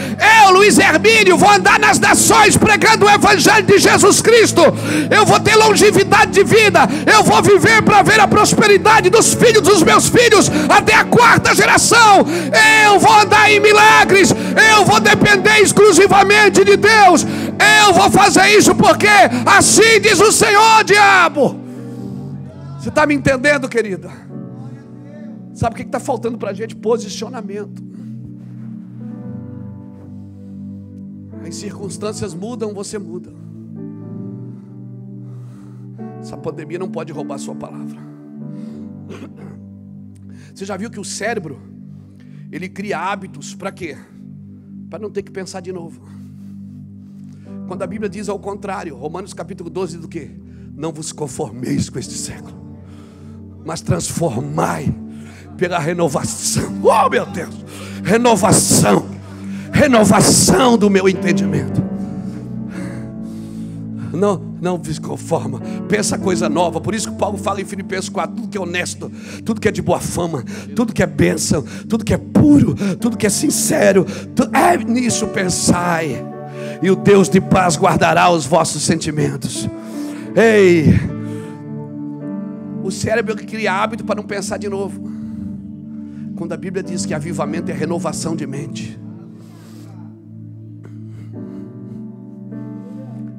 [0.45, 4.63] Eu, Luiz Hermínio, vou andar nas nações pregando o Evangelho de Jesus Cristo.
[5.11, 6.81] Eu vou ter longevidade de vida.
[7.13, 11.55] Eu vou viver para ver a prosperidade dos filhos dos meus filhos até a quarta
[11.55, 12.25] geração.
[12.85, 14.33] Eu vou andar em milagres.
[14.71, 17.27] Eu vou depender exclusivamente de Deus.
[17.87, 19.07] Eu vou fazer isso porque
[19.47, 21.59] assim diz o Senhor, diabo.
[22.79, 24.11] Você está me entendendo, querida?
[25.55, 26.77] Sabe o que está faltando para a gente?
[26.77, 27.83] Posicionamento.
[31.47, 33.33] As circunstâncias mudam, você muda.
[36.21, 37.99] Essa pandemia não pode roubar sua palavra.
[40.55, 41.61] Você já viu que o cérebro
[42.51, 43.97] ele cria hábitos para quê?
[44.91, 46.18] Para não ter que pensar de novo.
[47.69, 50.31] Quando a Bíblia diz ao contrário, Romanos capítulo 12 do que?
[50.75, 52.57] Não vos conformeis com este século,
[53.63, 54.93] mas transformai
[55.59, 56.81] pela renovação.
[56.83, 57.55] Oh meu Deus!
[58.03, 59.05] Renovação,
[59.71, 61.87] renovação do meu entendimento.
[64.15, 66.81] Não, Não se conforma, pensa coisa nova.
[66.81, 69.13] Por isso que Paulo fala em Filipenses 4: tudo que é honesto,
[69.45, 70.43] tudo que é de boa fama,
[70.75, 74.07] tudo que é bênção, tudo que é puro, tudo que é sincero,
[74.55, 76.38] é nisso pensai.
[76.83, 79.69] E o Deus de paz guardará os vossos sentimentos.
[80.37, 80.87] Ei,
[82.83, 85.03] o cérebro cria hábito para não pensar de novo.
[86.37, 88.99] Quando a Bíblia diz que avivamento é renovação de mente.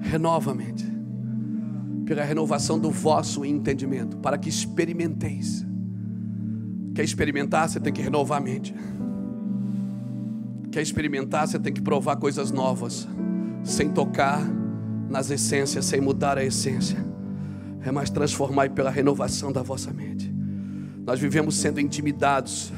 [0.01, 0.89] Renova a mente
[2.09, 5.63] pela renovação do vosso entendimento, para que experimenteis.
[6.95, 8.73] Quer experimentar, você tem que renovar a mente.
[10.71, 13.07] Quer experimentar, você tem que provar coisas novas,
[13.63, 14.41] sem tocar
[15.09, 16.97] nas essências, sem mudar a essência.
[17.81, 20.31] É mais transformar pela renovação da vossa mente.
[21.05, 22.71] Nós vivemos sendo intimidados,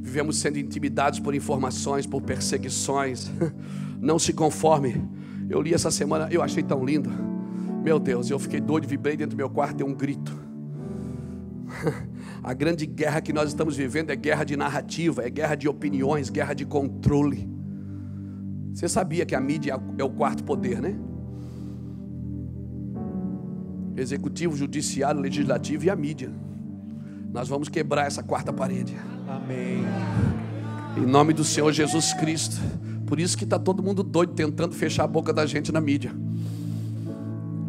[0.00, 3.30] vivemos sendo intimidados por informações, por perseguições.
[4.00, 5.02] Não se conforme.
[5.48, 7.10] Eu li essa semana, eu achei tão lindo.
[7.82, 10.36] Meu Deus, eu fiquei doido, vibrei dentro do meu quarto, dei um grito.
[12.42, 16.30] A grande guerra que nós estamos vivendo é guerra de narrativa, é guerra de opiniões,
[16.30, 17.55] guerra de controle.
[18.76, 20.94] Você sabia que a mídia é o quarto poder, né?
[23.96, 26.30] Executivo, judiciário, legislativo e a mídia.
[27.32, 28.94] Nós vamos quebrar essa quarta parede.
[29.26, 29.82] Amém.
[30.94, 32.60] Em nome do Senhor Jesus Cristo.
[33.06, 36.12] Por isso que está todo mundo doido tentando fechar a boca da gente na mídia.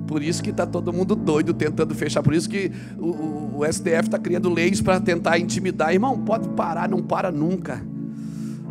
[0.08, 2.22] Por isso que está todo mundo doido tentando fechar.
[2.22, 5.94] Por isso que o, o, o STF está criando leis para tentar intimidar.
[5.94, 7.82] Irmão, pode parar, não para nunca.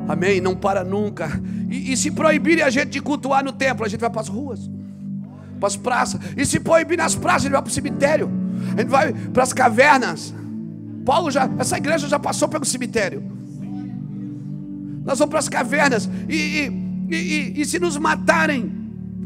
[0.08, 0.40] Amém?
[0.40, 1.28] Não para nunca.
[1.68, 4.28] E, e se proibirem a gente de cultuar no templo, a gente vai para as
[4.28, 4.70] ruas,
[5.58, 6.20] para as praças.
[6.36, 8.30] E se proibir nas praças, a gente vai para o cemitério.
[8.76, 10.34] A gente vai para as cavernas.
[11.04, 13.22] Paulo já, essa igreja já passou pelo cemitério.
[15.04, 16.08] Nós vamos para as cavernas.
[16.28, 16.70] E,
[17.08, 18.76] e, e, e se nos matarem,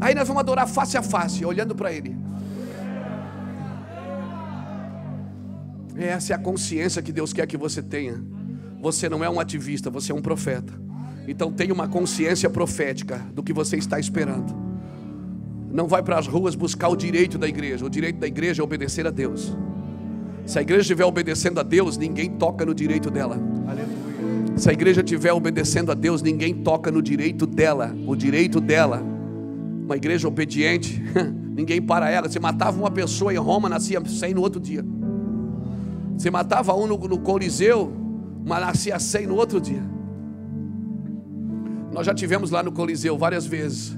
[0.01, 2.17] Aí nós vamos adorar face a face, olhando para Ele.
[5.95, 8.25] Essa é a consciência que Deus quer que você tenha.
[8.81, 10.73] Você não é um ativista, você é um profeta.
[11.29, 14.55] Então tenha uma consciência profética do que você está esperando.
[15.71, 17.85] Não vai para as ruas buscar o direito da igreja.
[17.85, 19.57] O direito da igreja é obedecer a Deus.
[20.47, 23.39] Se a igreja estiver obedecendo a Deus, ninguém toca no direito dela.
[24.57, 27.95] Se a igreja estiver obedecendo a Deus, ninguém toca no direito dela.
[28.07, 29.03] O direito dela
[29.91, 31.03] uma igreja obediente,
[31.53, 32.29] ninguém para ela.
[32.29, 34.85] Você matava uma pessoa em Roma, nascia 100 no outro dia.
[36.17, 37.93] Você matava um no, no Coliseu,
[38.45, 39.83] mas nascia 100 no outro dia.
[41.93, 43.97] Nós já tivemos lá no Coliseu várias vezes.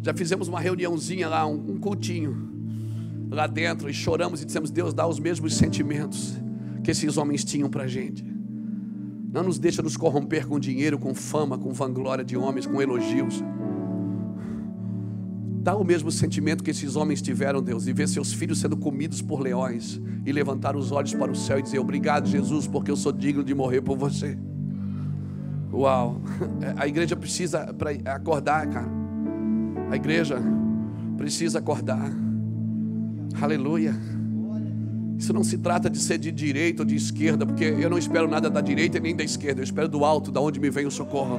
[0.00, 2.50] Já fizemos uma reuniãozinha lá, um, um cultinho
[3.30, 6.36] lá dentro e choramos e dissemos: Deus dá os mesmos sentimentos
[6.82, 8.24] que esses homens tinham para gente.
[9.32, 13.42] Não nos deixa nos corromper com dinheiro, com fama, com vanglória de homens, com elogios.
[15.62, 19.22] Dá o mesmo sentimento que esses homens tiveram, Deus, de ver seus filhos sendo comidos
[19.22, 22.96] por leões e levantar os olhos para o céu e dizer: Obrigado, Jesus, porque eu
[22.96, 24.36] sou digno de morrer por você.
[25.72, 26.20] Uau,
[26.76, 27.72] a igreja precisa
[28.04, 28.88] acordar, cara.
[29.88, 30.42] A igreja
[31.16, 32.10] precisa acordar.
[33.40, 33.94] Aleluia.
[35.16, 38.26] Isso não se trata de ser de direita ou de esquerda, porque eu não espero
[38.26, 40.90] nada da direita nem da esquerda, eu espero do alto, da onde me vem o
[40.90, 41.38] socorro.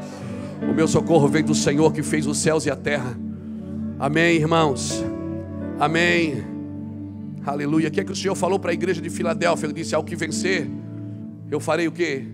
[0.61, 3.17] O meu socorro vem do Senhor que fez os céus e a terra.
[3.99, 5.03] Amém, irmãos.
[5.79, 6.43] Amém.
[7.45, 7.89] Aleluia.
[7.89, 9.67] O que é que o Senhor falou para a igreja de Filadélfia?
[9.67, 10.67] Ele disse: Ao que vencer,
[11.49, 12.25] eu farei o que?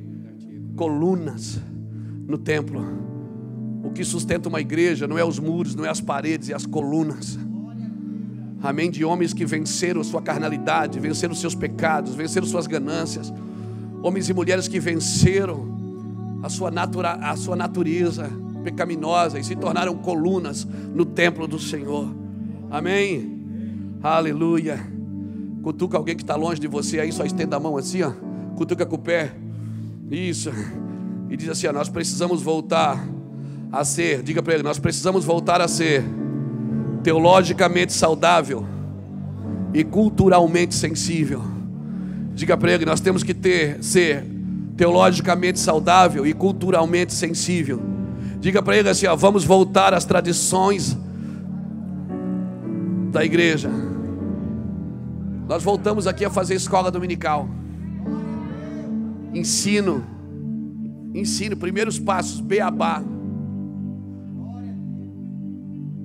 [0.76, 1.60] Colunas
[2.28, 2.82] no templo.
[3.84, 6.66] O que sustenta uma igreja não é os muros, não é as paredes, é as
[6.66, 7.38] colunas.
[8.62, 8.90] Amém.
[8.90, 13.34] De homens que venceram sua carnalidade, venceram seus pecados, venceram suas ganâncias.
[14.02, 15.78] Homens e mulheres que venceram
[16.42, 18.30] a sua, natura, a sua natureza
[18.64, 22.14] pecaminosa e se tornaram colunas no templo do Senhor.
[22.70, 23.40] Amém?
[24.02, 24.80] Aleluia.
[25.64, 28.12] Cutuca alguém que está longe de você aí, só estenda a mão assim, ó.
[28.56, 29.34] Cutuca com o pé.
[30.10, 30.52] Isso.
[31.30, 33.04] E diz assim: ó, nós precisamos voltar
[33.72, 36.04] a ser, diga para ele, nós precisamos voltar a ser
[37.04, 38.66] teologicamente saudável
[39.74, 41.42] e culturalmente sensível.
[42.34, 44.26] Diga para ele, nós temos que ter ser
[44.76, 47.82] teologicamente saudável e culturalmente sensível.
[48.40, 50.98] Diga para ele assim: ó, vamos voltar às tradições
[53.12, 53.70] da igreja.
[55.48, 57.50] Nós voltamos aqui a fazer escola dominical.
[59.34, 60.04] Ensino.
[61.14, 63.04] Ensino, primeiros passos, beabá.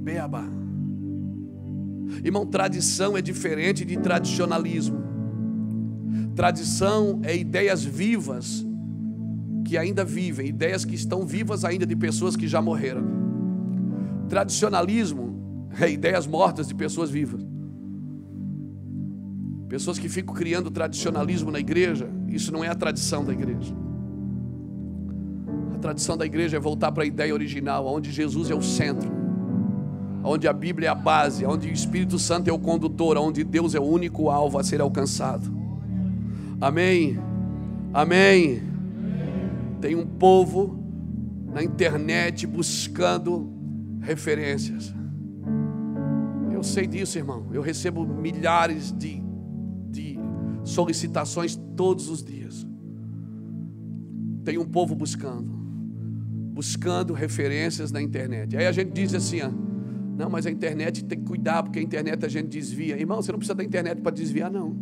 [0.03, 0.45] Beabá.
[2.24, 5.03] Irmão, tradição é diferente de tradicionalismo.
[6.35, 8.64] Tradição é ideias vivas
[9.64, 13.02] que ainda vivem, ideias que estão vivas ainda de pessoas que já morreram.
[14.28, 15.34] Tradicionalismo
[15.80, 17.44] É ideias mortas de pessoas vivas.
[19.68, 23.74] Pessoas que ficam criando tradicionalismo na igreja, isso não é a tradição da igreja.
[25.74, 29.10] A tradição da igreja é voltar para a ideia original, onde Jesus é o centro,
[30.22, 33.74] onde a Bíblia é a base, onde o Espírito Santo é o condutor, onde Deus
[33.74, 35.52] é o único alvo a ser alcançado.
[36.60, 37.18] Amém.
[37.92, 38.73] Amém.
[39.85, 40.82] Tem um povo
[41.53, 43.53] na internet buscando
[44.01, 44.95] referências.
[46.51, 47.49] Eu sei disso, irmão.
[47.53, 49.22] Eu recebo milhares de,
[49.91, 50.18] de
[50.64, 52.66] solicitações todos os dias.
[54.43, 55.53] Tem um povo buscando,
[56.55, 58.57] buscando referências na internet.
[58.57, 59.51] Aí a gente diz assim: ó,
[60.16, 62.99] não, mas a internet tem que cuidar, porque a internet a gente desvia.
[62.99, 64.74] Irmão, você não precisa da internet para desviar, não.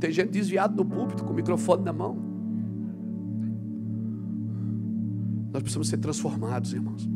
[0.00, 2.27] Tem gente desviada no púlpito com o microfone na mão.
[5.52, 7.08] Nós precisamos ser transformados, irmãos.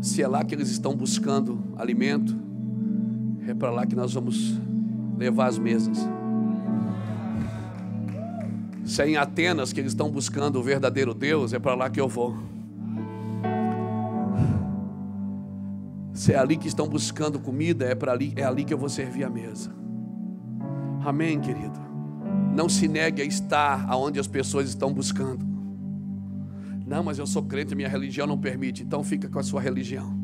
[0.00, 2.36] Se é lá que eles estão buscando alimento,
[3.46, 4.58] é para lá que nós vamos
[5.16, 5.98] levar as mesas.
[8.84, 12.00] Se é em Atenas que eles estão buscando o verdadeiro Deus, é para lá que
[12.00, 12.36] eu vou.
[16.12, 18.88] Se é ali que estão buscando comida, é para ali, é ali que eu vou
[18.88, 19.74] servir a mesa.
[21.04, 21.83] Amém, querido.
[22.54, 25.44] Não se negue a estar aonde as pessoas estão buscando.
[26.86, 28.82] Não, mas eu sou crente, minha religião não permite.
[28.82, 30.16] Então fica com a sua religião.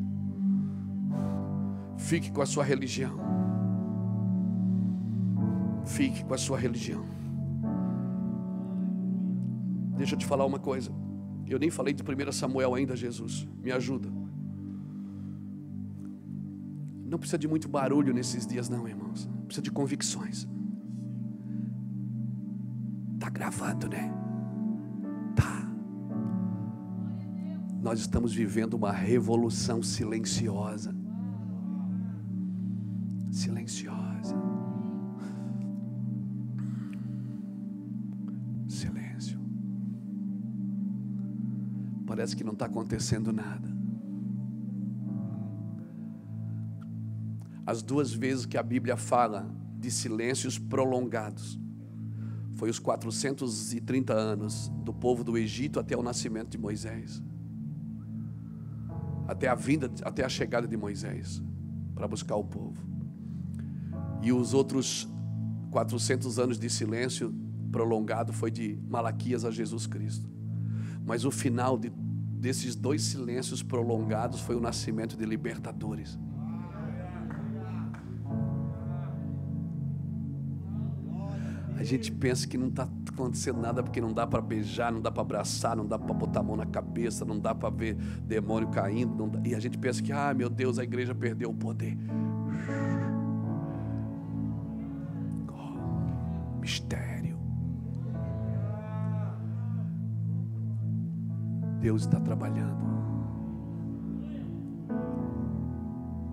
[1.96, 3.18] Fique com a sua religião.
[5.84, 7.04] Fique com a sua religião.
[9.96, 10.92] Deixa eu te falar uma coisa.
[11.48, 13.48] Eu nem falei de 1 Samuel ainda, Jesus.
[13.60, 14.08] Me ajuda.
[17.04, 19.28] Não precisa de muito barulho nesses dias, não, irmãos.
[19.46, 20.46] Precisa de convicções.
[23.40, 24.12] Gravando, né?
[27.80, 30.94] nós estamos vivendo uma revolução silenciosa.
[33.32, 34.36] Silenciosa.
[38.68, 39.40] Silêncio.
[42.06, 43.74] Parece que não está acontecendo nada.
[47.64, 51.58] As duas vezes que a Bíblia fala de silêncios prolongados,
[52.60, 57.22] foi os 430 anos do povo do Egito até o nascimento de Moisés
[59.30, 61.40] até a vinda, até a chegada de Moisés
[61.94, 62.84] para buscar o povo.
[64.22, 65.08] E os outros
[65.70, 67.32] 400 anos de silêncio
[67.70, 70.28] prolongado foi de Malaquias a Jesus Cristo.
[71.06, 71.90] Mas o final de,
[72.40, 76.18] desses dois silêncios prolongados foi o nascimento de libertadores.
[81.80, 85.10] A gente pensa que não está acontecendo nada porque não dá para beijar, não dá
[85.10, 88.68] para abraçar, não dá para botar a mão na cabeça, não dá para ver demônio
[88.68, 89.32] caindo.
[89.42, 91.96] E a gente pensa que, ah, meu Deus, a igreja perdeu o poder.
[95.48, 97.38] Oh, mistério.
[101.80, 102.78] Deus está trabalhando.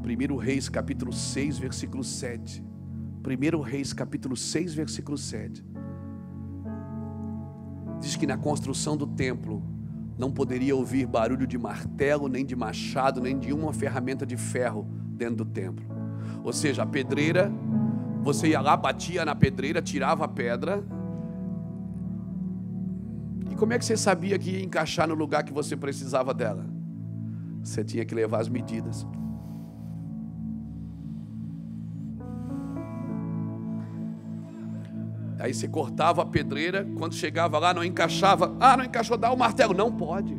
[0.04, 2.62] 1 Reis capítulo 6, versículo 7.
[3.28, 5.64] 1 Reis capítulo 6, versículo 7.
[8.00, 9.62] Diz que na construção do templo
[10.18, 14.88] não poderia ouvir barulho de martelo, nem de machado, nem de uma ferramenta de ferro
[15.12, 15.86] dentro do templo.
[16.44, 17.52] Ou seja, a pedreira,
[18.24, 20.84] você ia lá, batia na pedreira, tirava a pedra.
[23.52, 26.66] E como é que você sabia que ia encaixar no lugar que você precisava dela?
[27.62, 29.06] Você tinha que levar as medidas.
[35.48, 38.54] Aí você cortava a pedreira, quando chegava lá não encaixava.
[38.60, 39.74] Ah, não encaixou, dá o martelo.
[39.74, 40.38] Não pode.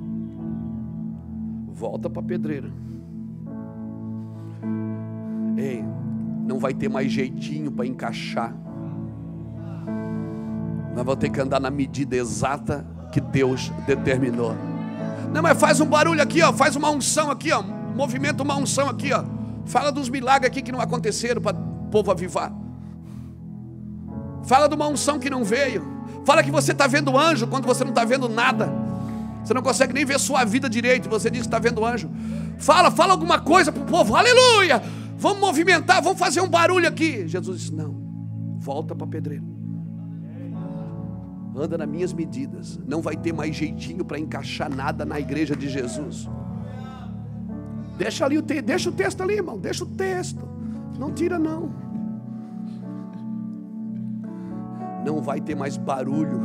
[1.73, 2.71] Volta para a pedreira.
[5.57, 5.83] Ei,
[6.45, 8.55] não vai ter mais jeitinho para encaixar.
[10.95, 14.55] Nós vamos ter que andar na medida exata que Deus determinou.
[15.33, 18.91] Não, mas faz um barulho aqui, ó, faz uma unção aqui, ó, movimenta uma unção
[18.91, 19.25] aqui, ó.
[19.65, 22.53] Fala dos milagres aqui que não aconteceram para o povo avivar.
[24.49, 25.87] Fala de uma unção que não veio.
[26.25, 28.73] Fala que você está vendo anjo quando você não está vendo nada.
[29.45, 31.07] Você não consegue nem ver sua vida direito.
[31.11, 32.11] Você diz que está vendo anjo.
[32.59, 34.17] Fala, fala alguma coisa para o povo.
[34.17, 34.83] Aleluia!
[35.19, 37.29] Vamos movimentar, vamos fazer um barulho aqui.
[37.29, 37.95] Jesus disse: Não,
[38.59, 39.45] volta para a pedreira.
[41.55, 42.81] Anda nas minhas medidas.
[42.87, 46.27] Não vai ter mais jeitinho para encaixar nada na igreja de Jesus.
[47.99, 48.63] Deixa ali o te...
[48.63, 49.59] deixa o texto ali, irmão.
[49.59, 50.49] Deixa o texto.
[50.99, 51.88] Não tira não.
[55.09, 56.39] Não vai ter mais barulho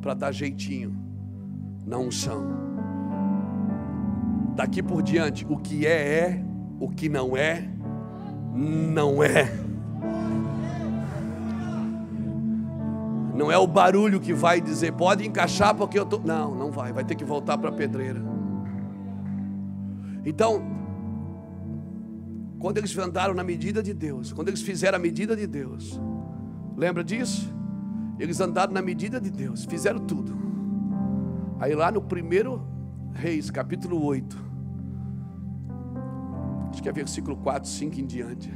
[0.00, 0.96] para dar jeitinho
[1.84, 2.46] na unção.
[4.54, 6.44] Daqui por diante, o que é, é,
[6.78, 7.68] o que não é,
[8.54, 9.52] não é.
[13.34, 16.18] Não é o barulho que vai dizer, pode encaixar porque eu tô.
[16.18, 18.22] Não, não vai, vai ter que voltar para a pedreira.
[20.24, 20.62] Então,
[22.60, 26.00] quando eles andaram na medida de Deus, quando eles fizeram a medida de Deus,
[26.76, 27.52] lembra disso?
[28.18, 30.34] Eles andaram na medida de Deus, fizeram tudo.
[31.58, 32.62] Aí lá no primeiro
[33.12, 34.36] Reis, capítulo 8,
[36.70, 38.52] acho que é versículo 4, 5 em diante,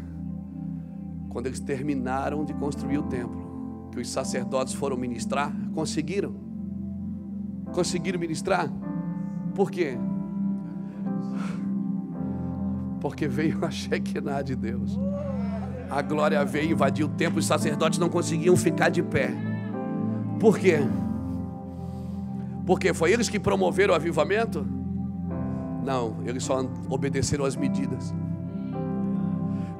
[1.29, 6.35] quando eles terminaram de construir o templo, que os sacerdotes foram ministrar, conseguiram?
[7.73, 8.69] Conseguiram ministrar?
[9.55, 9.97] Por quê?
[13.01, 14.99] Porque veio a Shekinah de Deus.
[15.91, 19.32] A glória veio invadir o templo, os sacerdotes não conseguiam ficar de pé.
[20.39, 20.80] Por quê?
[22.66, 24.66] Porque foi eles que promoveram o avivamento?
[25.84, 28.14] Não, eles só obedeceram às medidas.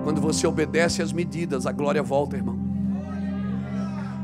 [0.03, 2.59] Quando você obedece às medidas, a glória volta, irmão.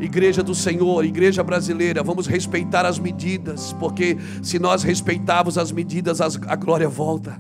[0.01, 6.21] Igreja do Senhor, igreja brasileira, vamos respeitar as medidas, porque se nós respeitarmos as medidas,
[6.21, 7.39] a glória volta.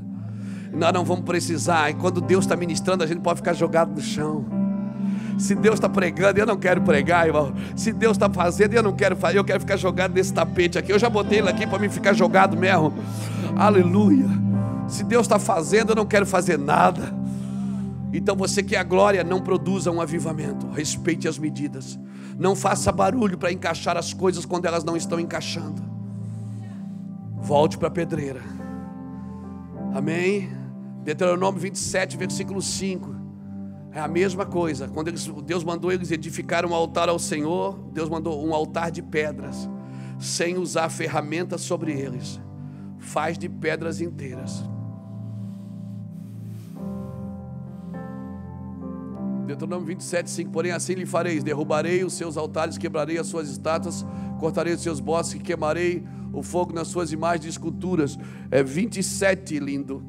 [0.74, 4.00] Nós não vamos precisar, e quando Deus está ministrando, a gente pode ficar jogado no
[4.00, 4.44] chão.
[5.38, 7.52] Se Deus está pregando, eu não quero pregar, irmão.
[7.74, 10.92] Se Deus está fazendo, eu não quero fazer, eu quero ficar jogado nesse tapete aqui.
[10.92, 12.92] Eu já botei ele aqui para mim ficar jogado mesmo.
[13.56, 14.28] Aleluia.
[14.88, 17.12] Se Deus está fazendo, eu não quero fazer nada.
[18.12, 20.68] Então você que é a glória, não produza um avivamento.
[20.70, 21.98] Respeite as medidas.
[22.38, 25.82] Não faça barulho para encaixar as coisas quando elas não estão encaixando.
[27.40, 28.40] Volte para a pedreira.
[29.92, 30.63] Amém.
[31.04, 33.14] Deuteronômio 27, versículo 5.
[33.92, 34.88] É a mesma coisa.
[34.88, 39.02] Quando eles, Deus mandou eles edificar um altar ao Senhor, Deus mandou um altar de
[39.02, 39.68] pedras,
[40.18, 42.40] sem usar ferramentas sobre eles.
[42.98, 44.64] Faz de pedras inteiras.
[49.46, 50.50] Deuteronômio 27, 5.
[50.50, 54.04] Porém, assim lhe fareis: derrubarei os seus altares, quebrarei as suas estátuas,
[54.40, 56.02] cortarei os seus bosques, queimarei
[56.32, 58.18] o fogo nas suas imagens de esculturas.
[58.50, 60.02] É 27, lindo.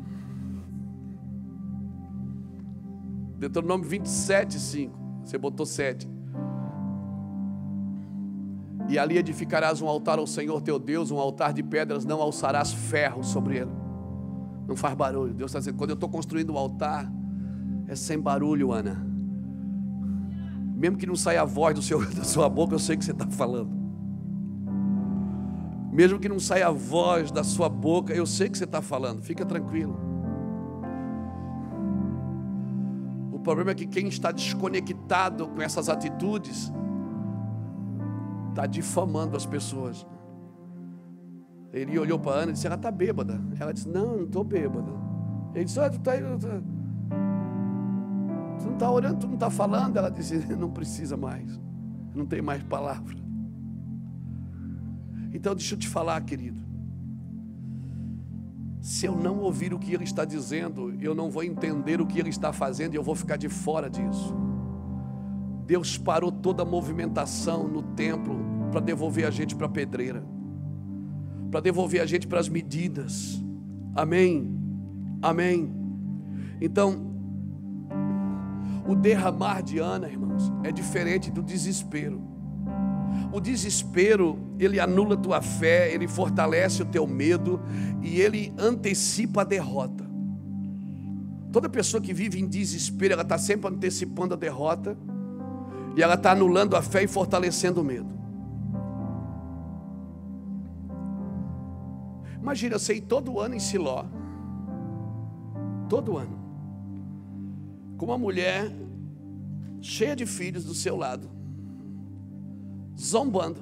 [3.38, 4.98] Deuteronômio 27, 5.
[5.24, 6.08] Você botou 7.
[8.88, 12.72] E ali edificarás um altar ao Senhor teu Deus, um altar de pedras, não alçarás
[12.72, 13.72] ferro sobre ele.
[14.68, 15.34] Não faz barulho.
[15.34, 17.12] Deus está dizendo: quando eu estou construindo um altar,
[17.88, 19.06] é sem barulho, Ana.
[20.76, 23.12] Mesmo que não saia a voz do seu, da sua boca, eu sei que você
[23.12, 23.74] está falando.
[25.92, 29.22] Mesmo que não saia a voz da sua boca, eu sei que você está falando.
[29.22, 29.98] Fica tranquilo.
[33.46, 36.74] Problema é que quem está desconectado com essas atitudes
[38.50, 40.06] está difamando as pessoas.
[41.72, 43.40] Ele olhou para Ana e disse: Ela está bêbada.
[43.60, 44.92] Ela disse: Não, não estou bêbada.
[45.54, 46.48] Ele disse: tu, tá, tu,
[48.60, 49.96] tu não está orando, tu não está falando.
[49.96, 51.62] Ela disse: Não precisa mais.
[52.14, 53.16] Não tem mais palavra.
[55.34, 56.65] Então, deixa eu te falar, querido
[58.86, 62.20] se eu não ouvir o que ele está dizendo, eu não vou entender o que
[62.20, 64.32] ele está fazendo e eu vou ficar de fora disso.
[65.66, 68.38] Deus parou toda a movimentação no templo
[68.72, 70.24] para devolver a gente para a pedreira,
[71.50, 73.44] para devolver a gente para as medidas.
[73.96, 74.56] Amém.
[75.20, 75.74] Amém.
[76.62, 77.12] Então,
[78.88, 82.22] o derramar de Ana, irmãos, é diferente do desespero.
[83.36, 87.60] O desespero, ele anula tua fé, ele fortalece o teu medo
[88.02, 90.06] e ele antecipa a derrota.
[91.52, 94.98] Toda pessoa que vive em desespero, ela está sempre antecipando a derrota
[95.98, 98.08] e ela está anulando a fé e fortalecendo o medo.
[102.42, 104.06] Imagina, você ir todo ano em Siló,
[105.90, 106.40] todo ano,
[107.98, 108.72] com uma mulher
[109.82, 111.35] cheia de filhos do seu lado,
[112.98, 113.62] zombando.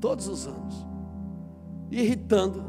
[0.00, 0.86] Todos os anos.
[1.90, 2.64] Irritando,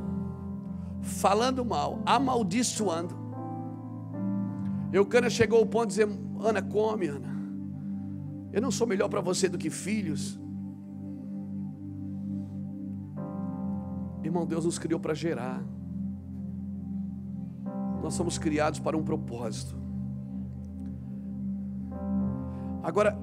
[1.01, 3.15] falando mal, amaldiçoando.
[4.91, 6.09] Eucana chegou ao ponto de dizer:
[6.39, 7.35] Ana, come, Ana.
[8.51, 10.39] Eu não sou melhor para você do que filhos.
[14.23, 15.61] Irmão, Deus nos criou para gerar.
[18.01, 19.75] Nós somos criados para um propósito.
[22.81, 23.17] Agora,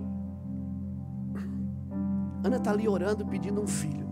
[2.45, 4.09] Ana está ali orando, pedindo um filho.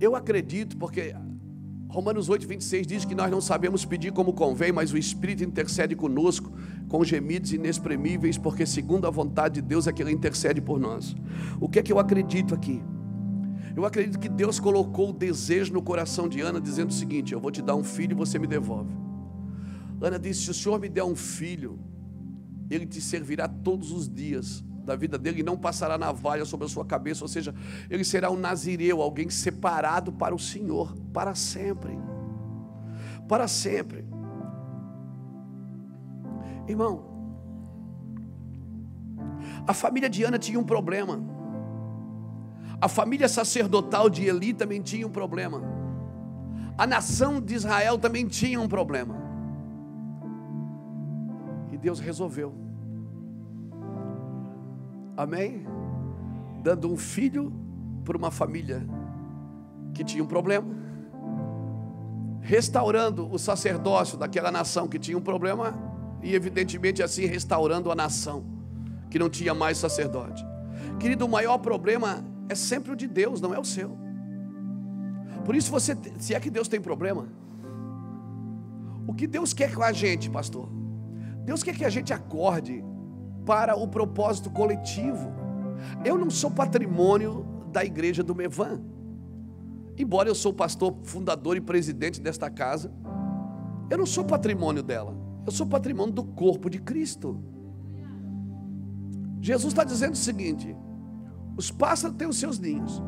[0.00, 1.14] Eu acredito, porque
[1.88, 5.96] Romanos 8, 26 diz que nós não sabemos pedir como convém, mas o Espírito intercede
[5.96, 6.52] conosco
[6.88, 11.16] com gemidos inexprimíveis, porque segundo a vontade de Deus é que Ele intercede por nós.
[11.60, 12.80] O que é que eu acredito aqui?
[13.74, 17.40] Eu acredito que Deus colocou o desejo no coração de Ana, dizendo o seguinte: Eu
[17.40, 18.94] vou te dar um filho e você me devolve.
[20.00, 21.78] Ana disse: Se o Senhor me der um filho,
[22.70, 26.68] ele te servirá todos os dias da vida dele e não passará navalha sobre a
[26.68, 27.54] sua cabeça, ou seja,
[27.88, 31.96] ele será um nazireu, alguém separado para o Senhor, para sempre.
[33.28, 34.04] Para sempre.
[36.66, 37.04] Irmão,
[39.64, 41.22] a família de Ana tinha um problema.
[42.80, 45.62] A família sacerdotal de Eli também tinha um problema.
[46.76, 49.14] A nação de Israel também tinha um problema.
[51.70, 52.69] E Deus resolveu.
[55.20, 55.66] Amém?
[56.62, 57.52] Dando um filho
[58.06, 58.86] para uma família
[59.92, 60.66] que tinha um problema,
[62.40, 65.74] restaurando o sacerdócio daquela nação que tinha um problema,
[66.22, 68.46] e evidentemente assim restaurando a nação
[69.10, 70.42] que não tinha mais sacerdote.
[70.98, 73.98] Querido, o maior problema é sempre o de Deus, não é o seu.
[75.44, 77.28] Por isso você, se é que Deus tem problema,
[79.06, 80.66] o que Deus quer com a gente, pastor?
[81.44, 82.82] Deus quer que a gente acorde
[83.50, 85.32] para o propósito coletivo.
[86.04, 88.80] Eu não sou patrimônio da igreja do Mevan.
[89.98, 92.92] Embora eu sou pastor fundador e presidente desta casa,
[93.90, 95.16] eu não sou patrimônio dela.
[95.44, 97.42] Eu sou patrimônio do corpo de Cristo.
[99.40, 100.76] Jesus está dizendo o seguinte:
[101.56, 103.02] os pássaros têm os seus ninhos,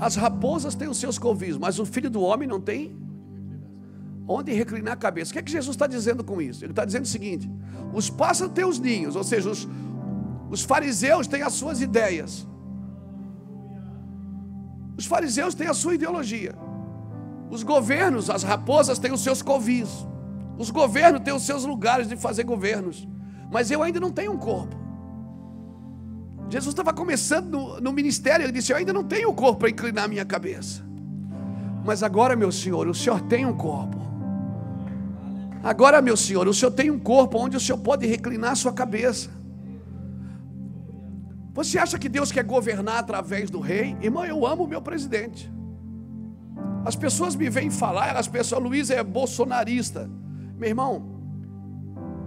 [0.00, 2.98] as raposas têm os seus covis, mas o filho do homem não tem
[4.28, 5.30] onde reclinar a cabeça.
[5.30, 6.64] O que é que Jesus está dizendo com isso?
[6.64, 7.50] Ele está dizendo o seguinte:
[7.92, 9.68] os pássaros têm os ninhos, ou seja, os,
[10.50, 12.46] os fariseus têm as suas ideias.
[14.96, 16.54] Os fariseus têm a sua ideologia.
[17.50, 19.88] Os governos, as raposas têm os seus covis.
[20.58, 23.06] Os governos têm os seus lugares de fazer governos.
[23.52, 24.74] Mas eu ainda não tenho um corpo.
[26.48, 29.70] Jesus estava começando no, no ministério, ele disse: Eu ainda não tenho um corpo para
[29.70, 30.82] inclinar a minha cabeça.
[31.84, 34.05] Mas agora, meu Senhor, o Senhor tem um corpo.
[35.66, 38.72] Agora, meu Senhor, o Senhor tem um corpo onde o Senhor pode reclinar a sua
[38.72, 39.28] cabeça.
[41.52, 43.96] Você acha que Deus quer governar através do rei?
[44.00, 45.52] Irmão, eu amo o meu presidente.
[46.84, 50.08] As pessoas me vêm falar, as pessoas, Luiz é bolsonarista.
[50.56, 51.04] Meu irmão,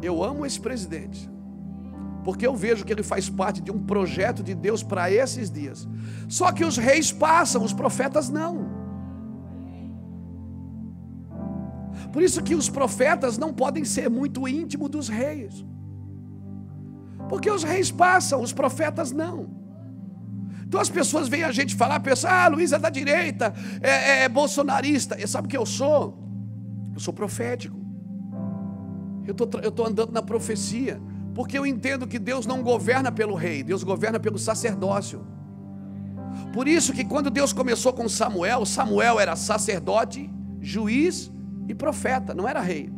[0.02, 1.32] eu amo esse presidente.
[2.26, 5.88] Porque eu vejo que ele faz parte de um projeto de Deus para esses dias.
[6.28, 8.79] Só que os reis passam, os profetas não.
[12.11, 15.65] Por isso que os profetas não podem ser muito íntimos dos reis.
[17.27, 19.49] Porque os reis passam, os profetas não.
[20.65, 24.23] Então as pessoas veem a gente falar, pensam, ah, Luiz é da direita, é, é,
[24.23, 25.19] é bolsonarista.
[25.19, 26.18] E sabe o que eu sou?
[26.94, 27.77] Eu sou profético.
[29.26, 30.99] Eu tô, estou andando na profecia.
[31.34, 35.26] Porque eu entendo que Deus não governa pelo rei, Deus governa pelo sacerdócio.
[36.53, 40.30] Por isso que quando Deus começou com Samuel, Samuel era sacerdote,
[40.60, 41.31] juiz
[41.70, 42.91] e profeta, não era rei.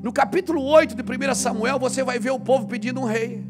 [0.00, 3.44] No capítulo 8 de 1 Samuel, você vai ver o povo pedindo um rei.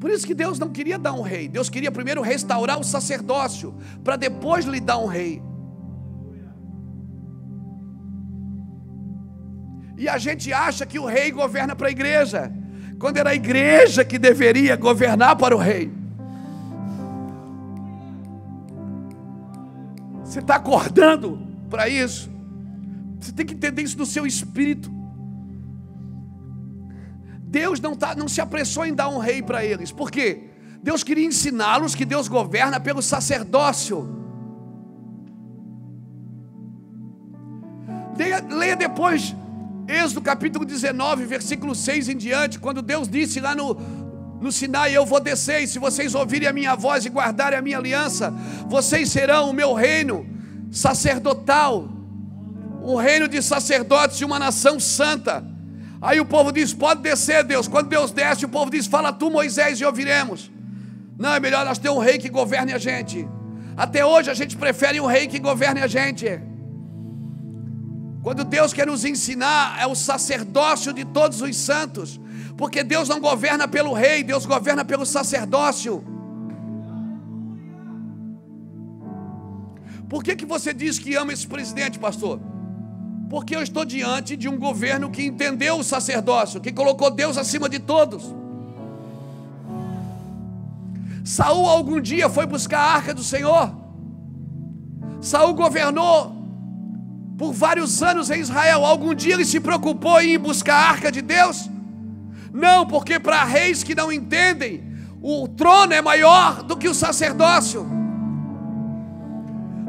[0.00, 3.74] Por isso que Deus não queria dar um rei, Deus queria primeiro restaurar o sacerdócio,
[4.02, 5.42] para depois lhe dar um rei.
[9.98, 12.50] E a gente acha que o rei governa para a igreja,
[12.98, 15.92] quando era a igreja que deveria governar para o rei.
[20.24, 22.35] Você está acordando para isso?
[23.20, 24.90] Você tem que entender isso no seu espírito.
[27.42, 30.50] Deus não, tá, não se apressou em dar um rei para eles, por quê?
[30.82, 34.14] Deus queria ensiná-los que Deus governa pelo sacerdócio.
[38.16, 39.34] Leia, leia depois
[39.88, 43.74] Êxodo capítulo 19, versículo 6 em diante, quando Deus disse lá no,
[44.40, 47.62] no Sinai: Eu vou descer, e se vocês ouvirem a minha voz e guardarem a
[47.62, 48.34] minha aliança,
[48.66, 50.26] vocês serão o meu reino
[50.72, 51.88] sacerdotal,
[52.86, 55.44] um reino de sacerdotes de uma nação santa.
[56.00, 57.66] Aí o povo diz: Pode descer, Deus.
[57.66, 60.50] Quando Deus desce, o povo diz: Fala tu, Moisés, e ouviremos.
[61.18, 63.28] Não, é melhor nós ter um rei que governe a gente.
[63.76, 66.40] Até hoje a gente prefere um rei que governe a gente.
[68.22, 72.20] Quando Deus quer nos ensinar, é o sacerdócio de todos os santos,
[72.56, 76.04] porque Deus não governa pelo rei, Deus governa pelo sacerdócio.
[80.08, 82.40] Por que, que você diz que ama esse presidente, pastor?
[83.28, 87.68] Porque eu estou diante de um governo que entendeu o sacerdócio, que colocou Deus acima
[87.68, 88.34] de todos.
[91.24, 93.74] Saul algum dia foi buscar a arca do Senhor.
[95.20, 96.36] Saul governou
[97.36, 98.84] por vários anos em Israel.
[98.84, 101.68] Algum dia ele se preocupou em buscar a arca de Deus?
[102.52, 104.84] Não, porque para reis que não entendem,
[105.20, 107.84] o trono é maior do que o sacerdócio.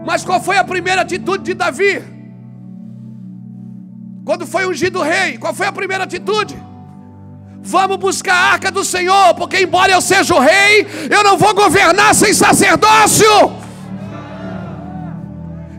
[0.04, 2.17] Mas qual foi a primeira atitude de Davi?
[4.28, 6.62] Quando foi ungido rei, qual foi a primeira atitude?
[7.62, 11.54] Vamos buscar a arca do Senhor, porque embora eu seja o rei, eu não vou
[11.54, 13.26] governar sem sacerdócio.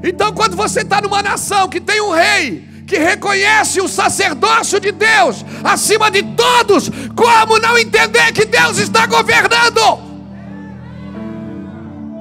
[0.03, 4.93] Então, quando você está numa nação que tem um rei, que reconhece o sacerdócio de
[4.93, 10.09] Deus acima de todos, como não entender que Deus está governando?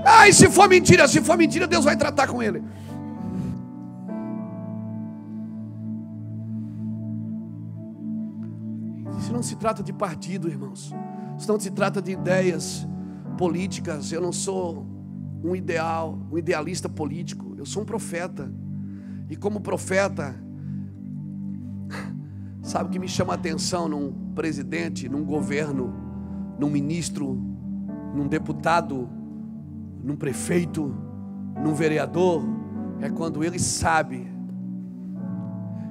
[0.06, 2.62] Ah, e se for mentira, se for mentira, Deus vai tratar com ele.
[9.28, 10.96] Isso não se trata de partido, irmãos.
[11.38, 12.88] Isso não se trata de ideias
[13.38, 14.10] políticas.
[14.10, 14.88] Eu não sou
[15.44, 17.54] um ideal, um idealista político.
[17.58, 18.50] Eu sou um profeta.
[19.30, 20.34] E como profeta,
[22.64, 25.94] sabe o que me chama a atenção num presidente, num governo,
[26.58, 27.38] num ministro,
[28.16, 29.10] num deputado,
[30.02, 30.96] num prefeito,
[31.62, 32.46] num vereador,
[33.02, 34.26] é quando ele sabe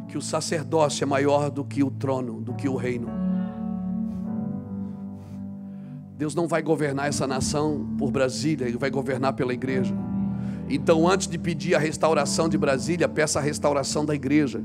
[0.09, 3.26] que o sacerdócio é maior do que o trono, do que o reino.
[6.17, 9.95] Deus não vai governar essa nação por Brasília, Ele vai governar pela igreja.
[10.67, 14.61] Então, antes de pedir a restauração de Brasília, peça a restauração da igreja,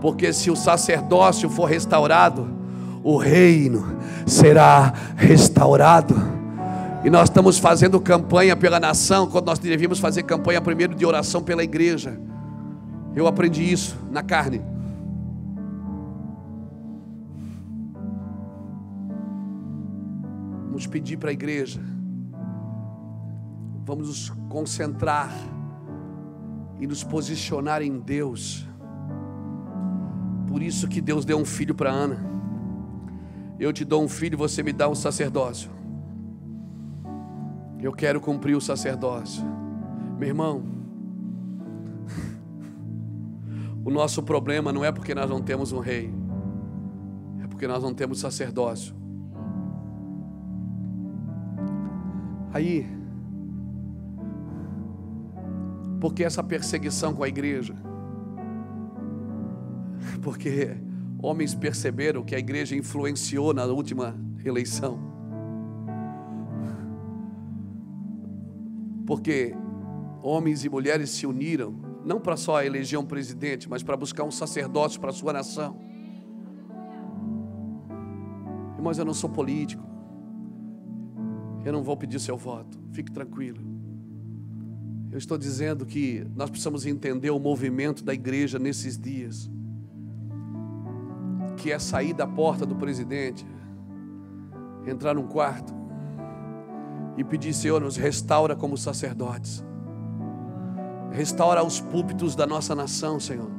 [0.00, 2.48] porque se o sacerdócio for restaurado,
[3.04, 3.96] o reino
[4.26, 6.14] será restaurado.
[7.04, 11.40] E nós estamos fazendo campanha pela nação, quando nós devíamos fazer campanha primeiro de oração
[11.40, 12.20] pela igreja.
[13.14, 14.60] Eu aprendi isso na carne.
[20.80, 21.78] Vamos pedir para a igreja.
[23.84, 25.30] Vamos nos concentrar
[26.80, 28.66] e nos posicionar em Deus.
[30.48, 32.24] Por isso que Deus deu um filho para Ana.
[33.58, 35.70] Eu te dou um filho, você me dá um sacerdócio.
[37.78, 39.44] Eu quero cumprir o sacerdócio.
[40.18, 40.62] Meu irmão,
[43.84, 46.10] o nosso problema não é porque nós não temos um rei,
[47.44, 48.98] é porque nós não temos sacerdócio.
[52.52, 52.86] Aí,
[56.00, 57.74] porque essa perseguição com a igreja?
[60.22, 60.76] Porque
[61.22, 64.98] homens perceberam que a igreja influenciou na última eleição.
[69.06, 69.54] Porque
[70.22, 71.74] homens e mulheres se uniram,
[72.04, 75.78] não para só eleger um presidente, mas para buscar um sacerdócio para a sua nação.
[78.76, 79.89] Irmãos, eu não sou político.
[81.64, 82.78] Eu não vou pedir seu voto.
[82.92, 83.60] Fique tranquilo.
[85.10, 89.50] Eu estou dizendo que nós precisamos entender o movimento da igreja nesses dias.
[91.56, 93.46] Que é sair da porta do presidente,
[94.86, 95.74] entrar num quarto
[97.16, 99.62] e pedir, Senhor, nos restaura como sacerdotes.
[101.10, 103.50] Restaura os púlpitos da nossa nação, Senhor.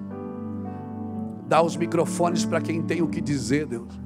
[1.48, 4.01] Dá os microfones para quem tem o que dizer, Deus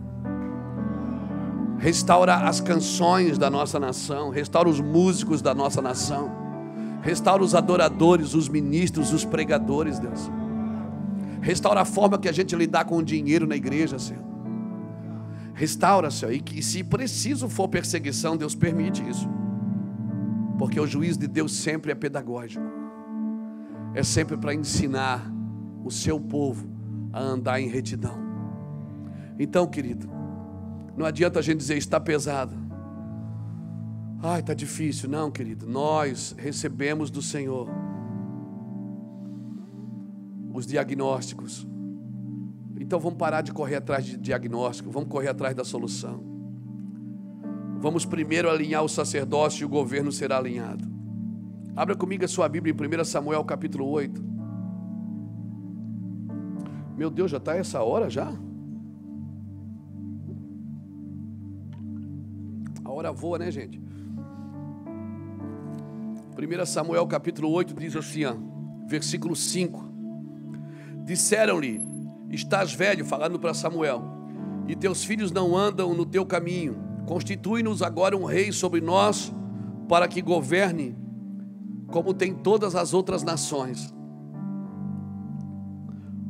[1.78, 6.32] restaura as canções da nossa nação, restaura os músicos da nossa nação,
[7.02, 10.32] restaura os adoradores, os ministros, os pregadores, Deus.
[11.42, 14.24] Restaura a forma que a gente lidar com o dinheiro na igreja, Senhor.
[15.54, 19.30] Restaura, Senhor, e que se preciso for perseguição, Deus permite isso.
[20.58, 22.66] Porque o juiz de Deus sempre é pedagógico.
[23.94, 25.32] É sempre para ensinar
[25.84, 26.68] o seu povo
[27.14, 28.18] a andar em retidão.
[29.38, 30.10] Então, querido,
[30.98, 32.56] não adianta a gente dizer está pesado.
[34.22, 35.10] Ai, está difícil.
[35.10, 35.68] Não, querido.
[35.68, 37.70] Nós recebemos do Senhor
[40.54, 41.68] os diagnósticos.
[42.80, 46.24] Então vamos parar de correr atrás de diagnóstico, vamos correr atrás da solução.
[47.80, 50.88] Vamos primeiro alinhar o sacerdócio e o governo será alinhado.
[51.76, 54.24] Abra comigo a sua Bíblia em 1 Samuel capítulo 8.
[56.96, 58.32] Meu Deus, já está essa hora já?
[62.96, 63.80] Hora voa, né, gente?
[66.38, 68.36] 1 Samuel capítulo 8 diz assim, ó,
[68.88, 69.84] versículo 5:
[71.04, 71.82] Disseram-lhe:
[72.30, 74.04] Estás velho, falando para Samuel,
[74.68, 76.78] e teus filhos não andam no teu caminho.
[77.06, 79.34] Constitui-nos agora um rei sobre nós,
[79.88, 80.96] para que governe
[81.88, 83.94] como tem todas as outras nações.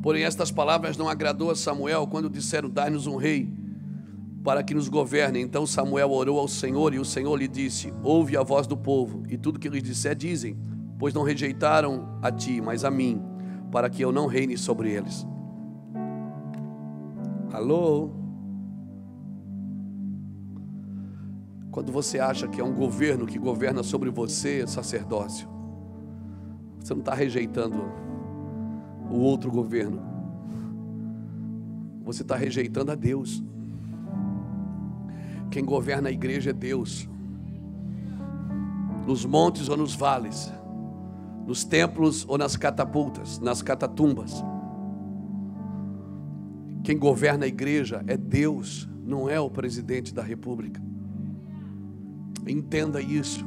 [0.02, 3.65] Porém, estas palavras não agradou a Samuel quando disseram: Dai-nos um rei
[4.46, 5.42] para que nos governe.
[5.42, 9.24] Então Samuel orou ao Senhor e o Senhor lhe disse: Ouve a voz do povo,
[9.28, 10.56] e tudo que lhes disser dizem,
[11.00, 13.22] pois não rejeitaram a ti, mas a mim,
[13.72, 15.26] para que eu não reine sobre eles.
[17.52, 18.12] Alô?
[21.72, 25.50] Quando você acha que é um governo que governa sobre você, sacerdócio.
[26.80, 27.84] Você não está rejeitando
[29.10, 30.02] o outro governo.
[32.04, 33.44] Você está rejeitando a Deus.
[35.56, 37.08] Quem governa a igreja é Deus.
[39.08, 40.52] Nos montes ou nos vales,
[41.48, 44.44] nos templos ou nas catapultas, nas catatumbas.
[46.84, 50.82] Quem governa a igreja é Deus, não é o presidente da república.
[52.46, 53.46] Entenda isso.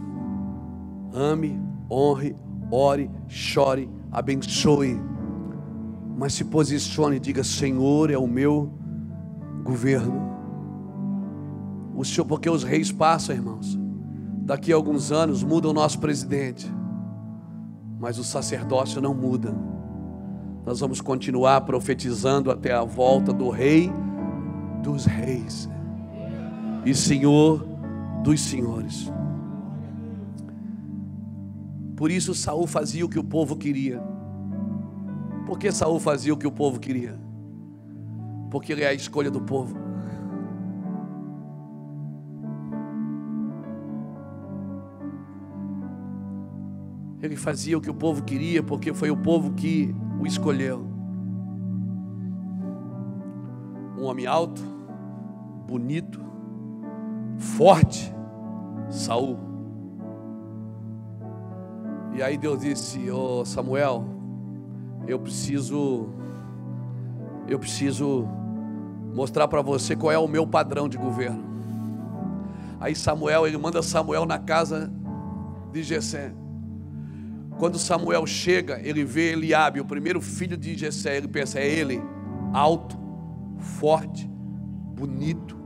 [1.12, 1.60] Ame,
[1.90, 2.35] honre,
[2.70, 4.98] ore, chore, abençoe.
[6.16, 8.72] Mas se posicione e diga: Senhor é o meu
[9.62, 10.27] governo.
[11.98, 13.76] O Senhor, porque os reis passam, irmãos.
[14.44, 16.72] Daqui a alguns anos muda o nosso presidente.
[17.98, 19.52] Mas o sacerdócio não muda.
[20.64, 23.90] Nós vamos continuar profetizando até a volta do rei
[24.80, 25.68] dos reis
[26.86, 27.66] e Senhor
[28.22, 29.12] dos senhores.
[31.96, 34.00] Por isso Saul fazia o que o povo queria.
[35.46, 37.18] Por que Saul fazia o que o povo queria?
[38.52, 39.88] Porque ele é a escolha do povo.
[47.20, 50.86] Ele fazia o que o povo queria, porque foi o povo que o escolheu.
[53.99, 54.62] Um homem alto,
[55.66, 56.20] bonito,
[57.36, 58.15] forte,
[58.89, 59.39] Saul.
[62.15, 64.05] E aí Deus disse: "Ô oh Samuel,
[65.07, 66.09] eu preciso
[67.49, 68.28] eu preciso
[69.15, 71.43] mostrar para você qual é o meu padrão de governo".
[72.81, 74.93] Aí Samuel, ele manda Samuel na casa
[75.73, 76.32] de Jessé.
[77.59, 82.01] Quando Samuel chega, ele vê Eliabe, o primeiro filho de Jessé, ele pensa: é ele,
[82.52, 82.97] alto,
[83.59, 84.30] forte,
[84.94, 85.59] bonito.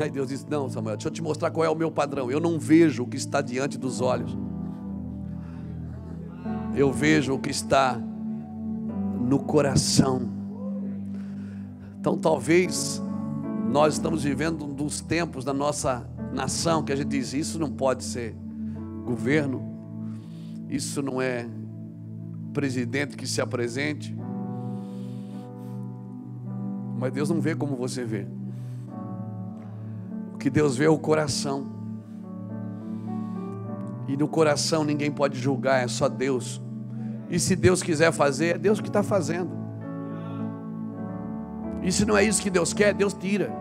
[0.00, 2.28] Aí Deus disse: Não, Samuel, deixa eu te mostrar qual é o meu padrão.
[2.28, 4.36] Eu não vejo o que está diante dos olhos,
[6.74, 8.00] eu vejo o que está
[9.20, 10.28] no coração.
[12.00, 13.00] Então, talvez
[13.70, 17.70] nós estamos vivendo um dos tempos da nossa nação que a gente diz: Isso não
[17.70, 18.34] pode ser
[19.10, 19.62] governo,
[20.68, 21.46] isso não é
[22.52, 24.16] presidente que se apresente.
[26.98, 28.26] Mas Deus não vê como você vê
[30.40, 31.66] que Deus vê é o coração.
[34.08, 36.60] E no coração ninguém pode julgar, é só Deus.
[37.28, 39.50] E se Deus quiser fazer, é Deus que está fazendo.
[41.82, 43.52] E se não é isso que Deus quer, Deus tira.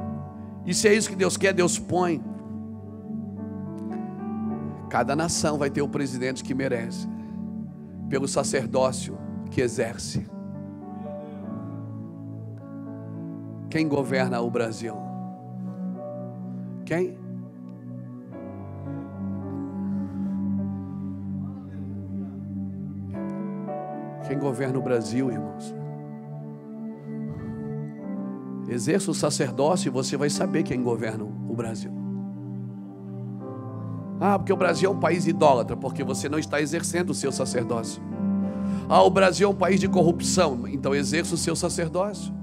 [0.66, 2.24] E se é isso que Deus quer, Deus põe.
[4.90, 7.08] Cada nação vai ter o presidente que merece,
[8.10, 9.18] pelo sacerdócio
[9.52, 10.26] que exerce.
[13.70, 14.96] Quem governa o Brasil?
[16.86, 17.16] Quem?
[24.28, 25.76] Quem governa o Brasil, irmãos?
[28.68, 32.09] Exerça o sacerdócio e você vai saber quem governa o Brasil.
[34.20, 37.32] Ah, porque o Brasil é um país idólatra, porque você não está exercendo o seu
[37.32, 38.02] sacerdócio.
[38.90, 42.34] Ah, o Brasil é um país de corrupção, então exerça o seu sacerdócio.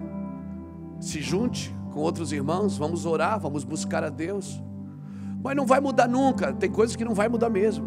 [0.98, 4.62] Se junte com outros irmãos, vamos orar, vamos buscar a Deus.
[5.42, 7.84] Mas não vai mudar nunca, tem coisas que não vai mudar mesmo.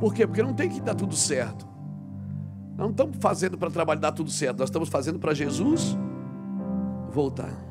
[0.00, 0.26] Por quê?
[0.26, 1.66] Porque não tem que dar tudo certo.
[2.76, 5.96] Não estamos fazendo para trabalhar dar tudo certo, nós estamos fazendo para Jesus
[7.10, 7.67] voltar.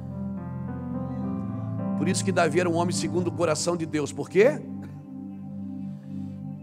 [1.98, 4.11] Por isso que Davi era um homem segundo o coração de Deus.
[4.11, 4.61] Por quê?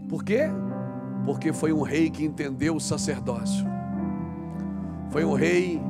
[0.09, 0.49] Por quê?
[1.25, 3.65] Porque foi um rei que entendeu o sacerdócio.
[5.09, 5.81] Foi um rei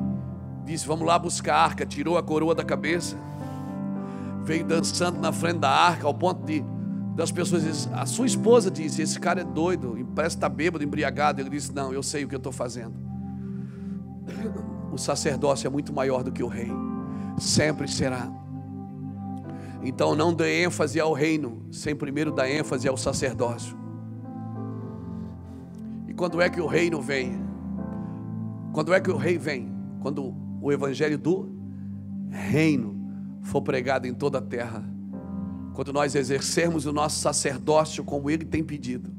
[0.66, 1.86] disse: Vamos lá buscar a arca.
[1.86, 3.16] Tirou a coroa da cabeça,
[4.44, 6.64] veio dançando na frente da arca, ao ponto de
[7.16, 11.40] das pessoas dizem, a sua esposa disse: Esse cara é doido, parece estar bêbado, embriagado.
[11.40, 12.96] Ele disse: Não, eu sei o que eu estou fazendo.
[14.92, 16.72] O sacerdócio é muito maior do que o rei,
[17.38, 18.32] sempre será.
[19.86, 23.78] Então não dê ênfase ao reino, sem primeiro dar ênfase ao sacerdócio.
[26.08, 27.40] E quando é que o reino vem?
[28.74, 29.72] Quando é que o rei vem?
[30.02, 31.48] Quando o evangelho do
[32.32, 33.00] reino
[33.44, 34.84] for pregado em toda a terra,
[35.76, 39.14] quando nós exercermos o nosso sacerdócio como ele tem pedido.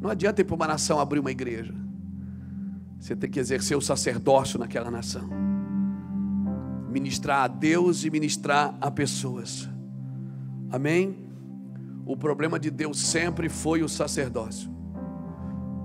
[0.00, 1.74] Não adianta ir para uma nação abrir uma igreja.
[2.98, 5.28] Você tem que exercer o sacerdócio naquela nação.
[6.90, 9.68] Ministrar a Deus e ministrar a pessoas.
[10.70, 11.28] Amém?
[12.06, 14.70] O problema de Deus sempre foi o sacerdócio.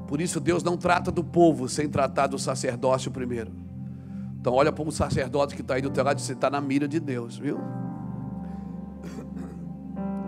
[0.08, 3.52] Por isso Deus não trata do povo sem tratar do sacerdócio primeiro.
[4.40, 6.62] Então olha para o sacerdote que está aí do teu lado e você está na
[6.62, 7.60] mira de Deus, viu?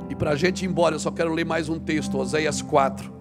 [0.09, 3.13] E para a gente ir embora, eu só quero ler mais um texto, Oséias 4.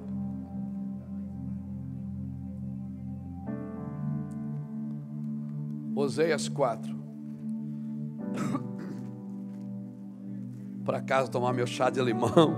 [5.95, 6.97] Oséias 4.
[10.87, 12.57] Para casa tomar meu chá de limão.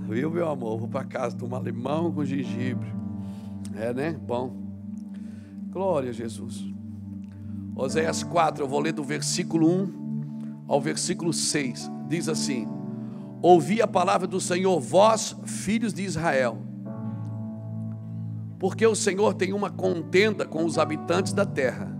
[0.08, 0.78] Viu, meu amor?
[0.78, 2.90] Vou para casa tomar limão com gengibre.
[3.76, 4.12] É, né?
[4.12, 4.56] Bom.
[5.70, 6.64] Glória a Jesus.
[7.76, 11.90] Oséias 4, eu vou ler do versículo 1 ao versículo 6.
[12.08, 12.66] Diz assim:
[13.42, 16.70] Ouvi a palavra do Senhor, vós, filhos de Israel
[18.60, 21.90] porque o Senhor tem uma contenda com os habitantes da terra.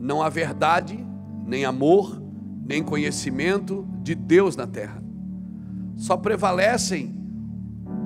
[0.00, 1.06] Não há verdade,
[1.46, 2.18] nem amor,
[2.66, 5.00] nem conhecimento de Deus na terra.
[5.96, 7.14] Só prevalecem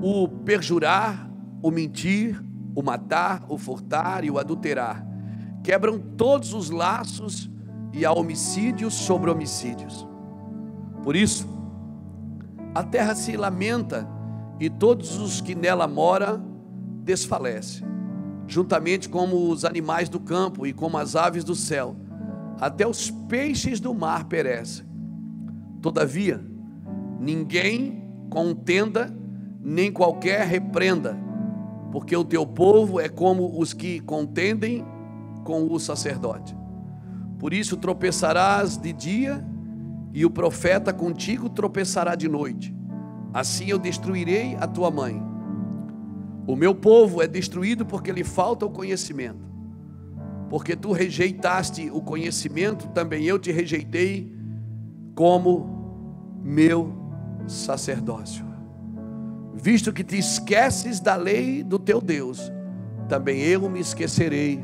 [0.02, 1.30] o perjurar,
[1.62, 2.42] o mentir,
[2.74, 5.06] o matar, o furtar e o adulterar.
[5.62, 7.50] Quebram todos os laços
[7.92, 10.06] e há homicídios sobre homicídios.
[11.02, 11.48] Por isso,
[12.74, 14.06] a terra se lamenta
[14.60, 16.44] e todos os que nela moram
[17.02, 17.82] desfalece,
[18.46, 21.96] juntamente como os animais do campo e como as aves do céu,
[22.60, 24.84] até os peixes do mar perecem.
[25.80, 26.44] Todavia,
[27.18, 29.12] ninguém contenda,
[29.60, 31.16] nem qualquer repreenda,
[31.90, 34.84] porque o teu povo é como os que contendem
[35.44, 36.54] com o sacerdote.
[37.38, 39.44] Por isso tropeçarás de dia,
[40.12, 42.74] e o profeta contigo tropeçará de noite.
[43.32, 45.30] Assim eu destruirei a tua mãe
[46.50, 49.49] o meu povo é destruído porque lhe falta o conhecimento.
[50.50, 54.30] Porque tu rejeitaste o conhecimento, também eu te rejeitei
[55.14, 56.92] como meu
[57.46, 58.44] sacerdócio.
[59.54, 62.52] Visto que te esqueces da lei do teu Deus,
[63.08, 64.62] também eu me esquecerei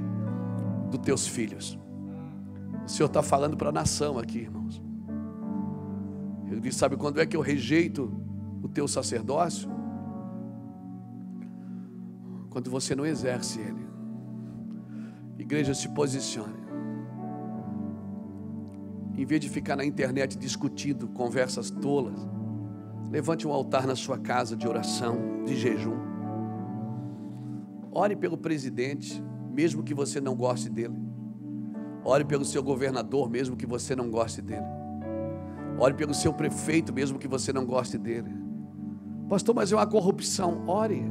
[0.90, 1.78] dos teus filhos.
[2.84, 4.82] O Senhor está falando para a nação aqui, irmãos.
[6.50, 8.12] Ele diz: Sabe quando é que eu rejeito
[8.62, 9.76] o teu sacerdócio?
[12.56, 13.85] quando você não exerce ele.
[15.38, 16.66] Igreja, se posicione.
[19.16, 22.18] Em vez de ficar na internet discutindo conversas tolas,
[23.10, 25.96] levante um altar na sua casa de oração, de jejum.
[27.92, 29.22] Ore pelo presidente,
[29.52, 30.96] mesmo que você não goste dele.
[32.04, 34.66] Ore pelo seu governador, mesmo que você não goste dele.
[35.78, 38.30] Ore pelo seu prefeito, mesmo que você não goste dele.
[39.28, 40.64] Pastor, mas é uma corrupção.
[40.66, 41.02] Ore.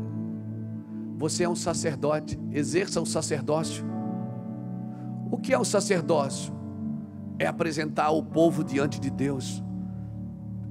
[1.18, 3.95] Você é um sacerdote, exerça o sacerdócio.
[5.36, 6.54] O que é o sacerdócio?
[7.38, 9.62] É apresentar o povo diante de Deus.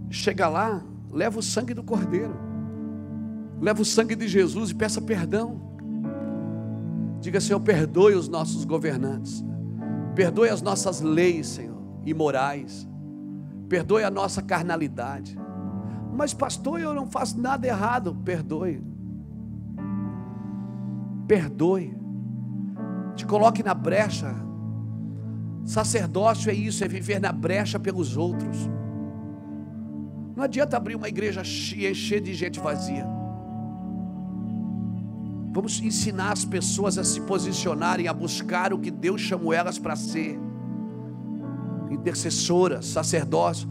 [0.09, 2.35] Chega lá, leva o sangue do Cordeiro,
[3.61, 5.61] leva o sangue de Jesus e peça perdão.
[7.21, 9.45] Diga, Senhor, perdoe os nossos governantes,
[10.15, 12.89] perdoe as nossas leis, Senhor, imorais,
[13.69, 15.39] perdoe a nossa carnalidade.
[16.11, 18.83] Mas, pastor, eu não faço nada errado, perdoe
[21.27, 21.95] perdoe,
[23.15, 24.45] te coloque na brecha.
[25.65, 28.69] Sacerdócio é isso, é viver na brecha pelos outros.
[30.37, 33.07] Não adianta abrir uma igreja cheia, cheia de gente vazia.
[35.53, 39.95] Vamos ensinar as pessoas a se posicionarem, a buscar o que Deus chamou elas para
[39.95, 40.39] ser.
[41.91, 43.69] Intercessoras, sacerdócio.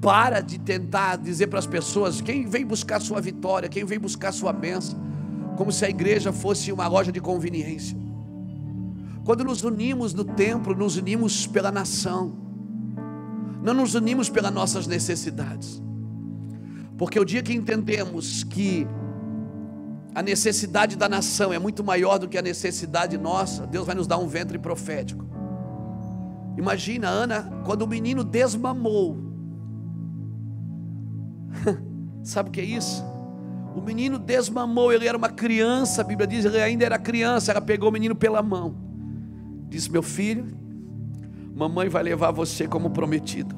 [0.00, 4.32] Para de tentar dizer para as pessoas quem vem buscar sua vitória, quem vem buscar
[4.32, 5.02] sua bênção
[5.56, 8.03] como se a igreja fosse uma loja de conveniência.
[9.24, 12.36] Quando nos unimos no templo, nos unimos pela nação,
[13.62, 15.82] não nos unimos pelas nossas necessidades,
[16.98, 18.86] porque o dia que entendemos que
[20.14, 24.06] a necessidade da nação é muito maior do que a necessidade nossa, Deus vai nos
[24.06, 25.26] dar um ventre profético.
[26.58, 29.16] Imagina, Ana, quando o menino desmamou,
[32.22, 33.02] sabe o que é isso?
[33.74, 37.60] O menino desmamou, ele era uma criança, a Bíblia diz, ele ainda era criança, ela
[37.60, 38.93] pegou o menino pela mão.
[39.74, 40.46] Disse: Meu filho,
[41.52, 43.56] mamãe vai levar você como prometido.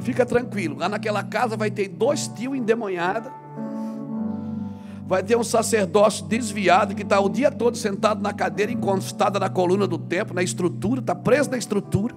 [0.00, 3.30] Fica tranquilo, lá naquela casa vai ter dois tios endemoniados,
[5.06, 9.50] vai ter um sacerdócio desviado que está o dia todo sentado na cadeira, encostada na
[9.50, 12.14] coluna do templo, na estrutura, está preso na estrutura.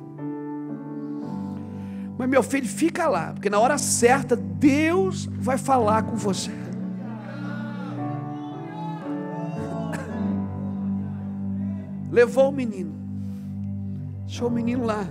[2.18, 6.65] Mas meu filho, fica lá, porque na hora certa Deus vai falar com você.
[12.16, 12.94] Levou o menino,
[14.26, 15.06] deixou o menino lá.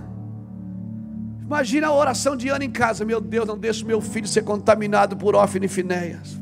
[1.39, 5.15] Imagina a oração de Ana em casa: Meu Deus, não deixe meu filho ser contaminado
[5.15, 6.41] por Ófine e Finéias.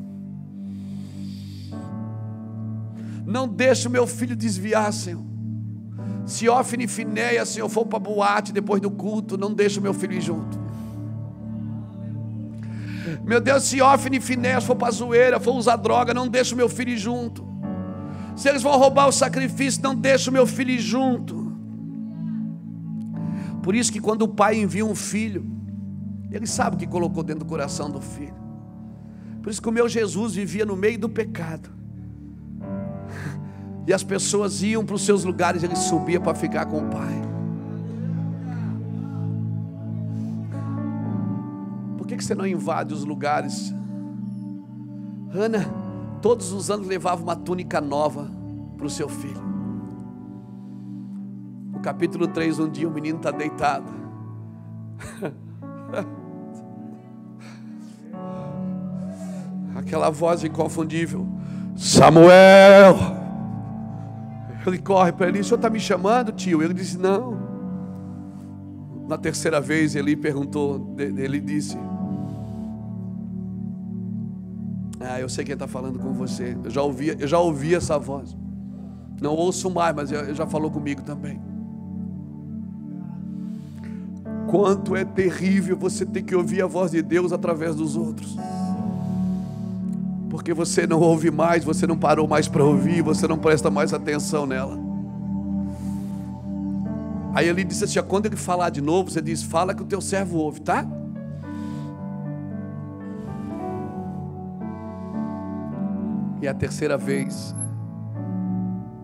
[3.25, 5.21] Não deixe meu filho desviar, Senhor.
[6.25, 9.83] Se Ofne e Finéia, se eu for para boate depois do culto, não deixa o
[9.83, 10.57] meu filho ir junto.
[13.25, 16.57] Meu Deus, se Ofne e Finéia for para zoeira, for usar droga, não deixa o
[16.57, 17.52] meu filho ir junto.
[18.35, 21.53] Se eles vão roubar o sacrifício, não deixa o meu filho ir junto.
[23.61, 25.45] Por isso que quando o pai envia um filho,
[26.31, 28.35] ele sabe o que colocou dentro do coração do filho.
[29.41, 31.69] Por isso que o meu Jesus vivia no meio do pecado.
[33.85, 37.21] E as pessoas iam para os seus lugares, ele subia para ficar com o pai.
[41.97, 43.75] Por que, que você não invade os lugares?
[45.33, 45.82] Ana,
[46.23, 48.27] todos os anos levava uma túnica nova
[48.75, 49.53] para o seu filho
[51.83, 53.91] capítulo 3, um dia o menino está deitado.
[59.75, 61.27] Aquela voz inconfundível:
[61.75, 62.95] Samuel.
[64.65, 66.63] Ele corre para ele: O senhor está me chamando, tio?
[66.63, 67.43] Ele disse: Não.
[69.09, 71.77] Na terceira vez ele perguntou, ele disse:
[75.13, 76.57] Ah, eu sei quem está falando com você.
[76.63, 78.35] Eu já ouvi, eu já ouvi essa voz.
[79.21, 81.39] Não ouço mais, mas ele já falou comigo também
[84.53, 88.37] quanto é terrível você ter que ouvir a voz de Deus através dos outros.
[90.29, 93.95] Porque você não ouve mais, você não parou mais para ouvir, você não presta mais
[93.95, 94.77] atenção nela.
[97.33, 99.99] Aí ele disse assim: quando ele falar de novo, você diz: fala que o teu
[99.99, 100.85] servo ouve, tá?
[106.43, 107.55] E a terceira vez,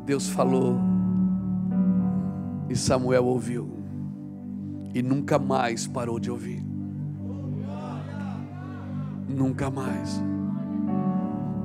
[0.06, 0.78] Deus falou,
[2.68, 3.80] e Samuel ouviu
[4.94, 6.62] e nunca mais parou de ouvir.
[9.26, 10.22] Nunca mais.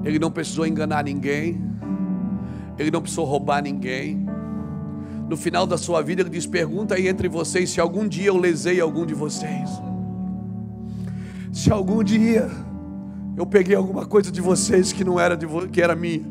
[0.05, 1.61] Ele não precisou enganar ninguém,
[2.79, 4.25] ele não precisou roubar ninguém.
[5.29, 8.37] No final da sua vida, ele diz: Pergunta aí entre vocês se algum dia eu
[8.37, 9.71] lesei algum de vocês.
[11.53, 12.49] Se algum dia
[13.36, 16.24] eu peguei alguma coisa de vocês que não era, de que era minha,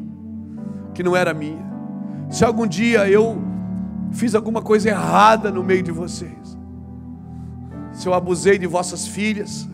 [0.93, 1.63] que não era minha.
[2.29, 3.41] Se algum dia eu
[4.11, 6.43] fiz alguma coisa errada no meio de vocês
[7.93, 9.67] se eu abusei de vossas filhas,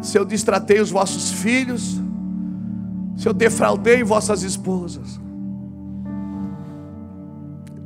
[0.00, 2.00] se eu distratei os vossos filhos,
[3.16, 5.20] se eu defraudei vossas esposas.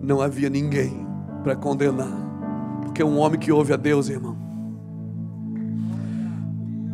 [0.02, 1.06] Não havia ninguém
[1.42, 2.12] para condenar,
[2.82, 4.36] porque um homem que ouve a Deus, irmão,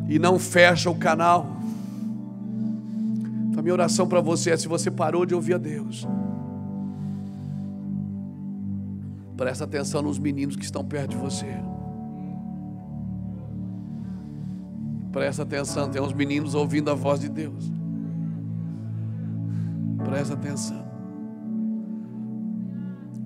[0.08, 1.46] e não fecha o canal.
[3.50, 6.06] Então, minha oração para você é: se você parou de ouvir a Deus,
[9.36, 11.46] Presta atenção nos meninos que estão perto de você.
[15.10, 17.72] Presta atenção, tem uns meninos ouvindo a voz de Deus.
[20.04, 20.84] Presta atenção.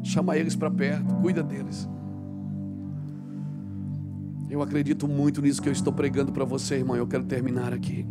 [0.03, 1.89] Chama eles para perto, cuida deles.
[4.51, 6.97] Eu acredito muito nisso que eu estou pregando para você, irmão.
[6.97, 8.07] Eu quero terminar aqui.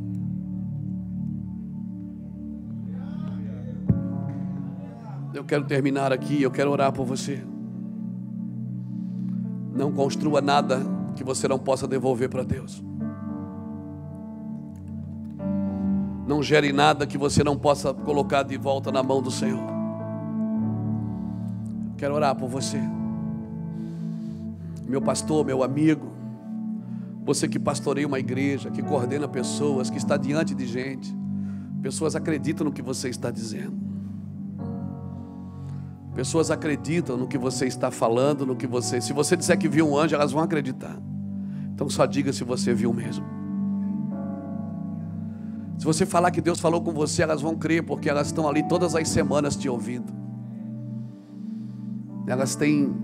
[5.34, 7.44] Eu quero terminar aqui, eu quero orar por você.
[9.74, 10.80] Não construa nada
[11.16, 12.84] que você não possa devolver para Deus.
[16.28, 19.66] Não gere nada que você não possa colocar de volta na mão do Senhor.
[21.98, 22.80] Quero orar por você.
[24.88, 26.17] Meu pastor, meu amigo,
[27.28, 31.14] você que pastoreia uma igreja, que coordena pessoas, que está diante de gente,
[31.82, 33.78] pessoas acreditam no que você está dizendo.
[36.16, 39.02] Pessoas acreditam no que você está falando, no que você.
[39.02, 40.98] Se você disser que viu um anjo, elas vão acreditar.
[41.74, 43.26] Então só diga se você viu mesmo.
[45.78, 48.66] Se você falar que Deus falou com você, elas vão crer, porque elas estão ali
[48.70, 50.14] todas as semanas te ouvindo.
[52.26, 52.96] Elas têm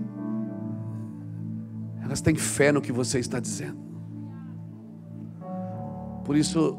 [2.00, 3.83] elas têm fé no que você está dizendo.
[6.24, 6.76] Por isso,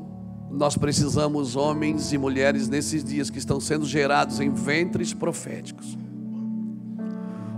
[0.50, 5.98] nós precisamos homens e mulheres nesses dias que estão sendo gerados em ventres proféticos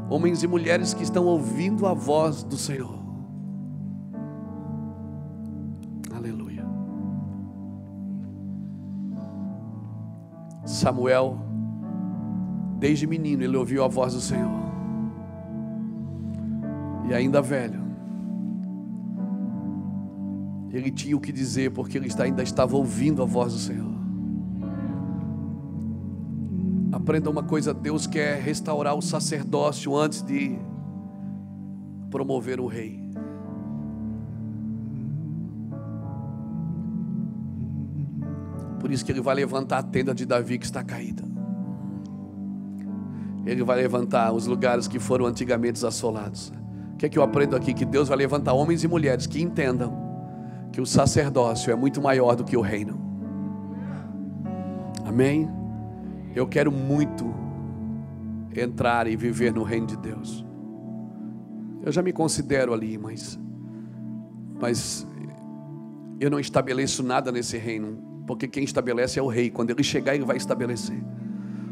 [0.09, 2.97] homens e mulheres que estão ouvindo a voz do Senhor.
[6.13, 6.65] Aleluia.
[10.65, 11.37] Samuel,
[12.79, 14.67] desde menino, ele ouviu a voz do Senhor.
[17.09, 17.81] E ainda velho,
[20.77, 23.97] ele tinha o que dizer, porque ele ainda estava ouvindo a voz do Senhor.
[26.91, 30.57] Aprenda uma coisa: Deus quer restaurar o sacerdócio antes de
[32.11, 33.03] promover o rei.
[38.79, 41.23] Por isso que ele vai levantar a tenda de Davi que está caída.
[43.45, 46.53] Ele vai levantar os lugares que foram antigamente assolados.
[46.93, 47.73] O que é que eu aprendo aqui?
[47.73, 50.06] Que Deus vai levantar homens e mulheres que entendam
[50.77, 53.01] que o sacerdócio é muito maior do que o reino.
[55.03, 55.49] Amém?
[56.35, 57.33] Eu quero muito
[58.55, 60.45] entrar e viver no reino de Deus.
[61.81, 63.39] Eu já me considero ali, mas
[64.61, 65.07] mas
[66.19, 67.97] eu não estabeleço nada nesse reino,
[68.27, 69.49] porque quem estabelece é o rei.
[69.49, 71.03] Quando ele chegar, ele vai estabelecer.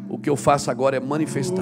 [0.10, 1.61] O que eu faço agora é manifestar.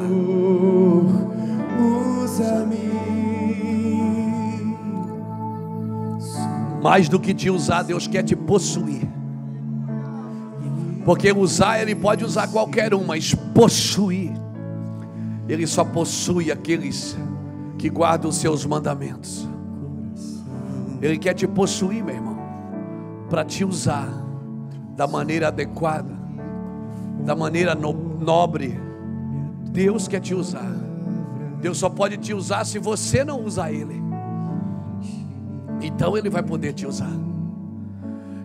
[6.83, 9.07] Mais do que te usar, Deus quer te possuir.
[11.05, 14.33] Porque usar, Ele pode usar qualquer um, mas possuir,
[15.47, 17.15] Ele só possui aqueles
[17.77, 19.47] que guardam os seus mandamentos.
[21.01, 22.37] Ele quer te possuir, meu irmão,
[23.29, 24.09] para te usar
[24.97, 26.13] da maneira adequada,
[27.23, 28.77] da maneira nobre.
[29.71, 30.69] Deus quer te usar.
[31.61, 34.03] Deus só pode te usar se você não usar Ele.
[35.83, 37.11] Então Ele vai poder te usar.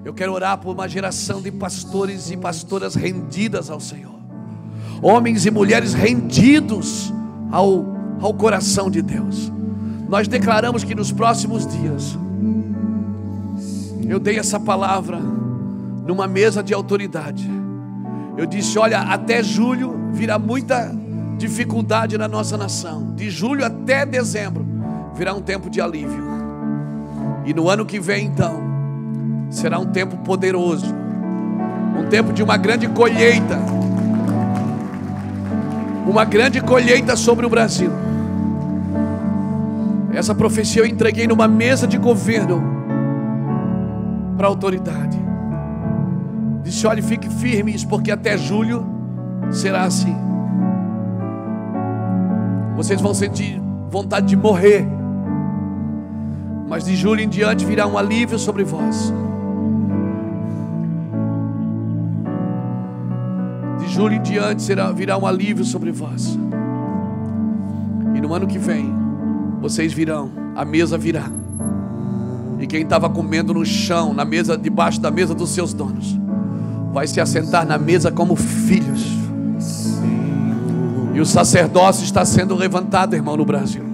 [0.05, 4.19] Eu quero orar por uma geração de pastores e pastoras rendidas ao Senhor,
[5.03, 7.13] homens e mulheres rendidos
[7.51, 7.85] ao,
[8.21, 9.53] ao coração de Deus.
[10.09, 12.17] Nós declaramos que nos próximos dias,
[14.09, 15.21] eu dei essa palavra
[16.07, 17.49] numa mesa de autoridade.
[18.37, 20.91] Eu disse: Olha, até julho virá muita
[21.37, 23.15] dificuldade na nossa nação.
[23.15, 24.67] De julho até dezembro
[25.15, 26.28] virá um tempo de alívio.
[27.45, 28.61] E no ano que vem, então,
[29.51, 30.99] será um tempo poderoso
[31.99, 33.59] um tempo de uma grande colheita.
[36.07, 37.91] Uma grande colheita sobre o Brasil.
[40.13, 42.63] Essa profecia eu entreguei numa mesa de governo
[44.37, 45.19] para a autoridade.
[46.63, 48.87] Disse: olhe, fique firmes, porque até julho
[49.51, 50.17] será assim.
[52.75, 53.61] Vocês vão sentir
[53.91, 54.87] vontade de morrer,
[56.69, 59.13] mas de julho em diante virá um alívio sobre vós.
[63.81, 66.39] De julho em diante será, virá um alívio sobre vós.
[68.15, 68.93] E no ano que vem,
[69.63, 71.25] vocês virão, a mesa virá.
[72.61, 76.19] E quem estava comendo no chão, na mesa, debaixo da mesa dos seus donos,
[76.93, 79.07] vai se assentar na mesa como filhos.
[81.15, 83.88] E o sacerdócio está sendo levantado, irmão, no Brasil.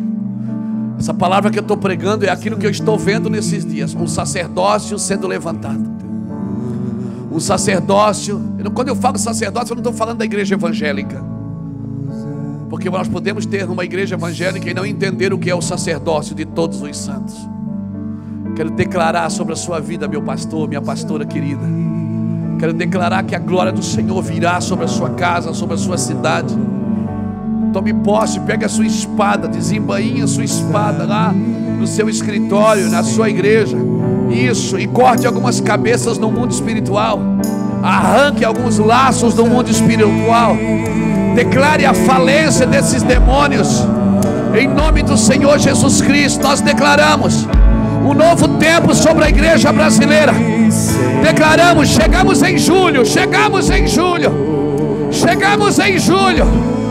[1.04, 4.06] Essa palavra que eu estou pregando é aquilo que eu estou vendo nesses dias: um
[4.06, 5.84] sacerdócio sendo levantado.
[7.30, 8.40] Um sacerdócio,
[8.72, 11.22] quando eu falo sacerdócio, eu não estou falando da igreja evangélica.
[12.70, 16.34] Porque nós podemos ter uma igreja evangélica e não entender o que é o sacerdócio
[16.34, 17.36] de todos os santos.
[18.56, 21.66] Quero declarar sobre a sua vida, meu pastor, minha pastora querida.
[22.58, 25.98] Quero declarar que a glória do Senhor virá sobre a sua casa, sobre a sua
[25.98, 26.56] cidade.
[27.74, 33.02] Tome posse, pegue a sua espada, desembainhe a sua espada lá no seu escritório, na
[33.02, 33.76] sua igreja.
[34.30, 37.18] Isso, e corte algumas cabeças no mundo espiritual.
[37.82, 40.56] Arranque alguns laços do mundo espiritual.
[41.34, 43.84] Declare a falência desses demônios.
[44.56, 47.44] Em nome do Senhor Jesus Cristo, nós declaramos
[48.08, 50.32] um novo tempo sobre a igreja brasileira.
[51.24, 54.30] Declaramos: chegamos em julho, chegamos em julho,
[55.10, 56.83] chegamos em julho.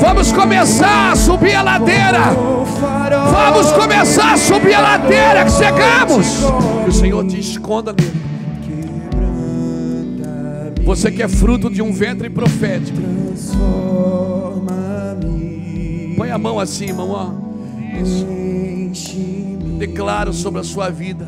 [0.00, 2.20] Vamos começar a subir a ladeira.
[3.30, 6.26] Vamos começar a subir a ladeira que chegamos.
[6.84, 8.28] Que o Senhor te esconda nele.
[10.84, 12.98] Você que é fruto de um ventre profético.
[16.16, 17.30] Põe a mão assim, irmão, ó.
[18.00, 18.26] Isso
[19.78, 21.26] declaro sobre a sua vida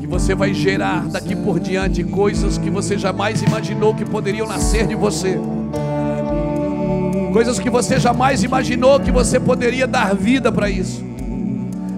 [0.00, 4.86] que você vai gerar daqui por diante coisas que você jamais imaginou que poderiam nascer
[4.86, 5.38] de você.
[7.32, 11.02] Coisas que você jamais imaginou que você poderia dar vida para isso.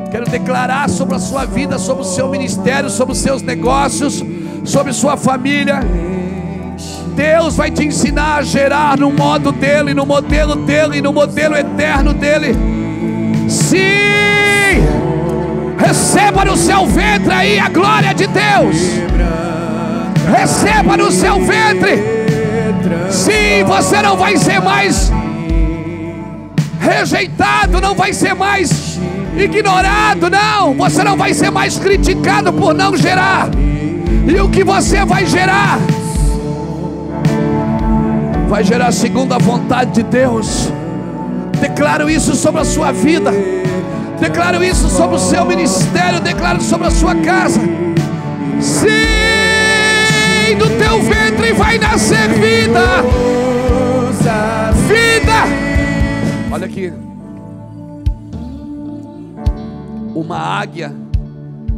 [0.08, 4.24] Quero declarar sobre a sua vida, sobre o seu ministério, sobre os seus negócios,
[4.64, 5.80] sobre sua família.
[7.16, 12.14] Deus vai te ensinar a gerar no modo dele, no modelo dele, no modelo eterno
[12.14, 12.54] dele.
[13.48, 13.78] Sim!
[15.76, 18.76] Receba no seu ventre aí a glória de Deus.
[20.30, 22.14] Receba no seu ventre.
[23.10, 25.12] Sim, você não vai ser mais
[26.84, 28.98] rejeitado, não vai ser mais
[29.36, 30.74] ignorado, não.
[30.74, 33.48] Você não vai ser mais criticado por não gerar.
[34.26, 35.78] E o que você vai gerar?
[38.48, 40.72] Vai gerar segundo a vontade de Deus.
[41.60, 43.32] Declaro isso sobre a sua vida.
[44.20, 47.60] Declaro isso sobre o seu ministério, declaro sobre a sua casa.
[48.60, 48.86] Sim,
[50.58, 53.04] do teu ventre vai nascer vida.
[54.86, 55.63] Vida.
[56.54, 56.92] Olha aqui.
[60.14, 60.94] Uma águia,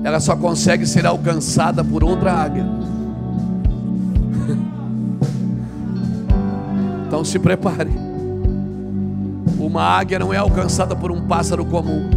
[0.04, 2.66] ela só consegue ser alcançada por outra águia.
[7.06, 7.92] Então se prepare.
[9.58, 12.10] Uma águia não é alcançada por um pássaro comum.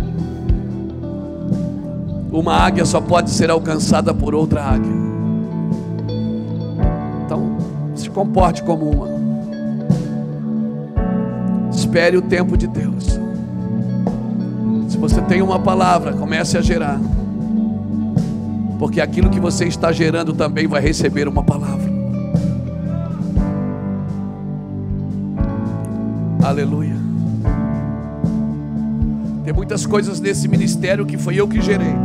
[2.32, 4.92] Uma águia só pode ser alcançada por outra águia.
[7.24, 7.56] Então,
[7.96, 9.19] se comporte como uma.
[11.90, 13.20] Espere o tempo de Deus.
[14.88, 17.02] Se você tem uma palavra, comece a gerar.
[18.78, 21.92] Porque aquilo que você está gerando também vai receber uma palavra.
[26.44, 26.96] Aleluia.
[29.44, 31.96] Tem muitas coisas nesse ministério que foi eu que gerei.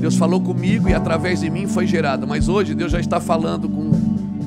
[0.00, 3.68] Deus falou comigo e através de mim foi gerado, mas hoje Deus já está falando
[3.68, 3.92] com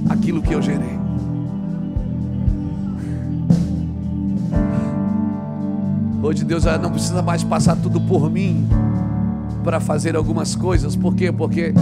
[0.10, 0.99] aquilo que eu gerei.
[6.30, 8.68] Hoje Deus já não precisa mais passar tudo por mim
[9.64, 11.32] para fazer algumas coisas, por quê?
[11.32, 11.74] Porque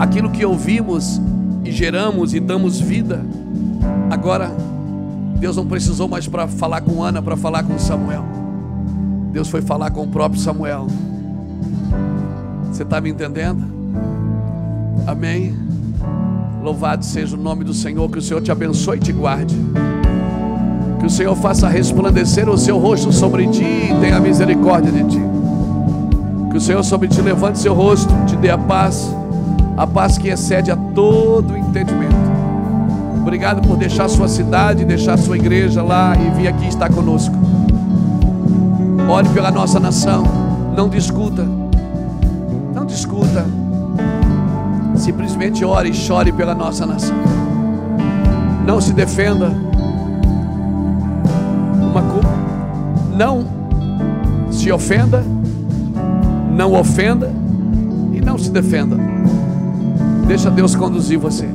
[0.00, 1.22] aquilo que ouvimos
[1.64, 3.24] e geramos e damos vida,
[4.10, 4.50] agora
[5.38, 8.24] Deus não precisou mais para falar com Ana, para falar com Samuel.
[9.32, 10.88] Deus foi falar com o próprio Samuel.
[12.64, 13.62] Você está me entendendo?
[15.06, 15.54] Amém.
[16.64, 19.54] Louvado seja o nome do Senhor, que o Senhor te abençoe e te guarde.
[21.00, 25.20] Que o Senhor faça resplandecer o seu rosto sobre ti e tenha misericórdia de ti.
[26.50, 29.12] Que o Senhor sobre ti levante seu rosto, te dê a paz,
[29.76, 32.14] a paz que excede a todo entendimento.
[33.20, 37.34] Obrigado por deixar sua cidade, deixar sua igreja lá e vir aqui estar conosco.
[39.08, 40.22] Ore pela nossa nação,
[40.76, 41.60] não discuta
[42.90, 43.46] discuta.
[44.96, 47.16] Simplesmente ore e chore pela nossa nação.
[48.66, 49.69] Não se defenda.
[53.16, 53.46] Não
[54.50, 55.22] se ofenda.
[56.50, 57.32] Não ofenda.
[58.12, 58.96] E não se defenda.
[60.26, 61.48] Deixa Deus conduzir você.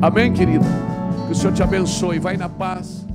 [0.00, 0.64] Amém, querido?
[1.26, 2.18] Que o Senhor te abençoe.
[2.18, 3.07] Vai na paz.